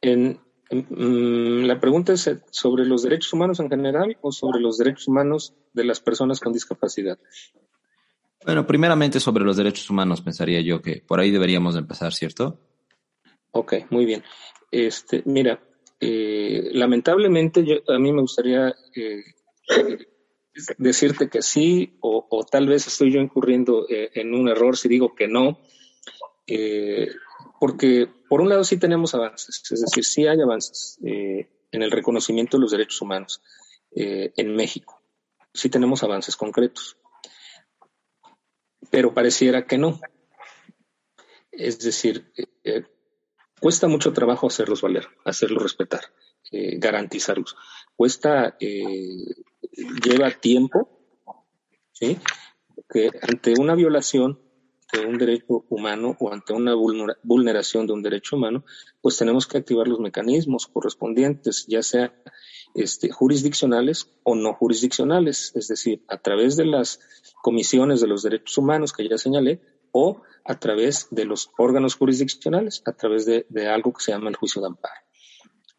En, 0.00 0.40
mm, 0.70 1.64
la 1.64 1.80
pregunta 1.80 2.12
es 2.12 2.30
sobre 2.50 2.84
los 2.84 3.02
derechos 3.02 3.32
humanos 3.32 3.60
en 3.60 3.68
general 3.68 4.16
o 4.22 4.32
sobre 4.32 4.60
los 4.60 4.78
derechos 4.78 5.08
humanos 5.08 5.54
de 5.72 5.84
las 5.84 6.00
personas 6.00 6.40
con 6.40 6.52
discapacidad. 6.52 7.18
Bueno, 8.44 8.66
primeramente 8.66 9.20
sobre 9.20 9.44
los 9.44 9.56
derechos 9.56 9.90
humanos 9.90 10.22
pensaría 10.22 10.60
yo 10.62 10.80
que 10.80 11.02
por 11.06 11.20
ahí 11.20 11.30
deberíamos 11.30 11.76
empezar, 11.76 12.14
¿cierto? 12.14 12.58
Ok, 13.50 13.74
muy 13.90 14.06
bien. 14.06 14.22
Este, 14.70 15.22
mira, 15.26 15.60
eh, 16.00 16.70
lamentablemente 16.72 17.64
yo, 17.64 17.76
a 17.92 17.98
mí 17.98 18.12
me 18.12 18.22
gustaría 18.22 18.74
eh, 18.94 19.22
decirte 20.78 21.28
que 21.28 21.42
sí 21.42 21.98
o, 22.00 22.46
tal 22.50 22.66
vez 22.68 22.86
estoy 22.86 23.12
yo 23.12 23.20
incurriendo 23.20 23.86
eh, 23.88 24.10
en 24.14 24.34
un 24.34 24.48
error 24.48 24.76
si 24.76 24.88
digo 24.88 25.14
que 25.14 25.28
no 25.28 25.60
porque 27.60 28.08
por 28.26 28.40
un 28.40 28.48
lado 28.48 28.64
sí 28.64 28.78
tenemos 28.78 29.14
avances, 29.14 29.62
es 29.70 29.82
decir, 29.82 30.02
sí 30.02 30.26
hay 30.26 30.40
avances 30.40 30.98
eh, 31.04 31.46
en 31.70 31.82
el 31.82 31.90
reconocimiento 31.90 32.56
de 32.56 32.62
los 32.62 32.70
derechos 32.70 33.02
humanos 33.02 33.42
eh, 33.94 34.32
en 34.34 34.56
México, 34.56 35.02
sí 35.52 35.68
tenemos 35.68 36.02
avances 36.02 36.36
concretos, 36.36 36.96
pero 38.90 39.12
pareciera 39.12 39.66
que 39.66 39.76
no. 39.76 40.00
Es 41.52 41.78
decir, 41.80 42.32
eh, 42.64 42.84
cuesta 43.60 43.88
mucho 43.88 44.14
trabajo 44.14 44.46
hacerlos 44.46 44.80
valer, 44.80 45.06
hacerlos 45.26 45.62
respetar, 45.62 46.00
garantizarlos. 46.50 47.56
Cuesta, 47.94 48.56
lleva 48.58 50.30
tiempo, 50.30 50.88
¿sí? 51.92 52.18
Que 52.88 53.10
ante 53.20 53.52
una 53.60 53.74
violación 53.74 54.49
ante 54.92 55.06
un 55.06 55.18
derecho 55.18 55.64
humano 55.68 56.16
o 56.18 56.32
ante 56.32 56.52
una 56.52 56.74
vulneración 57.22 57.86
de 57.86 57.92
un 57.92 58.02
derecho 58.02 58.36
humano, 58.36 58.64
pues 59.00 59.16
tenemos 59.16 59.46
que 59.46 59.58
activar 59.58 59.88
los 59.88 60.00
mecanismos 60.00 60.66
correspondientes, 60.66 61.66
ya 61.68 61.82
sea 61.82 62.14
este, 62.74 63.10
jurisdiccionales 63.10 64.08
o 64.22 64.34
no 64.34 64.54
jurisdiccionales, 64.54 65.52
es 65.54 65.68
decir, 65.68 66.04
a 66.08 66.18
través 66.18 66.56
de 66.56 66.66
las 66.66 67.00
comisiones 67.42 68.00
de 68.00 68.08
los 68.08 68.22
derechos 68.22 68.58
humanos 68.58 68.92
que 68.92 69.08
ya 69.08 69.18
señalé 69.18 69.60
o 69.92 70.22
a 70.44 70.58
través 70.58 71.08
de 71.10 71.24
los 71.24 71.50
órganos 71.58 71.96
jurisdiccionales, 71.96 72.82
a 72.86 72.92
través 72.92 73.26
de, 73.26 73.44
algo 73.68 73.92
que 73.92 74.04
se 74.04 74.12
llama 74.12 74.30
el 74.30 74.36
juicio 74.36 74.60
de 74.60 74.68
amparo. 74.68 75.00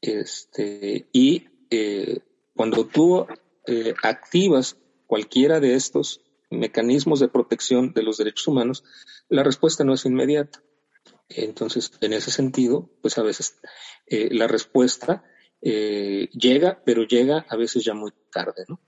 Este, 0.01 1.07
y 1.11 1.45
eh, 1.69 2.19
cuando 2.55 2.85
tú 2.85 3.25
eh, 3.67 3.93
activas 4.03 4.77
cualquiera 5.07 5.59
de 5.59 5.75
estos 5.75 6.21
mecanismos 6.51 7.19
de 7.19 7.29
protección 7.29 7.93
de 7.93 8.03
los 8.03 8.17
derechos 8.17 8.47
humanos, 8.47 8.83
la 9.29 9.43
respuesta 9.43 9.83
no 9.83 9.93
es 9.93 10.05
inmediata. 10.05 10.61
Entonces, 11.29 11.91
en 12.01 12.13
ese 12.13 12.31
sentido, 12.31 12.89
pues 13.01 13.17
a 13.17 13.23
veces 13.23 13.59
eh, 14.05 14.29
la 14.31 14.47
respuesta 14.47 15.23
eh, 15.61 16.29
llega, 16.33 16.83
pero 16.85 17.03
llega 17.03 17.45
a 17.49 17.55
veces 17.55 17.83
ya 17.83 17.93
muy 17.93 18.11
tarde, 18.31 18.65
¿no? 18.67 18.81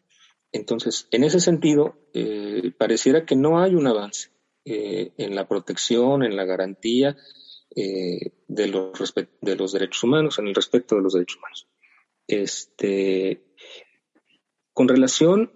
Entonces, 0.51 1.07
en 1.11 1.23
ese 1.23 1.39
sentido, 1.39 1.95
eh, 2.13 2.71
pareciera 2.77 3.25
que 3.25 3.35
no 3.35 3.59
hay 3.59 3.73
un 3.73 3.87
avance 3.87 4.29
en 4.65 5.35
la 5.35 5.45
protección, 5.45 6.23
en 6.23 6.37
la 6.37 6.45
garantía 6.45 7.17
de, 7.75 8.67
los 8.67 9.13
de 9.41 9.55
los 9.57 9.73
derechos 9.73 10.03
humanos, 10.05 10.39
en 10.39 10.47
el 10.47 10.55
respecto 10.55 10.95
de 10.95 11.01
los 11.01 11.13
derechos 11.13 11.37
humanos. 11.37 11.67
Este, 12.27 13.43
con 14.71 14.87
relación 14.87 15.51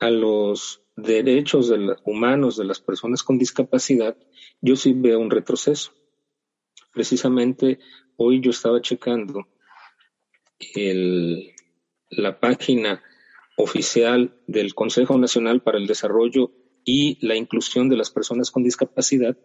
a 0.00 0.10
los 0.10 0.83
derechos 0.96 1.72
humanos 2.04 2.56
de 2.56 2.64
las 2.64 2.80
personas 2.80 3.22
con 3.22 3.38
discapacidad, 3.38 4.16
yo 4.60 4.76
sí 4.76 4.92
veo 4.94 5.18
un 5.18 5.30
retroceso. 5.30 5.92
Precisamente 6.92 7.78
hoy 8.16 8.40
yo 8.40 8.50
estaba 8.50 8.80
checando 8.80 9.48
la 12.10 12.40
página 12.40 13.02
oficial 13.56 14.34
del 14.46 14.74
Consejo 14.74 15.18
Nacional 15.18 15.62
para 15.62 15.78
el 15.78 15.86
Desarrollo 15.86 16.52
y 16.84 17.18
la 17.26 17.36
Inclusión 17.36 17.88
de 17.88 17.96
las 17.96 18.10
Personas 18.10 18.50
con 18.50 18.62
Discapacidad 18.62 19.36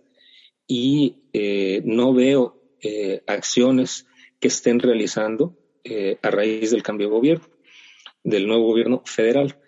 y 0.67 1.23
eh, 1.33 1.81
no 1.85 2.13
veo 2.13 2.61
eh, 2.81 3.23
acciones 3.27 4.07
que 4.39 4.49
estén 4.49 4.79
realizando 4.79 5.57
eh, 5.83 6.17
a 6.21 6.29
raíz 6.29 6.71
del 6.71 6.83
cambio 6.83 7.07
de 7.07 7.13
gobierno, 7.13 7.47
del 8.23 8.47
nuevo 8.47 8.65
gobierno 8.67 9.01
federal. 9.05 9.59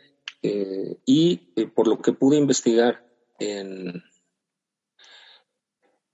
Y 0.43 1.37
por 1.75 1.87
lo 1.87 2.01
que 2.01 2.13
pude 2.13 2.37
investigar 2.37 3.05
en, 3.39 4.03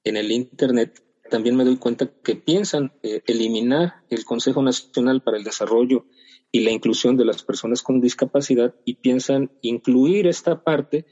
en 0.04 0.18
el 0.18 0.32
Internet, 0.32 1.04
también 1.30 1.56
me 1.56 1.66
doy 1.66 1.78
cuenta 1.78 2.10
que 2.24 2.36
piensan 2.36 2.94
eh, 3.04 3.22
eliminar 3.28 4.04
el 4.10 4.26
Consejo 4.26 4.62
Nacional 4.62 5.22
para 5.22 5.38
el 5.38 5.44
Desarrollo 5.44 6.06
y 6.52 6.62
la 6.62 6.72
inclusión 6.72 7.18
de 7.18 7.26
las 7.26 7.44
personas 7.44 7.82
con 7.82 8.02
discapacidad 8.02 8.74
y 8.86 8.96
piensan 8.96 9.52
incluir 9.62 10.28
esta 10.28 10.64
parte 10.64 11.06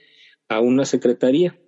a 0.48 0.60
una 0.60 0.86
secretaría 0.86 1.60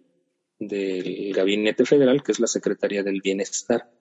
del 0.59 1.33
Gabinete 1.33 1.85
Federal, 1.85 2.23
que 2.23 2.31
es 2.31 2.39
la 2.39 2.47
Secretaría 2.47 3.03
del 3.03 3.21
Bienestar. 3.21 3.91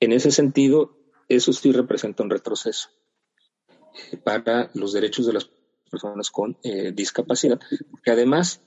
En 0.00 0.12
ese 0.12 0.30
sentido, 0.30 0.98
eso 1.28 1.52
sí 1.52 1.72
representa 1.72 2.22
un 2.22 2.30
retroceso 2.30 2.90
eh, 4.10 4.16
para 4.16 4.70
los 4.74 4.92
derechos 4.92 5.26
de 5.26 5.34
las 5.34 5.50
personas 5.92 6.30
con 6.30 6.56
eh, 6.64 6.92
discapacidad, 6.92 7.60
que 8.02 8.10
además, 8.10 8.62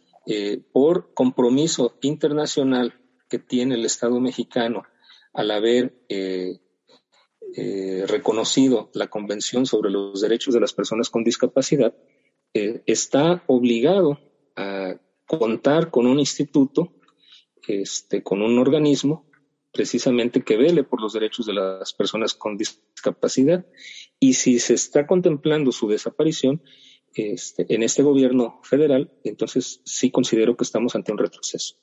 por 0.71 1.13
compromiso 1.13 1.99
internacional 2.01 2.95
que 3.29 3.39
tiene 3.39 3.75
el 3.75 3.85
Estado 3.85 4.19
mexicano 4.19 4.83
al 5.33 5.51
haber 5.51 5.93
eh, 6.09 6.59
eh, 7.55 8.05
reconocido 8.07 8.89
la 8.93 9.07
Convención 9.07 9.65
sobre 9.65 9.91
los 9.91 10.21
Derechos 10.21 10.53
de 10.53 10.61
las 10.61 10.73
Personas 10.73 11.09
con 11.09 11.23
Discapacidad, 11.23 11.93
eh, 12.53 12.83
está 12.85 13.43
obligado 13.47 14.19
a 14.55 14.95
contar 15.25 15.91
con 15.91 16.07
un 16.07 16.19
instituto, 16.19 16.93
este, 17.67 18.23
con 18.23 18.41
un 18.41 18.59
organismo 18.59 19.25
precisamente 19.73 20.41
que 20.41 20.55
vele 20.55 20.83
por 20.83 21.01
los 21.01 21.11
derechos 21.11 21.45
de 21.45 21.53
las 21.53 21.91
personas 21.91 22.33
con 22.33 22.55
discapacidad. 22.55 23.65
Y 24.19 24.35
si 24.35 24.59
se 24.59 24.73
está 24.73 25.05
contemplando 25.05 25.73
su 25.73 25.89
desaparición 25.89 26.61
este, 27.15 27.65
en 27.73 27.83
este 27.83 28.03
gobierno 28.03 28.59
federal, 28.63 29.11
entonces 29.23 29.81
sí 29.85 30.11
considero 30.11 30.55
que 30.55 30.63
estamos 30.63 30.95
ante 30.95 31.11
un 31.11 31.17
retroceso. 31.17 31.75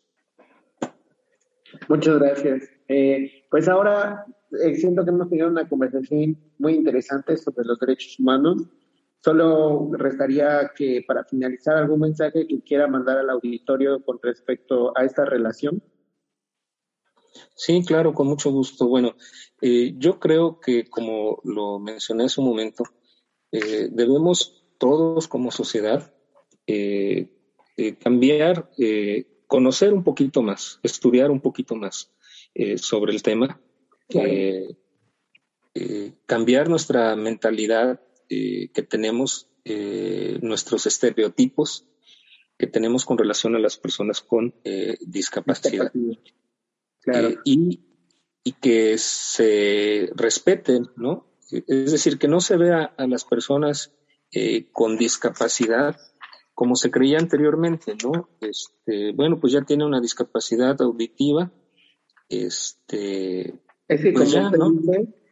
Muchas 1.89 2.19
gracias. 2.19 2.69
Eh, 2.89 3.45
pues 3.51 3.69
ahora 3.69 4.27
eh, 4.63 4.75
siento 4.77 5.05
que 5.05 5.11
hemos 5.11 5.29
tenido 5.29 5.49
una 5.49 5.69
conversación 5.69 6.37
muy 6.59 6.75
interesante 6.75 7.37
sobre 7.37 7.65
los 7.65 7.79
derechos 7.79 8.19
humanos. 8.19 8.63
Solo 9.25 9.91
restaría 9.93 10.73
que 10.77 11.05
para 11.07 11.25
finalizar 11.25 11.77
algún 11.77 12.01
mensaje 12.01 12.47
que 12.47 12.63
quiera 12.63 12.89
mandar 12.89 13.19
al 13.19 13.31
auditorio 13.31 14.05
con 14.05 14.19
respecto 14.23 14.93
a 14.97 15.05
esta 15.05 15.25
relación. 15.25 15.83
Sí, 17.55 17.83
claro, 17.87 18.13
con 18.13 18.27
mucho 18.27 18.51
gusto. 18.51 18.89
Bueno, 18.89 19.15
eh, 19.61 19.95
yo 19.97 20.19
creo 20.19 20.61
que 20.61 20.85
como 20.91 21.41
lo 21.45 21.79
mencioné 21.79 22.25
hace 22.25 22.41
un 22.41 22.49
momento, 22.49 22.85
debemos 23.51 24.62
todos 24.83 25.29
como 25.29 25.53
sociedad 25.53 26.13
cambiar, 28.01 28.69
conocer 29.53 29.93
un 29.93 30.03
poquito 30.03 30.41
más, 30.41 30.81
estudiar 30.83 31.31
un 31.31 31.41
poquito 31.41 31.77
más 31.77 32.11
eh, 32.55 32.79
sobre 32.79 33.13
el 33.13 33.23
tema, 33.23 33.61
eh, 34.09 34.77
eh, 35.75 36.13
cambiar 36.25 36.71
nuestra 36.71 37.15
mentalidad 37.17 38.01
que 38.29 38.87
tenemos, 38.89 39.51
nuestros 40.41 40.87
estereotipos 40.87 41.87
que 42.57 42.67
tenemos 42.67 43.05
con 43.05 43.19
relación 43.19 43.55
a 43.55 43.59
las 43.59 43.77
personas 43.77 44.23
con 44.23 44.55
discapacidad. 45.07 45.93
y, 47.45 47.81
y 48.43 48.53
que 48.53 48.97
se 48.97 50.11
respeten, 50.15 50.89
¿no? 50.97 51.27
Es 51.51 51.93
decir, 51.93 52.19
que 52.19 52.29
no 52.29 52.41
se 52.41 52.57
vea 52.57 52.95
a 52.97 53.07
las 53.07 53.25
personas 53.27 53.93
con 54.73 54.97
discapacidad 54.97 55.97
como 56.55 56.77
se 56.77 56.91
creía 56.91 57.19
anteriormente, 57.19 57.97
¿no? 58.05 58.29
Este, 58.41 59.13
bueno, 59.13 59.41
pues 59.41 59.53
ya 59.53 59.63
tiene 59.63 59.85
una 59.85 60.01
discapacidad 60.01 60.81
auditiva, 60.81 61.51
este, 62.29 63.61
es 63.89 64.01
que 64.01 64.13
pues 64.13 64.35
como 64.35 64.81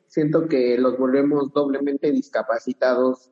siento 0.09 0.49
que 0.49 0.77
los 0.77 0.99
volvemos 0.99 1.53
doblemente 1.53 2.11
discapacitados 2.11 3.31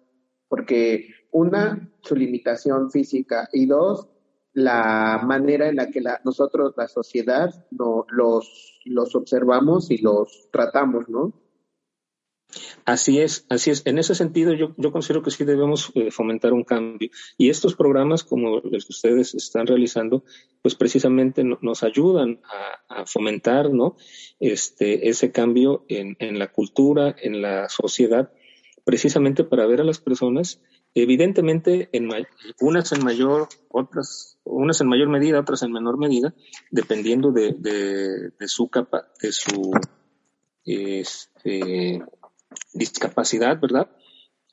porque 0.49 1.09
una, 1.31 1.93
su 2.01 2.17
limitación 2.17 2.91
física 2.91 3.49
y 3.53 3.67
dos, 3.67 4.09
la 4.55 5.21
manera 5.27 5.69
en 5.69 5.77
la 5.77 5.91
que 5.91 6.01
la, 6.01 6.21
nosotros, 6.25 6.75
la 6.77 6.89
sociedad, 6.89 7.67
no, 7.71 8.07
los, 8.09 8.81
los 8.85 9.15
observamos 9.15 9.91
y 9.91 9.99
los 9.99 10.49
tratamos, 10.51 11.09
¿no? 11.09 11.35
Así 12.85 13.21
es, 13.21 13.45
así 13.51 13.71
es. 13.71 13.83
En 13.85 13.99
ese 13.99 14.15
sentido, 14.15 14.55
yo, 14.55 14.75
considero 14.91 15.23
que 15.23 15.31
sí 15.31 15.45
debemos 15.45 15.93
eh, 15.95 16.11
fomentar 16.11 16.55
un 16.55 16.65
cambio. 16.65 17.11
Y 17.37 17.51
estos 17.51 17.75
programas, 17.75 18.25
como 18.25 18.61
los 18.61 18.87
que 18.87 18.93
ustedes 18.93 19.35
están 19.35 19.67
realizando, 19.67 20.25
pues 20.63 20.75
precisamente 20.75 21.45
nos 21.45 21.83
ayudan 21.83 22.41
a, 22.89 23.05
fomentar, 23.05 23.71
¿no? 23.71 23.97
Este, 24.41 25.09
ese 25.09 25.31
cambio 25.31 25.85
en, 25.89 26.39
la 26.39 26.51
cultura, 26.51 27.15
en 27.21 27.43
la 27.43 27.69
sociedad, 27.69 28.33
precisamente 28.85 29.45
para 29.45 29.67
ver 29.67 29.83
a 29.83 29.85
las 29.85 30.01
personas, 30.01 30.61
evidentemente, 30.95 31.91
en 31.93 32.09
unas 32.61 32.93
en 32.93 33.05
mayor, 33.05 33.49
otras, 33.69 34.39
unas 34.45 34.81
en 34.81 34.89
mayor 34.89 35.09
medida, 35.11 35.41
otras 35.41 35.63
en 35.63 35.73
menor 35.73 35.99
medida, 35.99 36.35
dependiendo 36.71 37.31
de, 37.31 37.55
de, 37.59 38.31
de 38.31 38.49
su 38.49 38.69
capa, 38.69 39.09
de 39.21 39.33
su, 39.33 39.73
este, 40.65 42.03
discapacidad, 42.73 43.61
¿verdad? 43.61 43.91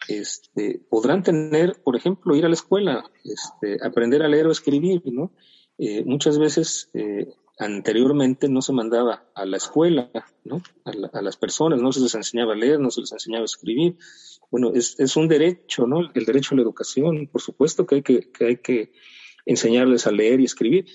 Este, 0.08 0.82
podrán 0.90 1.24
tener, 1.24 1.82
por 1.84 1.96
ejemplo, 1.96 2.36
ir 2.36 2.46
a 2.46 2.50
la 2.50 2.54
escuela, 2.54 3.04
este, 3.24 3.78
aprender 3.86 4.24
a 4.24 4.28
leer 4.28 4.48
o 4.48 4.52
escribir, 4.52 5.02
¿no? 5.06 5.32
Eh, 5.78 6.04
muchas 6.06 6.38
veces 6.38 6.90
eh, 6.94 7.34
anteriormente 7.58 8.48
no 8.50 8.62
se 8.62 8.74
mandaba 8.74 9.30
a 9.34 9.46
la 9.46 9.58
escuela, 9.58 10.12
¿no? 10.44 10.62
A, 10.84 11.22
las 11.22 11.38
personas, 11.38 11.82
no 11.82 11.92
se 11.92 12.02
les 12.02 12.14
enseñaba 12.16 12.54
a 12.54 12.58
leer, 12.58 12.80
no 12.80 12.92
se 12.92 13.02
les 13.02 13.12
enseñaba 13.12 13.44
a 13.44 13.46
escribir. 13.46 13.98
Bueno, 14.52 14.72
es, 14.74 15.00
es 15.00 15.16
un 15.16 15.28
derecho, 15.28 15.88
¿no? 15.88 16.02
El 16.14 16.26
derecho 16.26 16.54
a 16.54 16.58
la 16.58 16.64
educación, 16.64 17.28
por 17.32 17.42
supuesto 17.42 17.86
que 17.86 17.96
hay 17.96 18.02
que, 18.04 18.32
que 18.32 18.46
hay 18.46 18.58
que 18.58 18.92
enseñarles 19.46 20.08
a 20.08 20.12
leer 20.12 20.40
y 20.40 20.46
escribir. 20.46 20.86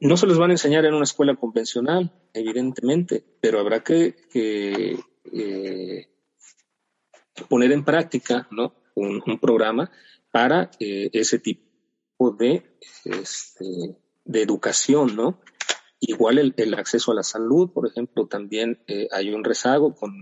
No 0.00 0.16
se 0.16 0.26
les 0.26 0.38
van 0.38 0.50
a 0.50 0.54
enseñar 0.54 0.84
en 0.84 0.94
una 0.94 1.04
escuela 1.04 1.34
convencional, 1.34 2.12
evidentemente, 2.32 3.24
pero 3.40 3.58
habrá 3.58 3.82
que, 3.82 4.14
que 4.30 4.98
eh, 5.32 6.08
poner 7.48 7.72
en 7.72 7.84
práctica 7.84 8.46
¿no? 8.50 8.74
un, 8.94 9.38
programa 9.40 9.90
para 10.30 10.70
eh, 10.78 11.10
ese 11.12 11.38
tipo 11.38 12.30
de, 12.38 12.78
este, 13.04 13.64
de 14.24 14.42
educación, 14.42 15.16
¿no? 15.16 15.40
Igual 16.00 16.52
el, 16.56 16.74
acceso 16.74 17.12
a 17.12 17.14
la 17.14 17.22
salud, 17.22 17.70
por 17.72 17.86
ejemplo, 17.86 18.26
también 18.26 18.82
eh, 18.86 19.08
hay 19.10 19.32
un 19.32 19.42
rezago 19.42 19.94
con 19.94 20.12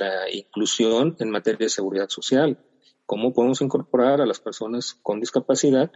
la 0.00 0.30
inclusión 0.32 1.16
en 1.20 1.30
materia 1.30 1.66
de 1.66 1.68
seguridad 1.68 2.08
social. 2.08 2.58
¿Cómo 3.04 3.32
podemos 3.32 3.60
incorporar 3.60 4.20
a 4.20 4.26
las 4.26 4.40
personas 4.40 4.94
con 4.94 5.20
discapacidad 5.20 5.92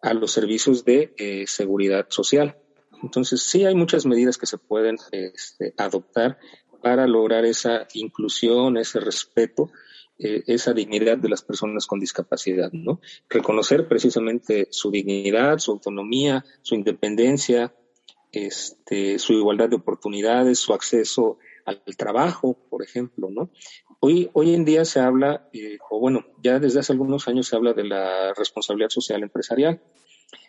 a 0.00 0.14
los 0.14 0.30
servicios 0.30 0.84
de 0.86 1.44
seguridad 1.46 2.06
social? 2.08 2.56
Entonces, 3.02 3.42
sí 3.42 3.64
hay 3.64 3.74
muchas 3.74 4.06
medidas 4.06 4.38
que 4.38 4.46
se 4.46 4.58
pueden 4.58 4.96
este, 5.12 5.74
adoptar 5.76 6.38
para 6.80 7.06
lograr 7.06 7.44
esa 7.44 7.86
inclusión, 7.94 8.76
ese 8.76 9.00
respeto 9.00 9.70
eh, 10.18 10.44
esa 10.46 10.72
dignidad 10.72 11.18
de 11.18 11.28
las 11.28 11.42
personas 11.42 11.86
con 11.86 12.00
discapacidad, 12.00 12.72
¿no? 12.72 13.00
Reconocer 13.28 13.86
precisamente 13.86 14.66
su 14.70 14.90
dignidad, 14.90 15.58
su 15.58 15.72
autonomía, 15.72 16.42
su 16.62 16.74
independencia, 16.74 17.74
este, 18.32 19.18
su 19.18 19.34
igualdad 19.34 19.68
de 19.68 19.76
oportunidades, 19.76 20.58
su 20.58 20.72
acceso 20.72 21.36
al 21.66 21.82
trabajo, 21.98 22.56
por 22.70 22.82
ejemplo, 22.82 23.28
¿no? 23.30 23.50
Hoy, 24.00 24.30
hoy 24.32 24.54
en 24.54 24.64
día 24.64 24.86
se 24.86 25.00
habla, 25.00 25.50
eh, 25.52 25.76
o 25.90 26.00
bueno, 26.00 26.24
ya 26.42 26.58
desde 26.60 26.80
hace 26.80 26.94
algunos 26.94 27.28
años 27.28 27.48
se 27.48 27.56
habla 27.56 27.74
de 27.74 27.84
la 27.84 28.32
responsabilidad 28.32 28.88
social 28.88 29.22
empresarial, 29.22 29.82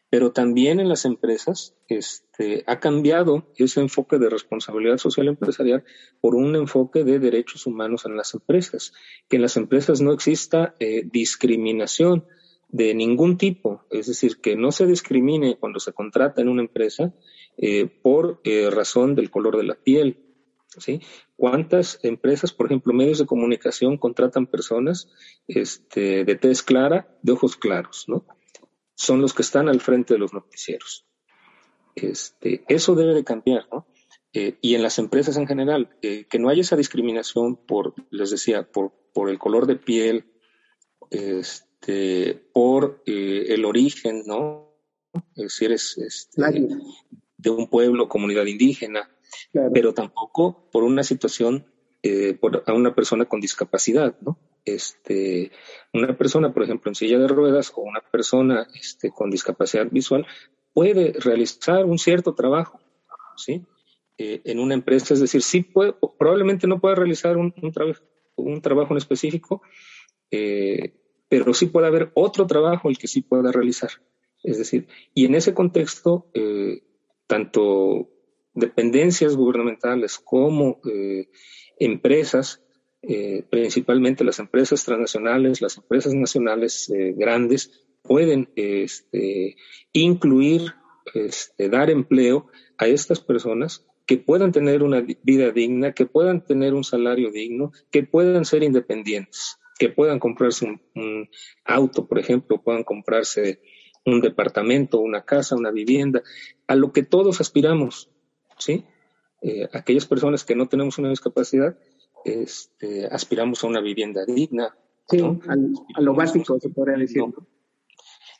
pero 0.09 0.31
también 0.31 0.79
en 0.79 0.87
las 0.87 1.05
empresas 1.05 1.75
este, 1.87 2.63
ha 2.67 2.79
cambiado 2.79 3.51
ese 3.57 3.81
enfoque 3.81 4.17
de 4.17 4.29
responsabilidad 4.29 4.97
social 4.97 5.27
empresarial 5.27 5.83
por 6.21 6.35
un 6.35 6.55
enfoque 6.55 7.03
de 7.03 7.19
derechos 7.19 7.65
humanos 7.65 8.05
en 8.05 8.15
las 8.15 8.33
empresas, 8.33 8.93
que 9.27 9.35
en 9.35 9.41
las 9.41 9.57
empresas 9.57 10.01
no 10.01 10.13
exista 10.13 10.75
eh, 10.79 11.03
discriminación 11.11 12.25
de 12.69 12.93
ningún 12.93 13.37
tipo, 13.37 13.85
es 13.91 14.07
decir, 14.07 14.39
que 14.41 14.55
no 14.55 14.71
se 14.71 14.85
discrimine 14.85 15.57
cuando 15.57 15.79
se 15.79 15.93
contrata 15.93 16.41
en 16.41 16.49
una 16.49 16.61
empresa 16.61 17.13
eh, 17.57 17.87
por 17.87 18.41
eh, 18.43 18.69
razón 18.69 19.15
del 19.15 19.29
color 19.29 19.57
de 19.57 19.63
la 19.63 19.75
piel. 19.75 20.23
¿Sí? 20.79 21.01
¿Cuántas 21.35 21.99
empresas, 22.03 22.53
por 22.53 22.67
ejemplo, 22.67 22.93
medios 22.93 23.17
de 23.17 23.25
comunicación 23.25 23.97
contratan 23.97 24.45
personas 24.45 25.09
este, 25.47 26.23
de 26.23 26.35
tez 26.35 26.61
clara, 26.61 27.17
de 27.23 27.31
ojos 27.31 27.55
claros, 27.55 28.05
¿no? 28.07 28.25
Son 28.97 29.21
los 29.21 29.33
que 29.33 29.43
están 29.43 29.69
al 29.69 29.79
frente 29.79 30.15
de 30.15 30.19
los 30.19 30.33
noticieros. 30.33 31.05
Este, 31.95 32.65
eso 32.67 32.95
debe 32.95 33.13
de 33.13 33.23
cambiar, 33.23 33.67
¿no? 33.71 33.87
Eh, 34.33 34.57
y 34.59 34.75
en 34.75 34.83
las 34.83 34.99
empresas 34.99 35.37
en 35.37 35.47
general, 35.47 35.95
eh, 36.01 36.25
que 36.25 36.39
no 36.39 36.49
haya 36.49 36.61
esa 36.61 36.75
discriminación 36.75 37.55
por, 37.55 37.93
les 38.09 38.31
decía, 38.31 38.69
por, 38.69 38.93
por 39.13 39.29
el 39.29 39.39
color 39.39 39.67
de 39.67 39.75
piel, 39.75 40.31
este, 41.11 42.49
por 42.53 43.03
eh, 43.05 43.45
el 43.49 43.65
origen, 43.65 44.23
¿no? 44.25 44.65
si 45.47 45.65
eres 45.65 45.97
este, 45.97 46.67
de 47.37 47.49
un 47.49 47.69
pueblo, 47.69 48.09
comunidad 48.09 48.45
indígena, 48.45 49.09
pero 49.73 49.93
tampoco 49.93 50.69
por 50.71 50.83
una 50.83 51.03
situación, 51.03 51.65
por, 52.39 52.63
a 52.67 52.73
una 52.73 52.93
persona 52.93 53.25
con 53.25 53.39
discapacidad, 53.39 54.15
¿no? 54.21 54.37
Este, 54.75 55.51
una 55.93 56.17
persona, 56.17 56.53
por 56.53 56.63
ejemplo, 56.63 56.89
en 56.89 56.95
silla 56.95 57.17
de 57.19 57.27
ruedas 57.27 57.71
o 57.75 57.81
una 57.81 58.01
persona 58.11 58.67
este, 58.79 59.11
con 59.11 59.29
discapacidad 59.29 59.87
visual 59.89 60.25
puede 60.73 61.13
realizar 61.13 61.85
un 61.85 61.97
cierto 61.97 62.35
trabajo, 62.35 62.79
¿sí? 63.35 63.65
Eh, 64.17 64.41
en 64.45 64.59
una 64.59 64.73
empresa, 64.73 65.13
es 65.13 65.19
decir, 65.19 65.41
sí 65.41 65.61
puede, 65.61 65.95
probablemente 66.17 66.67
no 66.67 66.79
pueda 66.79 66.95
realizar 66.95 67.37
un, 67.37 67.53
trabajo, 67.71 68.03
un 68.35 68.61
trabajo 68.61 68.93
en 68.93 68.97
específico, 68.97 69.61
eh, 70.31 70.93
pero 71.29 71.53
sí 71.53 71.67
puede 71.67 71.87
haber 71.87 72.11
otro 72.15 72.47
trabajo 72.47 72.89
el 72.89 72.97
que 72.97 73.07
sí 73.07 73.21
pueda 73.21 73.51
realizar. 73.51 73.89
Es 74.43 74.57
decir, 74.57 74.87
y 75.13 75.25
en 75.25 75.35
ese 75.35 75.53
contexto, 75.53 76.29
eh, 76.33 76.83
tanto 77.27 78.09
dependencias 78.53 79.35
gubernamentales 79.35 80.17
como 80.17 80.79
empresas 81.79 82.66
eh, 83.01 83.43
principalmente 83.49 84.23
las 84.23 84.39
empresas 84.39 84.83
transnacionales, 84.83 85.61
las 85.61 85.77
empresas 85.77 86.13
nacionales 86.13 86.89
eh, 86.89 87.13
grandes, 87.15 87.83
pueden 88.01 88.49
este, 88.55 89.55
incluir, 89.93 90.73
este, 91.13 91.69
dar 91.69 91.89
empleo 91.89 92.47
a 92.77 92.87
estas 92.87 93.19
personas 93.19 93.85
que 94.05 94.17
puedan 94.17 94.51
tener 94.51 94.83
una 94.83 95.05
vida 95.23 95.51
digna, 95.51 95.91
que 95.91 96.05
puedan 96.05 96.43
tener 96.43 96.73
un 96.73 96.85
salario 96.85 97.29
digno, 97.29 97.73
que 97.91 98.03
puedan 98.03 98.45
ser 98.45 98.63
independientes, 98.63 99.59
que 99.77 99.89
puedan 99.89 100.17
comprarse 100.17 100.65
un, 100.95 101.29
auto, 101.65 102.07
por 102.07 102.17
ejemplo, 102.17 102.61
puedan 102.63 102.83
comprarse 102.83 103.61
un 104.05 104.21
departamento, 104.21 104.99
una 104.99 105.25
casa, 105.25 105.57
una 105.57 105.71
vivienda, 105.71 106.23
a 106.67 106.75
lo 106.75 106.93
que 106.93 107.03
todos 107.03 107.41
aspiramos, 107.41 108.09
¿sí? 108.57 108.85
Eh, 109.41 109.67
aquellas 109.73 110.05
personas 110.05 110.45
que 110.45 110.55
no 110.55 110.67
tenemos 110.67 110.97
una 110.97 111.09
discapacidad, 111.09 111.77
este, 112.27 113.05
aspiramos 113.07 113.63
a 113.63 113.67
una 113.67 113.81
vivienda 113.81 114.25
digna. 114.25 114.75
Sí, 115.09 115.19
a 115.19 116.01
lo 116.01 116.13
básico, 116.13 116.59
se 116.59 116.69
podría 116.69 116.97
decir. 116.97 117.23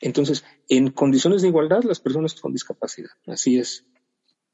Entonces, 0.01 0.43
en 0.69 0.91
condiciones 0.91 1.41
de 1.41 1.47
igualdad, 1.47 1.83
las 1.83 1.99
personas 1.99 2.39
con 2.39 2.51
discapacidad. 2.51 3.09
Así 3.25 3.57
es. 3.57 3.85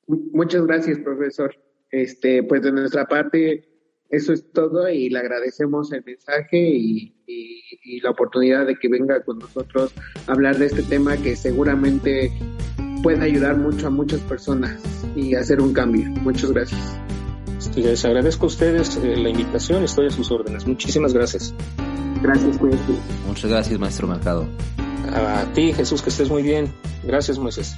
Muchas 0.07 0.65
gracias, 0.65 0.99
profesor. 0.99 1.55
Este, 1.89 2.43
pues 2.43 2.61
de 2.61 2.71
nuestra 2.71 3.05
parte, 3.05 3.69
eso 4.09 4.33
es 4.33 4.51
todo 4.51 4.89
y 4.89 5.09
le 5.09 5.19
agradecemos 5.19 5.91
el 5.91 6.03
mensaje 6.03 6.57
y, 6.57 7.15
y, 7.27 8.01
la 8.01 8.11
oportunidad 8.11 8.65
de 8.65 8.75
que 8.75 8.87
venga 8.87 9.23
con 9.23 9.39
nosotros 9.39 9.93
a 10.27 10.31
hablar 10.31 10.57
de 10.57 10.65
este 10.67 10.83
tema 10.83 11.15
que 11.17 11.35
seguramente 11.35 12.31
puede 13.01 13.21
ayudar 13.21 13.57
mucho 13.57 13.87
a 13.87 13.89
muchas 13.89 14.21
personas 14.21 14.81
y 15.15 15.35
hacer 15.35 15.61
un 15.61 15.73
cambio. 15.73 16.09
Muchas 16.21 16.51
gracias. 16.51 17.12
Les 17.75 18.05
agradezco 18.05 18.45
a 18.45 18.47
ustedes 18.47 18.97
eh, 18.97 19.15
la 19.17 19.29
invitación, 19.29 19.83
estoy 19.83 20.07
a 20.07 20.11
sus 20.11 20.31
órdenes. 20.31 20.65
Muchísimas 20.67 21.13
gracias. 21.13 21.53
Gracias, 22.21 22.59
Muchas 23.27 23.49
gracias, 23.49 23.79
maestro 23.79 24.07
Mercado. 24.07 24.47
A 25.13 25.45
ti, 25.53 25.73
Jesús, 25.73 26.01
que 26.01 26.09
estés 26.09 26.29
muy 26.29 26.43
bien. 26.43 26.73
Gracias, 27.03 27.37
Moisés. 27.37 27.75